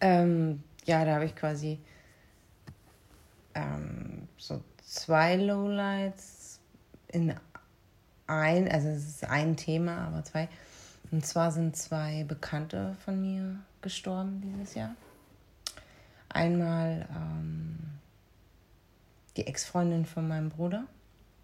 Ähm, 0.00 0.62
ja, 0.84 1.04
da 1.04 1.14
habe 1.14 1.24
ich 1.24 1.34
quasi 1.34 1.78
ähm, 3.54 4.28
so 4.36 4.62
zwei 4.82 5.36
Lowlights 5.36 6.60
in 7.08 7.34
ein, 8.26 8.70
also 8.70 8.88
es 8.88 9.08
ist 9.08 9.24
ein 9.24 9.56
Thema, 9.56 10.06
aber 10.06 10.24
zwei. 10.24 10.48
Und 11.10 11.26
zwar 11.26 11.50
sind 11.50 11.76
zwei 11.76 12.24
Bekannte 12.24 12.96
von 13.04 13.20
mir 13.20 13.56
gestorben 13.80 14.40
dieses 14.42 14.74
Jahr. 14.74 14.94
Einmal 16.28 17.08
ähm, 17.14 17.78
die 19.36 19.46
Ex-Freundin 19.46 20.04
von 20.04 20.28
meinem 20.28 20.50
Bruder. 20.50 20.84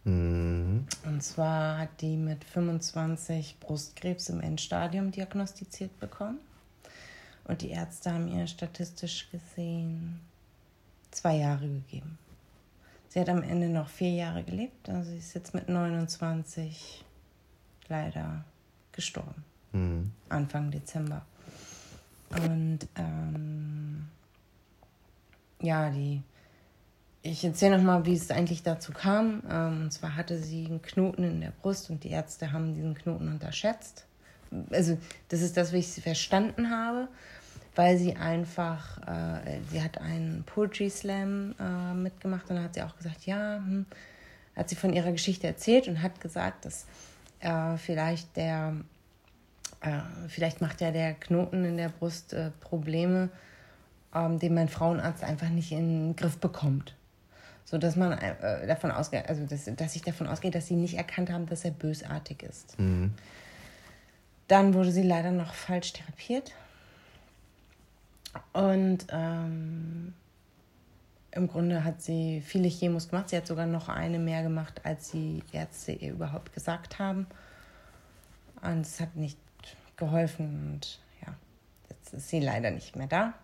Mhm. 0.04 0.86
Und 1.04 1.22
zwar 1.22 1.78
hat 1.78 2.00
die 2.00 2.16
mit 2.16 2.44
25 2.44 3.58
Brustkrebs 3.60 4.28
im 4.28 4.40
Endstadium 4.40 5.10
diagnostiziert 5.10 5.98
bekommen. 5.98 6.38
Und 7.44 7.62
die 7.62 7.70
Ärzte 7.70 8.12
haben 8.12 8.28
ihr 8.28 8.46
statistisch 8.46 9.30
gesehen 9.30 10.20
zwei 11.10 11.36
Jahre 11.36 11.68
gegeben. 11.68 12.18
Sie 13.08 13.20
hat 13.20 13.28
am 13.28 13.42
Ende 13.42 13.68
noch 13.68 13.88
vier 13.88 14.10
Jahre 14.10 14.42
gelebt, 14.42 14.88
also 14.88 15.10
sie 15.10 15.18
ist 15.18 15.34
jetzt 15.34 15.54
mit 15.54 15.68
29 15.68 17.04
leider 17.88 18.44
gestorben. 18.92 19.44
Mhm. 19.72 20.10
Anfang 20.28 20.70
Dezember. 20.70 21.24
Und 22.30 22.80
ähm, 22.96 24.08
ja, 25.64 25.90
die. 25.90 26.22
Ich 27.22 27.42
erzähle 27.42 27.78
nochmal, 27.78 28.04
wie 28.04 28.14
es 28.14 28.30
eigentlich 28.30 28.62
dazu 28.62 28.92
kam. 28.92 29.42
Ähm, 29.50 29.82
und 29.84 29.92
zwar 29.92 30.14
hatte 30.14 30.38
sie 30.38 30.66
einen 30.66 30.82
Knoten 30.82 31.24
in 31.24 31.40
der 31.40 31.52
Brust 31.62 31.88
und 31.88 32.04
die 32.04 32.10
Ärzte 32.10 32.52
haben 32.52 32.74
diesen 32.74 32.94
Knoten 32.94 33.28
unterschätzt. 33.28 34.04
Also, 34.70 34.98
das 35.30 35.40
ist 35.40 35.56
das, 35.56 35.72
wie 35.72 35.78
ich 35.78 35.88
es 35.88 36.02
verstanden 36.02 36.70
habe, 36.70 37.08
weil 37.74 37.96
sie 37.96 38.14
einfach, 38.14 38.98
äh, 39.08 39.58
sie 39.70 39.82
hat 39.82 39.98
einen 39.98 40.44
Poetry 40.44 40.90
Slam 40.90 41.54
äh, 41.58 41.94
mitgemacht 41.94 42.50
und 42.50 42.56
dann 42.56 42.64
hat 42.64 42.74
sie 42.74 42.82
auch 42.82 42.96
gesagt, 42.96 43.24
ja, 43.24 43.56
hm, 43.56 43.86
hat 44.54 44.68
sie 44.68 44.76
von 44.76 44.92
ihrer 44.92 45.12
Geschichte 45.12 45.46
erzählt 45.46 45.88
und 45.88 46.02
hat 46.02 46.20
gesagt, 46.20 46.66
dass 46.66 46.86
äh, 47.40 47.76
vielleicht 47.78 48.36
der 48.36 48.74
äh, 49.84 50.00
vielleicht 50.28 50.60
macht 50.60 50.80
ja 50.80 50.90
der 50.90 51.14
Knoten 51.14 51.64
in 51.64 51.76
der 51.76 51.90
Brust 51.90 52.32
äh, 52.32 52.50
Probleme, 52.60 53.28
ähm, 54.14 54.38
den 54.38 54.54
mein 54.54 54.68
Frauenarzt 54.68 55.24
einfach 55.24 55.48
nicht 55.48 55.72
in 55.72 56.08
den 56.08 56.16
Griff 56.16 56.38
bekommt. 56.38 56.94
So 57.64 57.78
dass 57.78 57.96
man 57.96 58.12
äh, 58.12 58.66
davon 58.66 58.90
ausgeht, 58.90 59.28
also 59.28 59.44
dass, 59.46 59.64
dass 59.64 59.96
ich 59.96 60.02
davon 60.02 60.26
ausgehe, 60.26 60.50
dass 60.50 60.66
sie 60.66 60.76
nicht 60.76 60.94
erkannt 60.94 61.30
haben, 61.30 61.46
dass 61.46 61.64
er 61.64 61.70
bösartig 61.70 62.42
ist. 62.42 62.78
Mhm. 62.78 63.14
Dann 64.48 64.74
wurde 64.74 64.92
sie 64.92 65.02
leider 65.02 65.30
noch 65.30 65.54
falsch 65.54 65.94
therapiert. 65.94 66.52
Und 68.52 69.06
ähm, 69.10 70.12
im 71.30 71.48
Grunde 71.48 71.84
hat 71.84 72.02
sie 72.02 72.42
viele 72.42 72.68
Chemos 72.68 73.08
gemacht. 73.08 73.30
Sie 73.30 73.36
hat 73.36 73.46
sogar 73.46 73.66
noch 73.66 73.88
eine 73.88 74.18
mehr 74.18 74.42
gemacht, 74.42 74.82
als 74.84 75.10
die 75.12 75.42
Ärzte 75.52 75.92
ihr 75.92 76.12
überhaupt 76.12 76.52
gesagt 76.52 76.98
haben. 76.98 77.26
Und 78.62 78.82
es 78.82 79.00
hat 79.00 79.16
nicht 79.16 79.38
geholfen. 79.96 80.74
Und 80.74 81.00
ja, 81.26 81.34
jetzt 81.88 82.12
ist 82.12 82.28
sie 82.28 82.40
leider 82.40 82.70
nicht 82.70 82.94
mehr 82.96 83.06
da. 83.06 83.34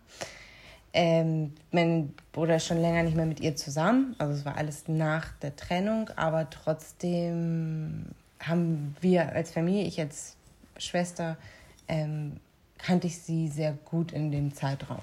Ähm, 0.92 1.52
mein 1.70 2.12
Bruder 2.32 2.56
ist 2.56 2.66
schon 2.66 2.80
länger 2.80 3.04
nicht 3.04 3.16
mehr 3.16 3.26
mit 3.26 3.40
ihr 3.40 3.54
zusammen. 3.56 4.16
Also 4.18 4.34
es 4.34 4.44
war 4.44 4.56
alles 4.56 4.88
nach 4.88 5.32
der 5.38 5.54
Trennung, 5.54 6.10
aber 6.16 6.50
trotzdem 6.50 8.06
haben 8.40 8.96
wir 9.00 9.32
als 9.32 9.52
Familie, 9.52 9.84
ich 9.84 10.00
als 10.00 10.36
Schwester, 10.78 11.36
ähm, 11.86 12.40
kannte 12.78 13.06
ich 13.06 13.18
sie 13.18 13.48
sehr 13.48 13.76
gut 13.84 14.12
in 14.12 14.32
dem 14.32 14.54
Zeitraum, 14.54 15.02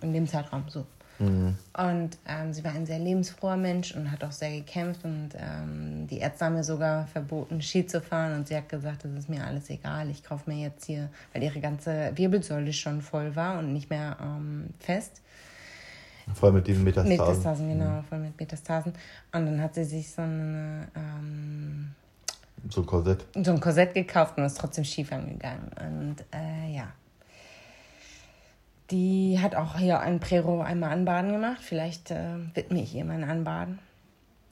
in 0.00 0.12
dem 0.12 0.26
Zeitraum 0.26 0.64
so. 0.68 0.86
Mhm. 1.18 1.56
Und 1.76 2.18
ähm, 2.26 2.52
sie 2.52 2.62
war 2.64 2.72
ein 2.72 2.86
sehr 2.86 2.98
lebensfroher 2.98 3.56
Mensch 3.56 3.94
und 3.94 4.10
hat 4.10 4.22
auch 4.24 4.32
sehr 4.32 4.50
gekämpft. 4.50 5.04
Und 5.04 5.30
ähm, 5.34 6.06
die 6.06 6.18
Ärzte 6.18 6.44
haben 6.44 6.54
mir 6.54 6.64
sogar 6.64 7.06
verboten, 7.08 7.60
Ski 7.60 7.86
zu 7.86 8.00
fahren. 8.00 8.34
Und 8.34 8.48
sie 8.48 8.56
hat 8.56 8.68
gesagt, 8.68 9.04
das 9.04 9.12
ist 9.12 9.28
mir 9.28 9.44
alles 9.44 9.68
egal. 9.70 10.10
Ich 10.10 10.22
kaufe 10.22 10.50
mir 10.50 10.62
jetzt 10.62 10.84
hier, 10.84 11.08
weil 11.32 11.42
ihre 11.42 11.60
ganze 11.60 12.12
Wirbelsäule 12.14 12.72
schon 12.72 13.02
voll 13.02 13.34
war 13.34 13.58
und 13.58 13.72
nicht 13.72 13.90
mehr 13.90 14.16
ähm, 14.20 14.68
fest. 14.78 15.22
Voll 16.34 16.52
mit 16.52 16.66
diesen 16.66 16.84
Metastasen. 16.84 17.18
Metastasen, 17.18 17.68
genau, 17.68 18.02
voll 18.08 18.18
mit 18.18 18.38
Metastasen. 18.38 18.92
Und 19.32 19.46
dann 19.46 19.60
hat 19.60 19.74
sie 19.74 19.84
sich 19.84 20.10
so, 20.10 20.22
eine, 20.22 20.88
ähm, 20.94 21.94
So 22.68 22.82
ein 22.82 22.86
Korsett. 22.86 23.24
so 23.34 23.52
ein 23.52 23.60
Korsett 23.60 23.94
gekauft 23.94 24.38
und 24.38 24.44
ist 24.44 24.58
trotzdem 24.58 24.84
schief 24.84 25.12
angegangen. 25.12 25.70
Und 25.80 26.16
äh, 26.32 26.74
ja. 26.74 26.88
Die 28.90 29.38
hat 29.40 29.54
auch 29.54 29.76
hier 29.76 30.00
ein 30.00 30.18
Prero 30.18 30.62
einmal 30.62 30.92
Anbaden 30.92 31.32
gemacht. 31.32 31.60
Vielleicht 31.60 32.10
äh, 32.10 32.36
widme 32.54 32.80
ich 32.80 32.94
ihr 32.94 33.04
mein 33.04 33.24
Anbaden. 33.24 33.78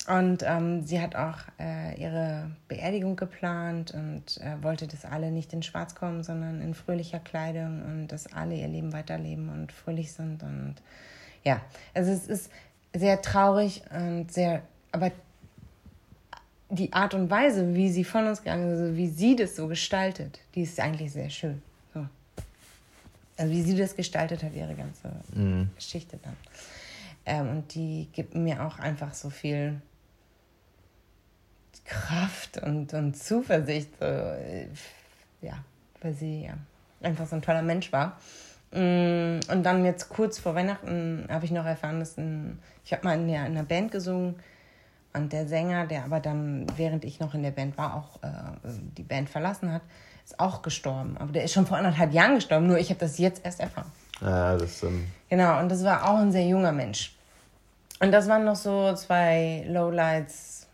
Und 0.09 0.45
ähm, 0.47 0.83
sie 0.83 1.01
hat 1.01 1.17
auch 1.17 1.39
äh, 1.59 2.01
ihre 2.01 2.51
Beerdigung 2.69 3.17
geplant 3.17 3.93
und 3.93 4.41
äh, 4.41 4.63
wollte, 4.63 4.87
dass 4.87 5.05
alle 5.05 5.33
nicht 5.33 5.53
in 5.53 5.63
Schwarz 5.65 5.97
kommen, 5.97 6.23
sondern 6.23 6.61
in 6.61 6.75
fröhlicher 6.75 7.19
Kleidung 7.19 7.83
und 7.83 8.09
dass 8.09 8.33
alle 8.33 8.55
ihr 8.55 8.69
Leben 8.69 8.93
weiterleben 8.93 9.49
und 9.49 9.73
fröhlich 9.73 10.13
sind. 10.13 10.45
Und 10.45 10.77
ja, 11.47 11.61
also 11.95 12.11
es 12.11 12.27
ist 12.27 12.51
sehr 12.93 13.23
traurig 13.23 13.83
und 13.91 14.33
sehr, 14.33 14.63
aber 14.91 15.13
die 16.69 16.93
Art 16.93 17.15
und 17.15 17.31
Weise, 17.31 17.73
wie 17.75 17.89
sie 17.89 18.03
von 18.03 18.27
uns 18.27 18.41
gegangen 18.43 18.73
ist, 18.73 18.81
also 18.81 18.97
wie 18.97 19.09
sie 19.09 19.37
das 19.37 19.55
so 19.55 19.69
gestaltet, 19.69 20.41
die 20.57 20.63
ist 20.63 20.81
eigentlich 20.81 21.13
sehr 21.13 21.31
schön. 21.31 21.63
So. 21.95 22.05
Also 23.37 23.53
wie 23.53 23.63
sie 23.63 23.77
das 23.77 23.95
gestaltet 23.95 24.43
hat, 24.43 24.55
ihre 24.55 24.75
ganze 24.75 25.13
Mhm. 25.33 25.71
Geschichte 25.77 26.19
dann. 26.21 26.37
Ähm, 27.25 27.49
und 27.51 27.75
die 27.77 28.09
gibt 28.13 28.35
mir 28.35 28.67
auch 28.67 28.81
einfach 28.81 29.15
so 29.15 29.31
viel 29.31 29.81
Kraft 31.85 32.61
und, 32.61 32.93
und 32.93 33.17
Zuversicht. 33.17 33.91
So, 34.01 34.05
äh, 34.05 34.67
ja, 35.43 35.63
weil 36.01 36.13
sie 36.13 36.47
ja, 36.47 36.59
einfach 37.03 37.29
so 37.29 37.37
ein 37.37 37.43
toller 37.43 37.63
Mensch 37.63 37.93
war. 37.93 38.19
Mm, 38.77 39.41
Und 39.51 39.63
dann 39.63 39.85
jetzt 39.85 40.11
kurz 40.11 40.39
vor 40.39 40.55
Weihnachten 40.55 41.27
habe 41.31 41.45
ich 41.47 41.51
noch 41.51 41.65
erfahren, 41.65 41.99
dass 41.99 42.19
ein, 42.19 42.59
ich 42.85 42.93
habe 42.93 43.05
mal 43.05 43.15
in, 43.15 43.27
der, 43.27 43.47
in 43.47 43.53
einer 43.53 43.63
Band 43.63 43.91
gesungen 43.91 44.37
und 45.15 45.33
der 45.33 45.49
Sänger, 45.49 45.87
der 45.87 46.05
aber 46.05 46.21
dann, 46.21 46.67
während 46.77 47.05
ich 47.05 47.19
noch 47.19 47.33
in 47.33 47.43
der 47.43 47.53
Band 47.53 47.79
war, 47.79 47.95
auch 47.95 48.23
äh, 48.23 48.29
die 48.97 49.03
Band 49.03 49.31
verlassen 49.31 49.73
hat, 49.73 49.81
ist 50.25 50.39
auch 50.39 50.61
gestorben. 50.61 51.17
Aber 51.19 51.33
der 51.33 51.45
ist 51.45 51.53
schon 51.55 51.67
vor 51.67 51.79
anderthalb 51.79 52.13
Jahren 52.13 52.35
gestorben, 52.35 52.67
nur 52.67 52.79
ich 52.79 52.91
habe 52.91 53.01
das 53.01 53.17
jetzt 53.17 53.45
erst 53.45 53.61
erfahren. 53.61 53.91
Ja, 54.21 54.57
das 54.57 54.83
ähm, 54.83 55.07
Genau, 55.31 55.59
und 55.59 55.71
das 55.71 55.83
war 55.83 56.09
auch 56.09 56.19
ein 56.19 56.33
sehr 56.33 56.47
junger 56.47 56.73
Mensch. 56.73 57.15
Und 58.01 58.13
das 58.13 58.29
waren 58.29 58.45
noch 58.45 58.57
so 58.57 58.93
zwei 58.95 59.65
Lowlights, 59.69 60.67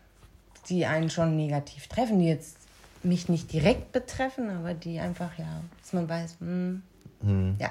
die 0.67 0.85
einen 0.85 1.09
schon 1.09 1.37
negativ 1.37 1.87
treffen, 1.87 2.19
die 2.19 2.27
jetzt 2.27 2.57
mich 3.01 3.29
nicht 3.29 3.51
direkt 3.53 3.93
betreffen, 3.93 4.49
aber 4.49 4.73
die 4.73 4.99
einfach, 4.99 5.37
ja, 5.37 5.61
dass 5.81 5.93
man 5.93 6.09
weiß, 6.09 6.37
hm, 6.39 6.83
ja. 7.59 7.69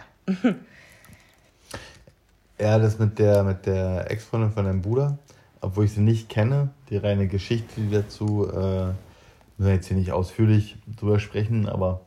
Ja, 2.62 2.78
das 2.78 2.98
mit 3.00 3.18
der, 3.18 3.42
mit 3.42 3.66
der 3.66 4.08
Ex-Freundin 4.08 4.52
von 4.52 4.64
deinem 4.64 4.82
Bruder, 4.82 5.18
obwohl 5.60 5.84
ich 5.84 5.94
sie 5.94 6.00
nicht 6.00 6.28
kenne, 6.28 6.70
die 6.90 6.96
reine 6.96 7.26
Geschichte 7.26 7.80
dazu, 7.90 8.46
äh, 8.46 8.86
müssen 9.56 9.66
wir 9.68 9.74
jetzt 9.74 9.88
hier 9.88 9.96
nicht 9.96 10.12
ausführlich 10.12 10.76
drüber 10.96 11.18
sprechen, 11.18 11.68
aber 11.68 12.02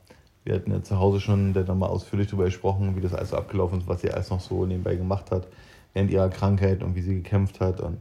wir 0.45 0.55
hatten 0.55 0.71
ja 0.71 0.81
zu 0.81 0.97
Hause 0.97 1.19
schon 1.19 1.51
nochmal 1.51 1.89
ausführlich 1.89 2.29
drüber 2.29 2.45
gesprochen, 2.45 2.95
wie 2.95 3.01
das 3.01 3.13
alles 3.13 3.31
so 3.31 3.37
abgelaufen 3.37 3.79
ist, 3.79 3.87
was 3.87 3.99
sie 3.99 4.11
alles 4.11 4.29
noch 4.29 4.39
so 4.39 4.65
nebenbei 4.65 4.95
gemacht 4.95 5.29
hat, 5.29 5.47
während 5.93 6.09
ihrer 6.09 6.29
Krankheit 6.29 6.83
und 6.83 6.95
wie 6.95 7.01
sie 7.01 7.15
gekämpft 7.15 7.59
hat 7.59 7.81
und 7.81 7.97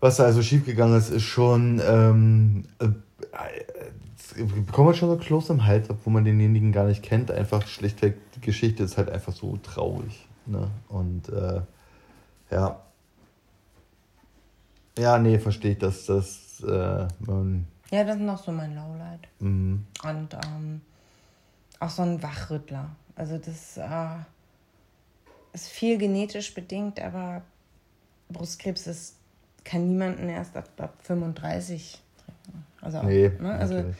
was 0.00 0.16
da 0.16 0.24
also 0.24 0.42
schiefgegangen 0.42 0.96
ist, 0.96 1.10
ist 1.10 1.24
schon, 1.24 1.80
ähm, 1.86 2.64
äh, 2.78 2.86
äh, 2.86 4.44
bekommt 4.66 4.86
man 4.86 4.94
schon 4.94 5.08
so 5.10 5.16
Kloß 5.16 5.50
im 5.50 5.66
Hals, 5.66 5.90
obwohl 5.90 6.12
man 6.12 6.24
denjenigen 6.24 6.72
gar 6.72 6.86
nicht 6.86 7.02
kennt, 7.02 7.30
einfach 7.30 7.66
schlichtweg, 7.66 8.16
Geschichte 8.44 8.84
ist 8.84 8.96
halt 8.96 9.10
einfach 9.10 9.32
so 9.32 9.56
traurig. 9.56 10.26
Ne? 10.46 10.70
Und 10.88 11.28
äh, 11.30 11.60
ja. 12.50 12.80
Ja, 14.98 15.18
nee, 15.18 15.38
verstehe 15.38 15.72
ich, 15.72 15.78
dass 15.78 16.06
das 16.06 16.60
äh, 16.66 17.08
man, 17.18 17.66
Ja, 17.90 18.04
das 18.04 18.16
ist 18.16 18.22
noch 18.22 18.42
so 18.42 18.52
mein 18.52 18.74
Lowlight. 18.76 19.26
mh, 19.40 19.78
Und 20.04 20.34
ähm, 20.34 20.80
auch 21.80 21.90
so 21.90 22.02
ein 22.02 22.22
Wachrüttler. 22.22 22.94
Also 23.16 23.38
das 23.38 23.76
äh, 23.76 24.16
ist 25.52 25.68
viel 25.68 25.98
genetisch 25.98 26.54
bedingt, 26.54 27.00
aber 27.00 27.42
Brustkrebs 28.28 28.86
ist, 28.86 29.16
kann 29.64 29.88
niemanden 29.88 30.28
erst 30.28 30.56
ab, 30.56 30.68
ab 30.78 30.94
35 31.02 32.00
treffen. 32.24 32.66
Also, 32.80 32.98
auch, 32.98 33.02
nee, 33.04 33.28
ne? 33.40 33.52
also 33.54 33.74
natürlich. 33.74 33.96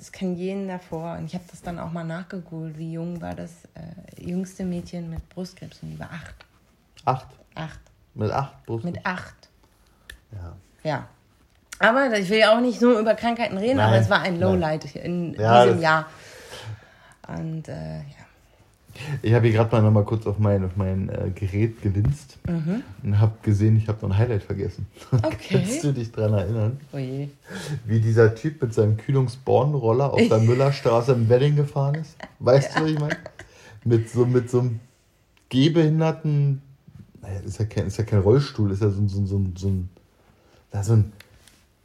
Das 0.00 0.10
kann 0.12 0.34
jeden 0.34 0.66
davor. 0.66 1.18
Und 1.18 1.26
ich 1.26 1.34
habe 1.34 1.44
das 1.50 1.60
dann 1.60 1.78
auch 1.78 1.92
mal 1.92 2.04
nachgegoogelt, 2.04 2.78
wie 2.78 2.94
jung 2.94 3.20
war 3.20 3.34
das 3.34 3.50
äh, 3.74 4.24
jüngste 4.24 4.64
Mädchen 4.64 5.10
mit 5.10 5.28
Brustkrebs. 5.28 5.82
Und 5.82 5.90
die 5.90 5.98
war 6.00 6.10
acht. 6.10 6.34
acht. 7.04 7.26
Acht. 7.54 7.80
Mit 8.14 8.30
acht 8.30 8.64
Brust. 8.64 8.84
Mit 8.84 9.04
acht. 9.04 9.50
ja. 10.32 10.56
Ja. 10.82 11.06
Aber 11.78 12.18
ich 12.18 12.30
will 12.30 12.38
ja 12.38 12.56
auch 12.56 12.60
nicht 12.60 12.80
nur 12.80 12.98
über 12.98 13.14
Krankheiten 13.14 13.58
reden, 13.58 13.76
Nein, 13.76 13.88
aber 13.88 13.96
es 13.98 14.08
war 14.08 14.20
ein 14.22 14.38
nein. 14.38 14.40
Lowlight 14.40 14.96
in 14.96 15.34
Ja, 15.34 15.64
diesem 15.64 15.80
Jahr. 15.82 16.06
Und 17.28 17.68
äh, 17.68 17.98
ja. 17.98 18.19
Ich 19.22 19.32
habe 19.34 19.46
hier 19.46 19.56
gerade 19.56 19.70
mal 19.74 19.82
noch 19.82 19.90
mal 19.92 20.04
kurz 20.04 20.26
auf 20.26 20.38
mein, 20.38 20.64
auf 20.64 20.76
mein 20.76 21.08
äh, 21.08 21.30
Gerät 21.34 21.80
gelinst 21.82 22.38
und 23.02 23.18
habe 23.20 23.32
gesehen, 23.42 23.76
ich 23.76 23.88
habe 23.88 23.98
noch 24.02 24.14
ein 24.14 24.18
Highlight 24.18 24.42
vergessen. 24.42 24.86
Mhm. 25.12 25.18
Okay. 25.24 25.36
Kannst 25.58 25.84
du 25.84 25.92
dich 25.92 26.10
daran 26.12 26.34
erinnern? 26.34 26.80
Oh 26.92 26.98
je. 26.98 27.28
wie 27.86 28.00
dieser 28.00 28.34
Typ 28.34 28.60
mit 28.62 28.74
seinem 28.74 28.96
Kühlungsbornroller 28.96 30.12
auf 30.12 30.28
der 30.28 30.38
Müllerstraße 30.48 31.12
im 31.12 31.28
Wedding 31.28 31.56
gefahren 31.56 31.94
ist. 31.96 32.16
Weißt 32.40 32.76
du, 32.76 32.82
was 32.82 32.90
ich 32.90 32.98
meine? 32.98 33.16
Mit 33.84 34.10
so, 34.10 34.26
mit 34.26 34.50
so 34.50 34.60
einem 34.60 34.80
gehbehinderten, 35.48 36.62
naja, 37.22 37.40
ist 37.40 37.58
ja 37.58 37.64
kein, 37.66 37.86
ist 37.86 37.96
ja 37.98 38.04
kein 38.04 38.20
Rollstuhl, 38.20 38.70
ist 38.70 38.82
ja 38.82 38.90
so, 38.90 39.06
so, 39.08 39.24
so, 39.26 39.36
ein- 39.38 39.54
so 39.56 39.68
ein, 39.68 39.88
so 40.82 40.92
ein, 40.94 41.12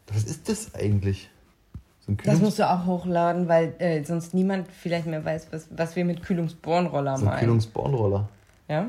was 0.07 0.23
ist 0.23 0.47
das 0.49 0.73
eigentlich? 0.75 1.29
So 2.05 2.13
Das 2.23 2.39
musst 2.39 2.59
du 2.59 2.69
auch 2.69 2.85
hochladen, 2.85 3.47
weil 3.47 3.73
äh, 3.79 4.03
sonst 4.03 4.33
niemand 4.33 4.67
vielleicht 4.71 5.07
mehr 5.07 5.23
weiß, 5.25 5.47
was, 5.51 5.67
was 5.75 5.95
wir 5.95 6.05
mit 6.05 6.21
Kühlungsbornroller 6.23 7.17
so 7.17 7.25
ein 7.25 7.31
meinen. 7.31 7.39
Kühlungsbornroller. 7.39 8.29
ja? 8.67 8.87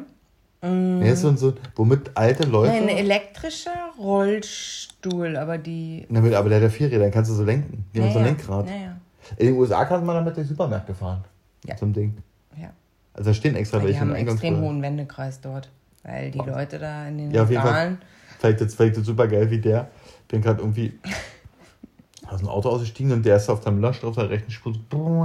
Ja, 0.63 1.05
ist 1.05 1.21
so, 1.21 1.35
so, 1.37 1.55
womit 1.77 2.11
alte 2.15 2.45
Leute, 2.45 2.73
Nein, 2.73 2.85
ein 2.85 2.97
elektrischer 2.97 3.71
Rollstuhl, 4.01 5.37
aber 5.37 5.59
die. 5.59 6.07
damit, 6.11 6.35
aber 6.35 6.49
der 6.49 6.59
hat 6.59 6.65
ja 6.65 6.71
vier 6.71 6.89
Räder, 6.89 7.01
dann 7.05 7.11
kannst 7.13 7.31
du 7.31 7.35
so 7.35 7.45
lenken. 7.45 7.85
Die 7.95 8.01
haben 8.03 8.11
so 8.13 8.19
ein 8.19 8.25
Naja, 8.25 8.37
Lenkrad. 8.37 8.67
Naja. 8.67 8.97
In 9.37 9.47
den 9.47 9.57
USA 9.57 9.85
kann 9.85 10.05
man 10.05 10.17
damit 10.17 10.37
durch 10.37 10.49
Supermärkte 10.49 10.95
fahren. 10.95 11.23
Ja. 11.65 11.77
Einem 11.81 11.93
Ding. 11.93 12.17
Ja. 12.61 12.71
Also 13.15 13.31
da 13.31 13.35
stehen 13.35 13.55
extra 13.55 13.77
Weil 13.77 13.83
die 13.83 13.87
welche 13.89 14.01
haben 14.01 14.13
einen 14.13 14.29
extrem 14.29 14.61
hohen 14.61 14.83
Wendekreis 14.83 15.41
dort. 15.41 15.71
Weil 16.03 16.31
die 16.31 16.39
Leute 16.39 16.79
da 16.79 17.07
in 17.07 17.19
den 17.19 17.31
Ja, 17.33 17.43
auf 17.45 17.51
jeden 17.51 17.63
Fall. 17.63 17.71
Regalen. 17.73 17.99
Vielleicht 18.39 18.61
jetzt, 18.61 18.77
vielleicht 18.77 18.97
jetzt 18.97 19.07
super 19.07 19.29
geil 19.29 19.51
wie 19.51 19.59
der. 19.59 19.89
Bin 20.29 20.43
gerade 20.43 20.61
irgendwie 20.63 20.99
aus 22.29 22.41
dem 22.41 22.49
Auto 22.49 22.69
ausgestiegen 22.71 23.13
und 23.13 23.25
der 23.25 23.37
ist 23.37 23.49
auf 23.49 23.61
der 23.61 23.73
Müllerstraße 23.73 24.09
auf 24.09 24.17
der 24.17 24.31
rechten 24.31 24.51
Spur 24.51 24.77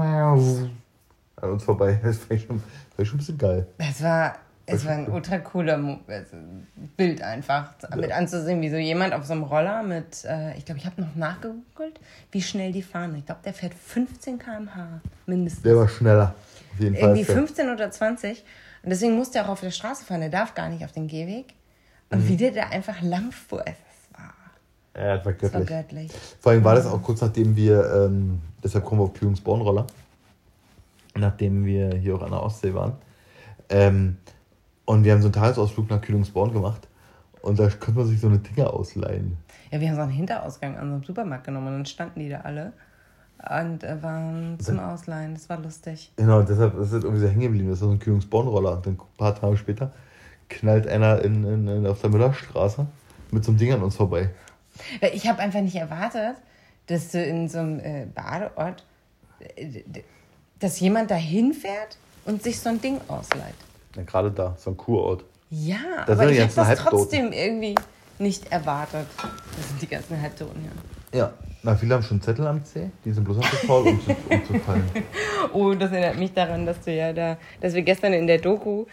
an 1.41 1.49
uns 1.49 1.63
vorbei. 1.63 1.99
Das 2.03 2.19
ich 2.29 2.45
schon, 2.45 2.61
schon 3.03 3.15
ein 3.15 3.17
bisschen 3.17 3.37
geil. 3.37 3.67
Es 3.77 4.01
war, 4.03 4.35
es 4.65 4.85
war 4.85 4.93
ein 4.93 5.09
ultra 5.09 5.39
cooler 5.39 5.99
also 6.07 6.37
Bild 6.97 7.21
einfach, 7.21 7.73
mit 7.95 8.11
anzusehen, 8.11 8.61
wie 8.61 8.69
so 8.69 8.77
jemand 8.77 9.13
auf 9.13 9.25
so 9.25 9.33
einem 9.33 9.43
Roller 9.43 9.83
mit, 9.83 10.23
äh, 10.25 10.57
ich 10.57 10.65
glaube, 10.65 10.79
ich 10.79 10.85
habe 10.85 11.01
noch 11.01 11.15
nachgegoogelt, 11.15 11.99
wie 12.31 12.41
schnell 12.41 12.71
die 12.71 12.83
fahren. 12.83 13.15
Ich 13.15 13.25
glaube, 13.25 13.41
der 13.43 13.53
fährt 13.53 13.73
15 13.73 14.39
km/h 14.39 15.01
mindestens. 15.25 15.63
Der 15.63 15.75
war 15.75 15.87
schneller. 15.87 16.35
Auf 16.73 16.79
jeden 16.79 16.95
Fall. 16.95 17.09
Irgendwie 17.09 17.25
15 17.25 17.69
oder 17.69 17.91
20. 17.91 18.43
Und 18.83 18.89
deswegen 18.89 19.15
musste 19.15 19.39
er 19.39 19.45
auch 19.45 19.49
auf 19.49 19.61
der 19.61 19.71
Straße 19.71 20.05
fahren. 20.05 20.21
Der 20.21 20.29
darf 20.29 20.53
gar 20.55 20.69
nicht 20.69 20.83
auf 20.85 20.91
den 20.91 21.07
Gehweg. 21.07 21.53
Und 22.09 22.27
wie 22.27 22.35
der 22.35 22.51
da 22.51 22.63
einfach 22.63 23.01
lang 23.01 23.31
fuhr, 23.31 23.59
war, 23.59 23.73
Ja, 24.95 25.17
das 25.17 25.25
war 25.25 25.33
es 25.33 25.53
war 25.53 25.61
göttlich. 25.61 25.67
göttlich. 25.67 26.11
Vor 26.39 26.51
allem 26.51 26.63
war 26.63 26.75
das 26.75 26.85
auch 26.85 27.01
kurz 27.01 27.21
nachdem 27.21 27.55
wir, 27.55 27.91
ähm, 27.93 28.41
deshalb 28.63 28.85
kommen 28.85 29.01
wir 29.01 29.05
auf 29.05 29.13
Kühlungsbornroller, 29.13 29.87
nachdem 31.15 31.65
wir 31.65 31.95
hier 31.95 32.15
auch 32.15 32.21
an 32.21 32.31
der 32.31 32.43
Ostsee 32.43 32.73
waren. 32.73 32.93
Ähm, 33.69 34.17
und 34.85 35.03
wir 35.03 35.13
haben 35.13 35.21
so 35.21 35.27
einen 35.27 35.33
Tagesausflug 35.33 35.89
nach 35.89 36.01
Kühlungsborn 36.01 36.51
gemacht. 36.51 36.87
Und 37.41 37.57
da 37.57 37.69
konnte 37.69 37.99
man 37.99 38.07
sich 38.07 38.19
so 38.19 38.27
eine 38.27 38.39
Dinger 38.39 38.71
ausleihen. 38.73 39.37
Ja, 39.71 39.79
wir 39.79 39.87
haben 39.87 39.95
so 39.95 40.01
einen 40.01 40.11
Hinterausgang 40.11 40.77
an 40.77 40.89
so 40.89 40.93
einem 40.95 41.03
Supermarkt 41.03 41.45
genommen 41.45 41.67
und 41.67 41.73
dann 41.73 41.85
standen 41.85 42.19
die 42.19 42.29
da 42.29 42.41
alle 42.41 42.73
und 43.49 43.83
äh, 43.83 44.03
waren 44.03 44.59
zum 44.59 44.79
Ausleihen. 44.79 45.33
Das 45.33 45.49
war 45.49 45.59
lustig. 45.59 46.11
Genau, 46.17 46.41
deshalb 46.43 46.77
ist 46.77 46.91
es 46.91 47.03
irgendwie 47.03 47.21
so 47.21 47.27
hängen 47.27 47.41
geblieben. 47.41 47.69
Das 47.69 47.79
ist 47.79 47.85
so 47.85 47.89
ein 47.89 47.99
Kühlungsbornroller. 47.99 48.73
Und 48.73 48.85
dann 48.85 48.93
ein 48.93 49.17
paar 49.17 49.33
Tage 49.33 49.57
später 49.57 49.91
knallt 50.49 50.87
einer 50.87 51.21
in, 51.23 51.43
in, 51.45 51.67
in, 51.67 51.87
auf 51.87 52.01
der 52.01 52.09
Müllerstraße 52.09 52.85
mit 53.31 53.43
so 53.43 53.51
einem 53.51 53.57
Ding 53.57 53.71
an 53.71 53.81
uns 53.81 53.95
vorbei. 53.95 54.29
Weil 54.99 55.13
Ich 55.15 55.27
habe 55.27 55.39
einfach 55.39 55.61
nicht 55.61 55.75
erwartet, 55.75 56.37
dass 56.87 57.09
du 57.11 57.23
in 57.23 57.47
so 57.49 57.59
einem 57.59 57.79
äh, 57.79 58.05
Badeort, 58.13 58.85
äh, 59.55 59.81
dass 60.59 60.79
jemand 60.79 61.11
da 61.11 61.15
hinfährt 61.15 61.97
und 62.25 62.43
sich 62.43 62.59
so 62.59 62.69
ein 62.69 62.81
Ding 62.81 62.99
ausleiht. 63.07 63.55
Ja, 63.95 64.03
gerade 64.03 64.31
da, 64.31 64.55
so 64.57 64.71
ein 64.71 64.77
Kurort. 64.77 65.23
Ja, 65.49 66.03
Da 66.07 66.13
aber 66.13 66.29
ich 66.31 66.39
habe 66.39 66.51
das 66.53 66.67
Halbtoten. 66.67 66.89
trotzdem 66.99 67.31
irgendwie 67.33 67.75
nicht 68.19 68.51
erwartet. 68.51 69.07
Das 69.57 69.67
sind 69.67 69.81
die 69.81 69.87
ganzen 69.87 70.21
Halbtoten, 70.21 70.63
ja. 70.63 71.19
Ja. 71.19 71.33
Na, 71.63 71.75
viele 71.75 71.93
haben 71.93 72.01
schon 72.01 72.19
Zettel 72.21 72.47
am 72.47 72.63
C, 72.65 72.89
die 73.05 73.11
sind 73.11 73.23
bloß 73.23 73.37
noch 73.37 73.49
zu 73.51 73.55
faul, 73.67 73.87
um 73.89 74.01
zu, 74.03 74.09
um 74.29 74.45
zu 74.45 74.53
fallen. 74.59 74.89
Oh, 75.53 75.73
das 75.75 75.91
erinnert 75.91 76.17
mich 76.17 76.33
daran, 76.33 76.65
dass 76.65 76.79
du 76.81 76.91
ja 76.91 77.13
da, 77.13 77.37
dass 77.59 77.73
wir 77.75 77.83
gestern 77.83 78.13
in 78.13 78.25
der 78.25 78.39
Doku, 78.39 78.85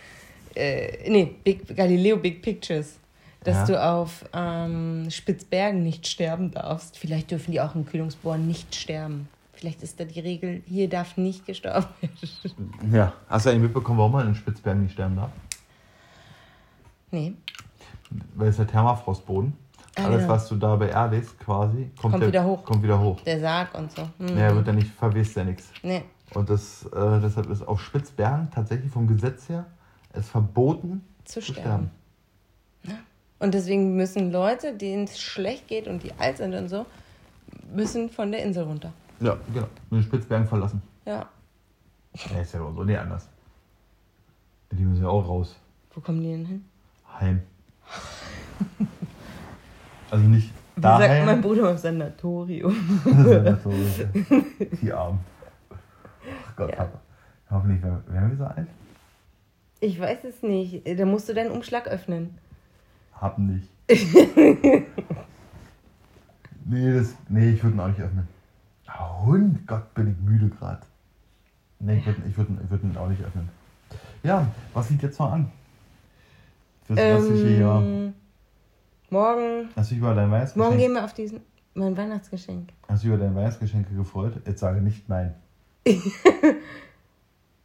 äh, 0.55 1.09
nee, 1.09 1.35
Big, 1.45 1.75
Galileo 1.75 2.17
Big 2.19 2.43
Pictures, 2.43 2.98
dass 3.45 3.57
Ja. 3.57 3.67
du 3.67 3.83
auf 3.83 4.25
ähm, 4.33 5.07
Spitzbergen 5.11 5.83
nicht 5.83 6.07
sterben 6.07 6.51
darfst. 6.51 6.99
Vielleicht 6.99 7.31
dürfen 7.31 7.53
die 7.53 7.61
auch 7.61 7.75
in 7.75 7.87
Kühlungsborn 7.87 8.47
nicht 8.47 8.75
sterben. 8.75 9.29
Vielleicht 9.53 9.83
ist 9.83 9.99
da 9.99 10.05
die 10.05 10.21
Regel, 10.21 10.63
hier 10.67 10.89
darf 10.89 11.17
nicht 11.17 11.47
gestorben 11.47 11.87
werden. 12.01 12.93
Ja. 12.93 13.13
Hast 13.29 13.47
du 13.47 13.51
eigentlich 13.51 13.63
mitbekommen, 13.63 13.99
warum 13.99 14.13
man 14.13 14.29
in 14.29 14.35
Spitzbergen 14.35 14.83
nicht 14.83 14.93
sterben 14.93 15.17
darf? 15.17 15.31
Nee, 17.11 17.35
Weil 18.35 18.49
es 18.49 18.57
der 18.57 18.67
Thermafrostboden. 18.67 19.55
Ah, 19.97 20.05
Alles, 20.05 20.19
genau. 20.19 20.29
was 20.29 20.49
du 20.49 20.57
da 20.57 20.77
beerdigst, 20.77 21.39
quasi, 21.41 21.91
kommt, 22.01 22.13
Kommt 22.13 22.21
der, 22.23 22.29
wieder 22.29 22.45
hoch. 22.45 22.65
Kommt 22.65 22.83
wieder 22.83 23.01
hoch. 23.01 23.21
der 23.23 23.41
Sarg 23.41 23.75
und 23.77 23.91
so. 23.91 24.09
Hm. 24.19 24.37
Ja, 24.39 24.55
wird 24.55 24.67
ja 24.67 24.73
nicht 24.73 24.91
verwest 24.93 25.35
ja 25.37 25.43
nichts. 25.45 25.71
Nee. 25.83 26.03
Und 26.35 26.51
das, 26.51 26.85
äh, 26.87 27.21
deshalb 27.21 27.49
ist 27.51 27.67
auf 27.67 27.81
Spitzbergen 27.83 28.51
tatsächlich 28.51 28.93
vom 28.93 29.07
Gesetz 29.09 29.49
her 29.49 29.65
es 30.13 30.29
verboten 30.29 31.03
Zu 31.25 31.41
zu 31.41 31.53
sterben. 31.53 31.91
sterben. 32.85 32.99
Und 33.41 33.55
deswegen 33.55 33.95
müssen 33.97 34.33
Leute, 34.33 34.75
denen 34.77 35.05
es 35.05 35.21
schlecht 35.21 35.69
geht 35.69 35.87
und 35.87 36.03
die 36.03 36.13
alt 36.19 36.39
sind 36.39 36.55
und 36.55 36.69
so, 36.69 36.87
müssen 37.73 38.11
von 38.11 38.33
der 38.33 38.43
Insel 38.43 38.65
runter. 38.65 38.93
Ja, 39.21 39.37
genau. 39.53 39.69
Den 39.91 40.03
Spitzbergen 40.03 40.47
verlassen. 40.47 40.83
Ja. 41.05 41.29
Ja, 42.15 42.41
ist 42.41 42.55
ja 42.55 42.63
auch 42.63 42.75
so, 42.75 42.83
nee, 42.85 42.97
anders. 42.97 43.29
Die 44.73 44.83
müssen 44.85 45.03
ja 45.03 45.09
auch 45.09 45.27
raus. 45.27 45.57
Wo 45.95 46.01
kommen 46.01 46.21
die 46.23 46.31
denn 46.31 46.47
hin? 46.47 46.65
Heim. 47.21 47.43
Also 50.11 50.25
nicht 50.25 50.51
Wie 50.77 50.81
sagt 50.81 51.01
mein 51.01 51.27
daheim. 51.27 51.41
Bruder 51.43 51.69
auf 51.71 51.79
Sanatorium. 51.79 52.75
so, 53.63 53.71
die 54.81 54.91
Armen. 54.93 55.21
Ach 55.71 56.57
Gott, 56.57 56.71
Ja. 56.71 56.77
Papa. 56.77 57.01
Hoffentlich 57.51 57.83
werden 57.83 58.31
wir 58.31 58.37
so 58.39 58.45
alt. 58.45 58.67
Ich 59.81 60.01
weiß 60.01 60.25
es 60.25 60.43
nicht. 60.43 60.83
Da 60.99 61.05
musst 61.05 61.29
du 61.29 61.35
deinen 61.35 61.51
Umschlag 61.51 61.89
öffnen. 61.89 62.39
Hab 63.21 63.39
nicht. 63.39 63.69
nee, 66.65 66.93
das, 66.95 67.15
nee, 67.29 67.51
ich 67.51 67.63
würde 67.63 67.77
ihn 67.77 67.81
auch 67.81 67.89
nicht 67.89 68.01
öffnen. 68.01 68.29
Ah, 68.87 69.23
Hund, 69.25 69.67
Gott, 69.67 69.93
bin 69.95 70.13
ich 70.13 70.19
müde 70.19 70.49
gerade. 70.49 70.83
Nee, 71.81 71.99
ich 71.99 72.07
würde 72.07 72.23
ich 72.29 72.37
würd, 72.37 72.49
ich 72.65 72.71
würd 72.71 72.83
ihn 72.85 72.97
auch 72.97 73.09
nicht 73.09 73.23
öffnen. 73.23 73.49
Ja, 74.23 74.47
was 74.75 74.91
liegt 74.91 75.03
jetzt 75.03 75.19
mal 75.19 75.33
an? 75.33 75.51
Das, 76.89 76.97
was 76.97 77.27
ich 77.31 77.41
hier, 77.43 77.83
Ähm, 77.83 78.15
morgen. 79.11 79.69
hast 79.77 79.91
du 79.91 79.95
dich 79.95 80.03
über 80.03 80.15
dein 80.15 80.29
Morgen 80.29 80.33
Weihnachtsgeschenk, 80.33 80.79
gehen 80.79 80.93
wir 80.95 81.05
auf 81.05 81.13
diesen. 81.15 81.41
Mein 81.75 81.97
Weihnachtsgeschenk. 81.97 82.73
hast 82.89 83.03
du 83.05 83.09
dich 83.09 83.15
über 83.15 83.25
dein 83.25 83.35
Weihnachtsgeschenke 83.35 83.95
gefreut? 83.95 84.41
Jetzt 84.47 84.61
sage 84.61 84.81
nicht 84.81 85.09
nein. 85.09 85.35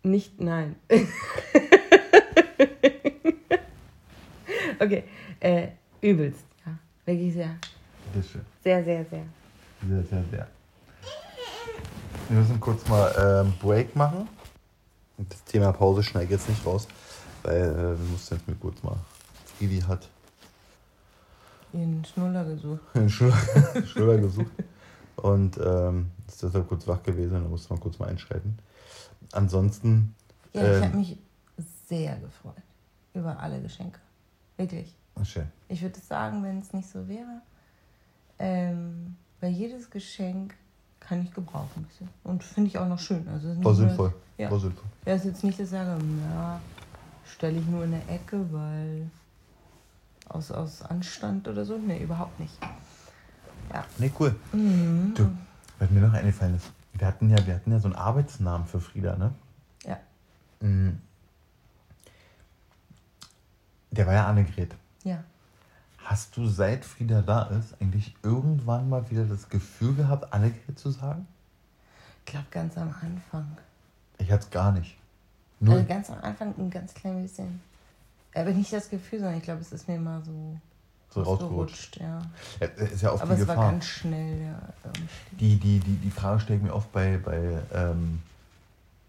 Nicht 0.06 0.42
nein. 0.42 0.76
okay. 4.80 5.04
Äh, 5.44 5.72
übelst. 6.00 6.46
Ja. 6.66 6.78
Wirklich 7.06 7.34
sehr. 7.34 7.58
Ist 8.18 8.30
schön. 8.30 8.46
Sehr, 8.64 8.82
sehr, 8.82 9.06
sehr. 9.06 9.26
Sehr, 9.86 10.04
sehr, 10.04 10.24
sehr. 10.32 10.48
Wir 12.30 12.38
müssen 12.40 12.60
kurz 12.62 12.88
mal 12.88 13.44
ähm, 13.46 13.54
Break 13.62 13.94
machen. 13.94 14.30
Und 15.18 15.30
das 15.32 15.44
Thema 15.44 15.74
Pause 15.74 16.02
schneide 16.02 16.26
ich 16.26 16.32
jetzt 16.32 16.48
nicht 16.48 16.66
raus, 16.66 16.88
weil 17.44 17.58
äh, 17.62 17.76
wir 17.76 18.10
mussten 18.10 18.36
jetzt 18.36 18.48
mir 18.48 18.56
kurz 18.56 18.82
mal. 18.84 18.96
Friedi 19.58 19.82
hat 19.82 20.08
Ihren 21.74 22.06
Schnuller 22.06 22.46
gesucht. 22.46 22.82
einen 22.94 23.10
Schnuller, 23.10 23.38
Schnuller 23.86 24.18
gesucht 24.20 24.52
und 25.18 25.58
ähm, 25.58 26.12
ist 26.26 26.42
deshalb 26.42 26.70
kurz 26.70 26.88
wach 26.88 27.04
gewesen. 27.04 27.34
Da 27.34 27.50
musste 27.50 27.74
man 27.74 27.82
kurz 27.82 28.00
mal 28.00 28.08
einschreiten. 28.08 28.58
Ansonsten. 29.34 30.16
Ja, 30.54 30.62
ich 30.62 30.78
ähm, 30.78 30.84
habe 30.84 30.98
mich 30.98 31.18
sehr 31.90 32.16
gefreut. 32.16 32.64
Über 33.14 33.38
alle 33.38 33.62
Geschenke. 33.62 34.00
Wirklich. 34.56 34.96
Ach, 35.20 35.26
schön. 35.26 35.48
Ich 35.70 35.82
würde 35.82 36.00
sagen, 36.00 36.44
wenn 36.44 36.60
es 36.60 36.74
nicht 36.74 36.90
so 36.90 37.08
wäre, 37.08 37.42
ähm, 38.40 39.16
weil 39.42 39.52
jedes 39.52 39.90
Geschenk 39.90 40.56
kann 41.00 41.22
ich 41.24 41.34
gebrauchen. 41.34 41.88
Und 42.24 42.44
finde 42.44 42.70
ich 42.70 42.78
auch 42.78 42.88
noch 42.88 43.00
schön. 43.00 43.28
Also 43.28 43.48
War 43.50 43.56
nicht 43.56 43.64
nur- 43.64 43.76
sinnvoll. 43.76 44.14
Ja. 44.38 44.50
War 44.52 44.60
sinnvoll. 44.60 44.84
Ja, 45.06 45.16
ist 45.16 45.26
jetzt 45.26 45.44
nicht, 45.44 45.60
dass 45.60 45.66
ich 45.66 45.72
sage, 45.72 46.00
ja, 46.32 46.60
stelle 47.26 47.60
ich 47.60 47.66
nur 47.68 47.84
in 47.84 47.92
der 47.92 48.10
Ecke, 48.10 48.46
weil 48.52 49.10
aus, 50.30 50.52
aus 50.52 50.82
Anstand 50.82 51.48
oder 51.48 51.66
so. 51.66 51.78
Nee, 51.78 52.02
überhaupt 52.02 52.40
nicht. 52.40 52.54
Nee, 53.98 54.12
cool. 54.20 54.36
Mhm. 54.52 55.14
Du, 55.16 55.30
was 55.80 55.90
mir 55.90 56.02
noch 56.02 56.14
eingefallen 56.14 56.56
ist, 56.56 56.72
wir 56.94 57.08
hatten 57.08 57.30
ja, 57.30 57.46
wir 57.46 57.56
hatten 57.56 57.72
ja 57.72 57.80
so 57.80 57.88
einen 57.88 57.96
Arbeitsnamen 57.96 58.68
für 58.68 58.80
Frieda, 58.80 59.16
ne? 59.18 59.34
Ja. 59.86 59.98
Mhm. 60.60 61.00
Der 63.92 64.06
war 64.08 64.14
ja 64.14 64.28
Annegret. 64.28 64.74
Ja. 65.04 65.24
Hast 65.98 66.36
du 66.36 66.48
seit 66.48 66.84
Frieda 66.84 67.22
da 67.22 67.44
ist 67.44 67.82
eigentlich 67.82 68.16
irgendwann 68.24 68.90
mal 68.90 69.10
wieder 69.10 69.26
das 69.26 69.48
Gefühl 69.48 69.96
gehabt, 69.96 70.34
Annegret 70.34 70.78
zu 70.78 70.92
sagen? 70.92 71.28
Ich 72.26 72.32
glaube, 72.32 72.48
ganz 72.52 72.78
am 72.78 72.94
Anfang. 73.02 73.58
Ich 74.18 74.32
hatte 74.32 74.44
es 74.44 74.52
gar 74.52 74.72
nicht. 74.72 74.98
Null. 75.60 75.76
Also 75.76 75.88
ganz 75.88 76.10
am 76.10 76.20
Anfang 76.22 76.54
ein 76.58 76.70
ganz 76.70 76.94
klein 76.94 77.22
bisschen. 77.22 77.62
Aber 78.34 78.52
nicht 78.52 78.74
das 78.74 78.90
Gefühl, 78.90 79.20
sondern 79.20 79.38
ich 79.38 79.44
glaube, 79.44 79.62
es 79.62 79.72
ist 79.72 79.88
mir 79.88 80.00
mal 80.00 80.22
so 80.24 80.58
so 81.14 81.22
rausgerutscht. 81.22 81.98
Ja. 82.00 82.22
Ja, 82.60 82.68
ist 82.68 83.02
ja 83.02 83.12
oft 83.12 83.22
Aber 83.22 83.36
die 83.36 83.42
es 83.42 83.48
war 83.48 83.56
Gefahr. 83.56 83.72
ganz 83.72 83.86
schnell, 83.86 84.42
ja. 84.42 84.60
Die, 85.40 85.58
die, 85.58 85.80
die, 85.80 85.96
die 85.98 86.12
Frage 86.12 86.40
stelle 86.40 86.58
ich 86.58 86.64
mir 86.64 86.74
oft 86.74 86.92
bei, 86.92 87.18
bei 87.18 87.60
ähm, 87.74 88.22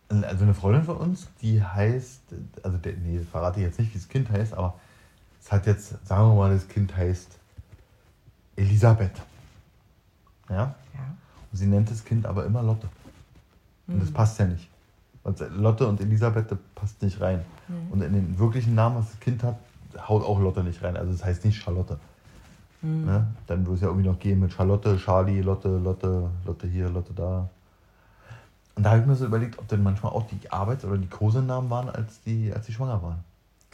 also 0.08 0.44
eine 0.44 0.54
Freundin 0.54 0.84
von 0.84 0.96
uns, 0.98 1.28
die 1.40 1.62
heißt, 1.62 2.20
also 2.62 2.76
der, 2.78 2.92
nee, 2.94 3.20
verrate 3.20 3.60
ich 3.60 3.66
jetzt 3.66 3.78
nicht, 3.78 3.94
wie 3.94 3.98
das 3.98 4.08
Kind 4.08 4.30
heißt, 4.30 4.54
aber 4.54 4.78
es 5.44 5.52
hat 5.52 5.66
jetzt, 5.66 6.06
sagen 6.06 6.30
wir 6.30 6.34
mal, 6.34 6.54
das 6.54 6.66
Kind 6.66 6.96
heißt 6.96 7.38
Elisabeth. 8.56 9.20
Ja? 10.48 10.56
Ja. 10.56 10.74
Und 11.52 11.58
sie 11.58 11.66
nennt 11.66 11.90
das 11.90 12.02
Kind 12.02 12.24
aber 12.24 12.46
immer 12.46 12.62
Lotte. 12.62 12.88
Und 13.86 14.00
das 14.00 14.10
passt 14.10 14.38
ja 14.38 14.46
nicht. 14.46 14.68
Und 15.22 15.38
Lotte 15.56 15.86
und 15.86 16.00
Elisabeth, 16.00 16.50
das 16.50 16.58
passt 16.74 17.02
nicht 17.02 17.20
rein. 17.20 17.44
Und 17.90 18.02
in 18.02 18.14
den 18.14 18.38
wirklichen 18.38 18.74
Namen, 18.74 18.96
was 18.96 19.10
das 19.10 19.20
Kind 19.20 19.42
hat, 19.42 19.56
haut 20.08 20.24
auch 20.24 20.40
Lotte 20.40 20.64
nicht 20.64 20.82
rein. 20.82 20.96
Also 20.96 21.12
das 21.12 21.22
heißt 21.22 21.44
nicht 21.44 21.56
Charlotte. 21.56 21.98
Ne? 22.80 23.26
Dann 23.46 23.66
würde 23.66 23.74
es 23.74 23.80
ja 23.82 23.88
irgendwie 23.88 24.08
noch 24.08 24.18
gehen 24.18 24.40
mit 24.40 24.52
Charlotte, 24.52 24.96
Charlie, 24.96 25.42
Lotte, 25.42 25.76
Lotte, 25.78 26.30
Lotte 26.46 26.66
hier, 26.66 26.88
Lotte 26.88 27.12
da. 27.14 27.48
Und 28.74 28.82
da 28.82 28.90
habe 28.90 29.00
ich 29.00 29.06
mir 29.06 29.14
so 29.14 29.26
überlegt, 29.26 29.58
ob 29.58 29.68
denn 29.68 29.82
manchmal 29.82 30.12
auch 30.12 30.26
die 30.26 30.50
Arbeits- 30.50 30.84
oder 30.84 30.96
die 30.96 31.06
Kosenamen 31.06 31.70
waren, 31.70 31.90
als 31.90 32.22
die, 32.22 32.52
als 32.52 32.66
die 32.66 32.72
schwanger 32.72 33.02
waren. 33.02 33.24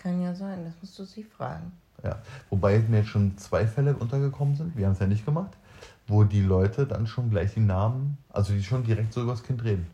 Kann 0.02 0.22
ja 0.22 0.34
sein, 0.34 0.64
das 0.64 0.74
musst 0.80 0.98
du 0.98 1.04
sie 1.04 1.24
fragen. 1.24 1.72
Ja. 2.02 2.16
Wobei 2.48 2.78
mir 2.78 2.98
jetzt 2.98 3.10
schon 3.10 3.36
zwei 3.36 3.66
Fälle 3.66 3.94
untergekommen 3.94 4.56
sind, 4.56 4.76
wir 4.76 4.86
haben 4.86 4.94
es 4.94 4.98
ja 4.98 5.06
nicht 5.06 5.26
gemacht, 5.26 5.50
wo 6.06 6.24
die 6.24 6.40
Leute 6.40 6.86
dann 6.86 7.06
schon 7.06 7.30
gleich 7.30 7.54
die 7.54 7.60
Namen, 7.60 8.16
also 8.30 8.52
die 8.52 8.62
schon 8.62 8.84
direkt 8.84 9.12
so 9.12 9.22
über 9.22 9.32
das 9.32 9.42
Kind 9.42 9.62
reden. 9.62 9.86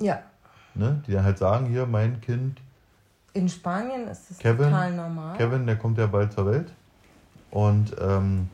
Ja. 0.00 0.22
Ne? 0.74 1.02
Die 1.06 1.12
dann 1.12 1.24
halt 1.24 1.38
sagen, 1.38 1.66
hier, 1.66 1.86
mein 1.86 2.20
Kind, 2.20 2.60
In 3.32 3.48
Spanien 3.48 4.06
ist 4.08 4.30
das 4.30 4.38
Kevin, 4.38 4.66
total 4.66 4.92
normal. 4.94 5.36
Kevin, 5.36 5.66
der 5.66 5.76
kommt 5.76 5.98
ja 5.98 6.06
bald 6.06 6.32
zur 6.32 6.46
Welt. 6.46 6.72
Und, 7.50 7.94
ähm, 8.00 8.48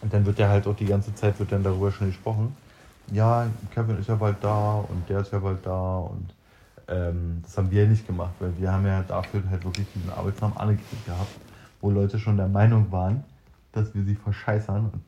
und 0.00 0.12
dann 0.12 0.24
wird 0.26 0.38
ja 0.38 0.48
halt 0.48 0.66
auch 0.66 0.76
die 0.76 0.86
ganze 0.86 1.14
Zeit 1.14 1.38
wird 1.38 1.52
dann 1.52 1.62
darüber 1.62 1.92
schon 1.92 2.08
gesprochen. 2.08 2.56
Ja, 3.12 3.46
Kevin 3.72 3.98
ist 3.98 4.08
ja 4.08 4.14
bald 4.16 4.36
da 4.42 4.84
und 4.88 5.08
der 5.08 5.20
ist 5.20 5.32
ja 5.32 5.38
bald 5.38 5.64
da 5.64 5.98
und 5.98 6.34
ähm, 6.88 7.40
das 7.42 7.56
haben 7.56 7.70
wir 7.70 7.86
nicht 7.86 8.06
gemacht, 8.06 8.32
weil 8.40 8.52
wir 8.58 8.72
haben 8.72 8.86
ja 8.86 9.02
dafür 9.02 9.42
halt 9.50 9.64
wirklich 9.64 9.86
diesen 9.94 10.10
Arbeitsnamen 10.10 10.56
Annegret 10.56 11.04
gehabt, 11.04 11.30
wo 11.80 11.90
Leute 11.90 12.18
schon 12.18 12.36
der 12.36 12.48
Meinung 12.48 12.90
waren, 12.90 13.24
dass 13.72 13.94
wir 13.94 14.02
sie 14.04 14.14
verscheißern 14.14 14.90
und, 14.90 15.02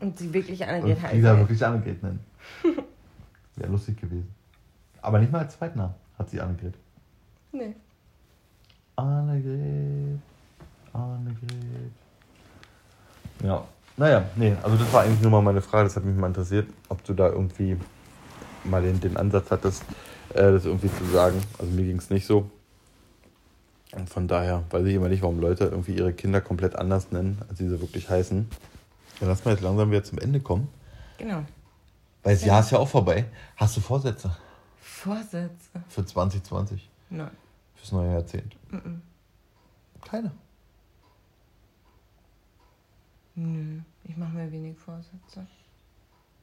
Und 0.00 0.18
sie 0.18 0.32
wirklich 0.32 0.66
Annegret 0.66 0.98
Frieda 0.98 1.30
heißt. 1.30 1.38
wirklich 1.40 1.64
Annegret 1.64 2.02
nennen. 2.02 2.20
Wäre 3.56 3.70
lustig 3.70 4.00
gewesen. 4.00 4.34
Aber 5.02 5.18
nicht 5.18 5.30
mal 5.30 5.40
als 5.40 5.56
Zweitnamen 5.56 5.94
hat 6.18 6.30
sie 6.30 6.40
Annegret. 6.40 6.74
Nee. 7.52 7.74
Annegret, 8.96 10.18
Annegret. 10.92 11.92
Ja, 13.42 13.64
naja, 13.96 14.24
nee, 14.36 14.54
also 14.62 14.76
das 14.76 14.92
war 14.92 15.02
eigentlich 15.02 15.20
nur 15.20 15.30
mal 15.30 15.42
meine 15.42 15.60
Frage, 15.60 15.84
das 15.84 15.96
hat 15.96 16.04
mich 16.04 16.16
mal 16.16 16.26
interessiert, 16.28 16.68
ob 16.88 17.02
du 17.04 17.14
da 17.14 17.28
irgendwie 17.28 17.76
mal 18.64 18.82
den, 18.82 19.00
den 19.00 19.16
Ansatz 19.16 19.50
hattest, 19.50 19.84
äh, 20.34 20.52
das 20.52 20.64
irgendwie 20.64 20.90
zu 20.92 21.04
sagen. 21.06 21.40
Also 21.58 21.72
mir 21.72 21.84
ging 21.84 21.98
es 21.98 22.10
nicht 22.10 22.26
so. 22.26 22.50
Und 23.92 24.08
von 24.08 24.28
daher 24.28 24.64
weiß 24.70 24.86
ich 24.86 24.94
immer 24.94 25.08
nicht, 25.08 25.22
warum 25.22 25.40
Leute 25.40 25.64
irgendwie 25.64 25.96
ihre 25.96 26.12
Kinder 26.12 26.40
komplett 26.40 26.76
anders 26.76 27.10
nennen, 27.10 27.38
als 27.48 27.58
sie 27.58 27.68
sie 27.68 27.80
wirklich 27.80 28.08
heißen. 28.08 28.48
Dann 29.18 29.28
lass 29.28 29.44
mal 29.44 29.52
jetzt 29.52 29.62
langsam 29.62 29.90
wieder 29.90 30.04
zum 30.04 30.18
Ende 30.18 30.40
kommen. 30.40 30.68
Genau. 31.18 31.44
Weil 32.22 32.34
das 32.34 32.44
Jahr 32.44 32.60
ist 32.60 32.70
ja 32.70 32.78
auch 32.78 32.88
vorbei. 32.88 33.24
Hast 33.56 33.76
du 33.76 33.80
Vorsätze 33.80 34.36
Vorsätze. 34.80 35.50
für 35.88 36.04
2020, 36.04 36.88
Nein. 37.10 37.30
fürs 37.74 37.92
neue 37.92 38.12
Jahrzehnt? 38.12 38.54
Mhm. 38.70 39.02
Keine. 40.02 40.30
Nö. 43.34 43.80
Ich 44.04 44.16
mache 44.16 44.32
mir 44.32 44.50
wenig 44.52 44.78
Vorsätze. 44.78 45.46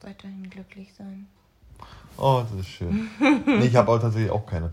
Weiterhin 0.00 0.48
glücklich 0.50 0.92
sein. 0.94 1.26
Oh, 2.16 2.42
das 2.50 2.60
ist 2.60 2.68
schön. 2.68 3.08
nee, 3.46 3.66
ich 3.66 3.76
habe 3.76 3.90
auch 3.92 3.98
tatsächlich 4.00 4.30
auch 4.30 4.46
keine. 4.46 4.72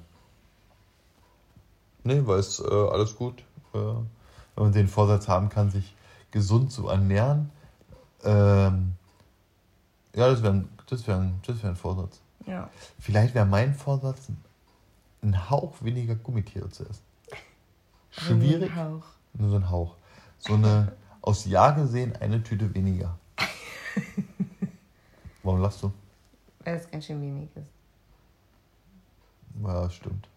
Nee, 2.03 2.21
weil 2.25 2.39
es 2.39 2.59
äh, 2.59 2.63
alles 2.91 3.15
gut. 3.15 3.39
Äh, 3.73 3.77
wenn 3.77 4.63
man 4.63 4.71
den 4.71 4.87
Vorsatz 4.87 5.27
haben 5.27 5.49
kann, 5.49 5.69
sich 5.69 5.95
gesund 6.31 6.71
zu 6.71 6.87
ernähren. 6.87 7.49
Ähm, 8.23 8.93
ja, 10.15 10.29
das 10.29 10.41
wäre 10.43 10.63
das 10.87 11.07
wär, 11.07 11.17
ein- 11.17 11.39
das 11.45 11.61
wär 11.61 11.71
ein 11.71 11.75
Vorsatz. 11.75 12.21
Ja. 12.45 12.69
Vielleicht 12.99 13.33
wäre 13.35 13.45
mein 13.45 13.73
Vorsatz, 13.73 14.27
ein 15.23 15.49
Hauch 15.49 15.73
weniger 15.81 16.15
Gummitiere 16.15 16.69
zu 16.69 16.83
essen. 16.83 17.01
Schwierig, 18.11 18.73
Nur 18.75 19.01
nur 19.33 19.49
so 19.49 19.55
ein 19.57 19.69
Hauch. 19.69 19.95
So 20.39 20.53
eine, 20.53 20.93
aus 21.21 21.45
Jahr 21.45 21.73
gesehen, 21.73 22.15
eine 22.17 22.41
Tüte 22.43 22.73
weniger. 22.73 23.17
Warum 25.43 25.61
lachst 25.61 25.83
du? 25.83 25.91
Weil 26.66 26.76
es 26.76 26.91
ganz 26.91 27.05
schön 27.05 27.22
wenig 27.22 27.49
ist. 27.55 27.68
Ja, 29.63 29.89
stimmt. 29.89 30.28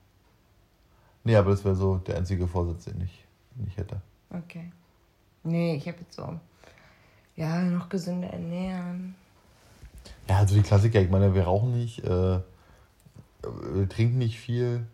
Nee, 1.25 1.37
aber 1.37 1.51
das 1.51 1.65
wäre 1.65 1.75
so 1.75 1.97
der 1.97 2.19
einzige 2.19 2.47
Vorsatz, 2.47 2.85
den 2.85 3.01
ich 3.01 3.25
nicht 3.57 3.77
hätte. 3.77 4.01
Okay. 4.31 4.71
Nee, 5.43 5.75
ich 5.75 5.89
habe 5.89 5.99
jetzt 6.01 6.15
so. 6.15 6.39
Ja, 7.35 7.61
noch 7.63 7.89
gesünder 7.89 8.29
ernähren. 8.29 9.15
Ja, 10.29 10.39
also 10.39 10.55
die 10.55 10.63
Klassiker, 10.63 11.01
ich 11.01 11.11
meine, 11.11 11.35
wir 11.35 11.45
rauchen 11.45 11.73
nicht, 11.73 12.05
äh, 12.05 12.41
wir 13.43 13.89
trinken 13.89 14.19
nicht 14.19 14.39
viel, 14.39 14.87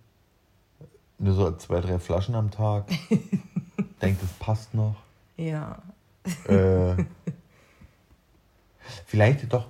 nur 1.18 1.34
so 1.34 1.56
zwei, 1.56 1.80
drei 1.80 1.98
Flaschen 1.98 2.34
am 2.34 2.50
Tag. 2.50 2.86
Denkt, 4.02 4.22
das 4.22 4.30
passt 4.38 4.74
noch. 4.74 4.96
Ja. 5.36 5.82
Äh, 6.46 6.96
vielleicht 9.06 9.52
doch, 9.52 9.66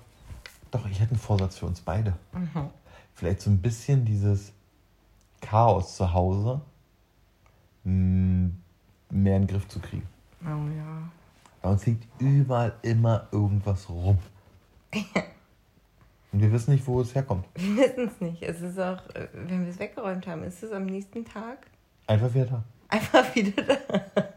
doch, 0.74 0.86
ich 0.88 1.00
hätte 1.00 1.12
einen 1.12 1.20
Vorsatz 1.20 1.58
für 1.58 1.66
uns 1.66 1.80
beide. 1.80 2.14
Mhm. 2.32 2.70
Vielleicht 3.14 3.40
so 3.40 3.50
ein 3.50 3.60
bisschen 3.60 4.04
dieses 4.04 4.52
Chaos 5.40 5.96
zu 5.96 6.12
Hause 6.12 6.60
mm, 7.84 8.48
mehr 9.10 9.36
in 9.36 9.42
den 9.42 9.46
Griff 9.46 9.68
zu 9.68 9.78
kriegen. 9.78 10.06
Oh 10.42 10.68
ja. 10.76 11.08
Bei 11.62 11.70
uns 11.70 11.86
liegt 11.86 12.06
überall 12.20 12.74
immer 12.82 13.28
irgendwas 13.30 13.88
rum. 13.88 14.18
Und 16.32 16.40
wir 16.40 16.50
wissen 16.50 16.72
nicht, 16.72 16.86
wo 16.86 17.00
es 17.00 17.14
herkommt. 17.14 17.46
Wir 17.54 17.76
wissen 17.76 18.08
es 18.08 18.20
nicht. 18.20 18.42
Es 18.42 18.60
ist 18.60 18.78
auch, 18.80 19.00
wenn 19.32 19.62
wir 19.62 19.70
es 19.70 19.78
weggeräumt 19.78 20.26
haben, 20.26 20.42
ist 20.42 20.62
es 20.64 20.72
am 20.72 20.86
nächsten 20.86 21.24
Tag 21.24 21.58
Einfach 22.06 22.34
wieder 22.34 22.46
da. 22.46 22.64
einfach 22.88 23.34
wieder 23.34 23.62
da. 23.62 23.74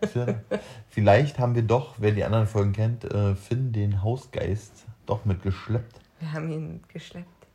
Ist 0.02 0.16
wieder 0.16 0.42
da. 0.50 0.60
Vielleicht 0.90 1.40
haben 1.40 1.56
wir 1.56 1.64
doch, 1.64 1.96
wer 1.98 2.12
die 2.12 2.24
anderen 2.24 2.46
Folgen 2.48 2.74
kennt, 2.74 3.04
äh, 3.04 3.36
Finn 3.36 3.74
den 3.74 4.04
Hausgeist 4.04 4.86
doch 5.08 5.26
mitgeschleppt. 5.26 6.00
Wir 6.20 6.32
haben 6.34 6.51
ihn 6.51 6.84
geschleppt. 6.88 7.47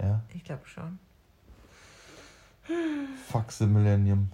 Ja. 0.00 0.22
Ich 0.34 0.44
glaube 0.44 0.66
schon. 0.66 0.98
Fuck 3.28 3.52
the 3.52 3.66
Millennium. 3.66 4.30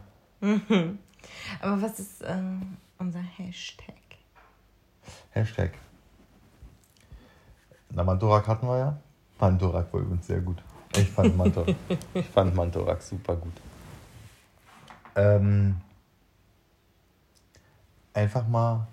Aber 1.61 1.83
was 1.83 2.01
ist 2.01 2.23
ähm, 2.27 2.77
unser 2.99 3.21
Hashtag? 3.21 3.95
Hashtag. 5.31 5.73
Na, 7.91 8.03
Mantorak 8.03 8.47
hatten 8.47 8.67
wir 8.67 8.79
ja. 8.79 8.99
Mantorak 9.39 9.93
war 9.93 10.01
übrigens 10.01 10.27
sehr 10.27 10.41
gut. 10.41 10.63
Ich 10.97 11.09
fand 11.09 11.37
Mantorak, 11.37 11.75
ich 12.15 12.27
fand 12.27 12.55
Mantorak 12.55 13.03
super 13.03 13.37
gut. 13.37 13.53
Ähm, 15.17 15.81
einfach 18.13 18.47
mal 18.47 18.87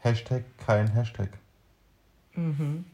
Hashtag 0.00 0.44
kein 0.58 0.88
Hashtag. 0.88 1.30
Mhm. 2.34 2.84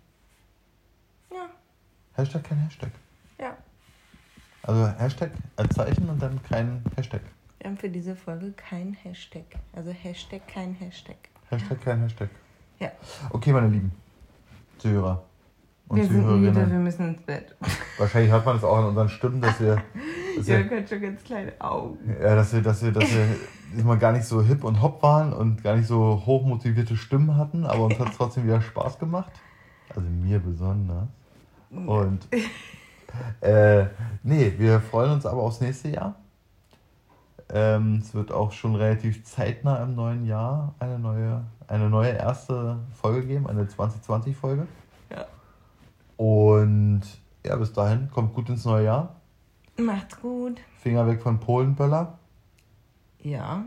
Hashtag 2.14 2.44
kein 2.44 2.58
Hashtag. 2.58 2.90
ja. 3.38 3.56
Also 4.64 4.86
Hashtag 4.98 5.32
als 5.56 5.74
Zeichen 5.74 6.08
und 6.08 6.22
dann 6.22 6.40
kein 6.44 6.84
Hashtag. 6.96 7.20
Wir 7.58 7.68
haben 7.70 7.76
für 7.76 7.88
diese 7.88 8.14
Folge 8.14 8.52
kein 8.52 8.94
Hashtag. 8.94 9.44
Also 9.72 9.90
Hashtag 9.90 10.46
kein 10.46 10.74
Hashtag. 10.74 11.16
Hashtag 11.50 11.80
kein 11.82 12.00
Hashtag. 12.00 12.28
Ja. 12.78 12.92
Okay, 13.30 13.52
meine 13.52 13.68
Lieben 13.68 13.90
Zuhörer 14.78 15.22
und 15.88 15.96
Wir 15.96 16.04
sind 16.04 16.16
müde, 16.16 16.42
wir 16.42 16.52
Zuhörerinnen. 16.52 16.84
müssen 16.84 17.08
ins 17.14 17.22
Bett. 17.22 17.56
Wahrscheinlich 17.98 18.30
hört 18.30 18.46
man 18.46 18.56
es 18.56 18.62
auch 18.64 18.78
an 18.78 18.84
unseren 18.86 19.08
Stimmen, 19.08 19.40
dass 19.40 19.60
wir, 19.60 19.82
dass 20.36 20.46
wir 20.46 20.60
Jörg 20.60 20.70
hat 20.70 20.88
schon 20.88 21.00
ganz 21.02 21.24
kleine 21.24 21.52
Augen. 21.60 21.98
Ja, 22.20 22.34
dass 22.36 22.52
wir, 22.52 22.62
dass 22.62 22.82
wir, 22.84 22.92
dass 22.92 23.10
wir 23.12 23.26
immer 23.78 23.96
gar 23.96 24.12
nicht 24.12 24.24
so 24.24 24.42
hip 24.42 24.62
und 24.64 24.80
hopp 24.80 25.02
waren 25.02 25.32
und 25.32 25.62
gar 25.64 25.74
nicht 25.76 25.86
so 25.88 26.22
hochmotivierte 26.24 26.96
Stimmen 26.96 27.36
hatten, 27.36 27.64
aber 27.66 27.84
uns 27.86 27.98
hat 27.98 28.10
es 28.10 28.16
trotzdem 28.16 28.44
wieder 28.44 28.60
Spaß 28.60 28.98
gemacht. 29.00 29.32
Also 29.88 30.02
mir 30.02 30.38
besonders. 30.38 31.08
Und 31.72 32.28
äh, 33.40 33.86
nee, 34.22 34.54
wir 34.58 34.80
freuen 34.80 35.12
uns 35.12 35.26
aber 35.26 35.42
aufs 35.42 35.60
nächste 35.60 35.88
Jahr. 35.88 36.16
Ähm, 37.48 37.98
es 38.02 38.14
wird 38.14 38.32
auch 38.32 38.52
schon 38.52 38.74
relativ 38.74 39.24
zeitnah 39.24 39.82
im 39.82 39.94
neuen 39.94 40.24
Jahr 40.24 40.74
eine 40.78 40.98
neue, 40.98 41.44
eine 41.66 41.90
neue 41.90 42.12
erste 42.12 42.78
Folge 42.92 43.26
geben, 43.26 43.46
eine 43.46 43.64
2020-Folge. 43.64 44.66
Ja. 45.10 45.26
Und 46.16 47.02
ja, 47.44 47.56
bis 47.56 47.72
dahin, 47.72 48.10
kommt 48.10 48.34
gut 48.34 48.48
ins 48.48 48.64
neue 48.64 48.84
Jahr. 48.84 49.16
Macht's 49.76 50.20
gut. 50.20 50.60
Finger 50.78 51.06
weg 51.06 51.22
von 51.22 51.40
Polenböller. 51.40 52.18
Ja. 53.20 53.64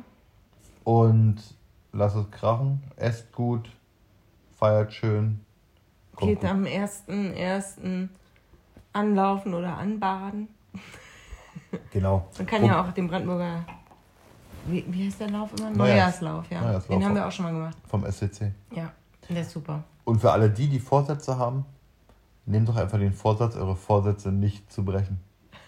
Und 0.84 1.38
lasst 1.92 2.16
es 2.16 2.30
krachen, 2.32 2.84
esst 2.96 3.32
gut, 3.32 3.70
feiert 4.58 4.94
schön. 4.94 5.45
Geht 6.18 6.46
am 6.46 6.64
1.1. 6.64 8.10
anlaufen 8.94 9.54
oder 9.54 9.78
anbaden. 9.78 10.48
Genau. 11.92 12.28
Man 12.38 12.48
kann 12.48 12.62
Und- 12.62 12.68
ja 12.70 12.82
auch 12.86 12.92
den 12.92 13.08
Brandenburger. 13.08 13.66
Wie, 14.68 14.84
wie 14.88 15.08
heißt 15.08 15.20
der 15.20 15.30
Lauf 15.30 15.50
immer? 15.58 15.70
Neujahrs- 15.72 15.78
Neujahrslauf, 15.78 16.50
ja. 16.50 16.62
Neujahrslauf. 16.62 16.98
Den 17.00 17.06
haben 17.06 17.16
wir 17.16 17.28
auch 17.28 17.32
schon 17.32 17.46
mal 17.46 17.52
gemacht. 17.54 17.78
Vom 17.88 18.06
SCC. 18.06 18.52
Ja, 18.72 18.92
der 19.30 19.42
ist 19.42 19.52
super. 19.52 19.84
Und 20.06 20.20
für 20.20 20.32
alle 20.32 20.50
die, 20.50 20.68
die 20.68 20.80
Vorsätze 20.80 21.38
haben, 21.38 21.66
nehmt 22.46 22.68
doch 22.70 22.76
einfach 22.76 22.98
den 22.98 23.14
Vorsatz, 23.14 23.56
eure 23.56 23.76
Vorsätze 23.76 24.32
nicht 24.32 24.72
zu 24.72 24.84
brechen. 24.86 25.20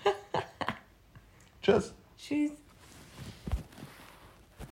Tschüss. 1.62 1.94
Tschüss. 2.18 2.52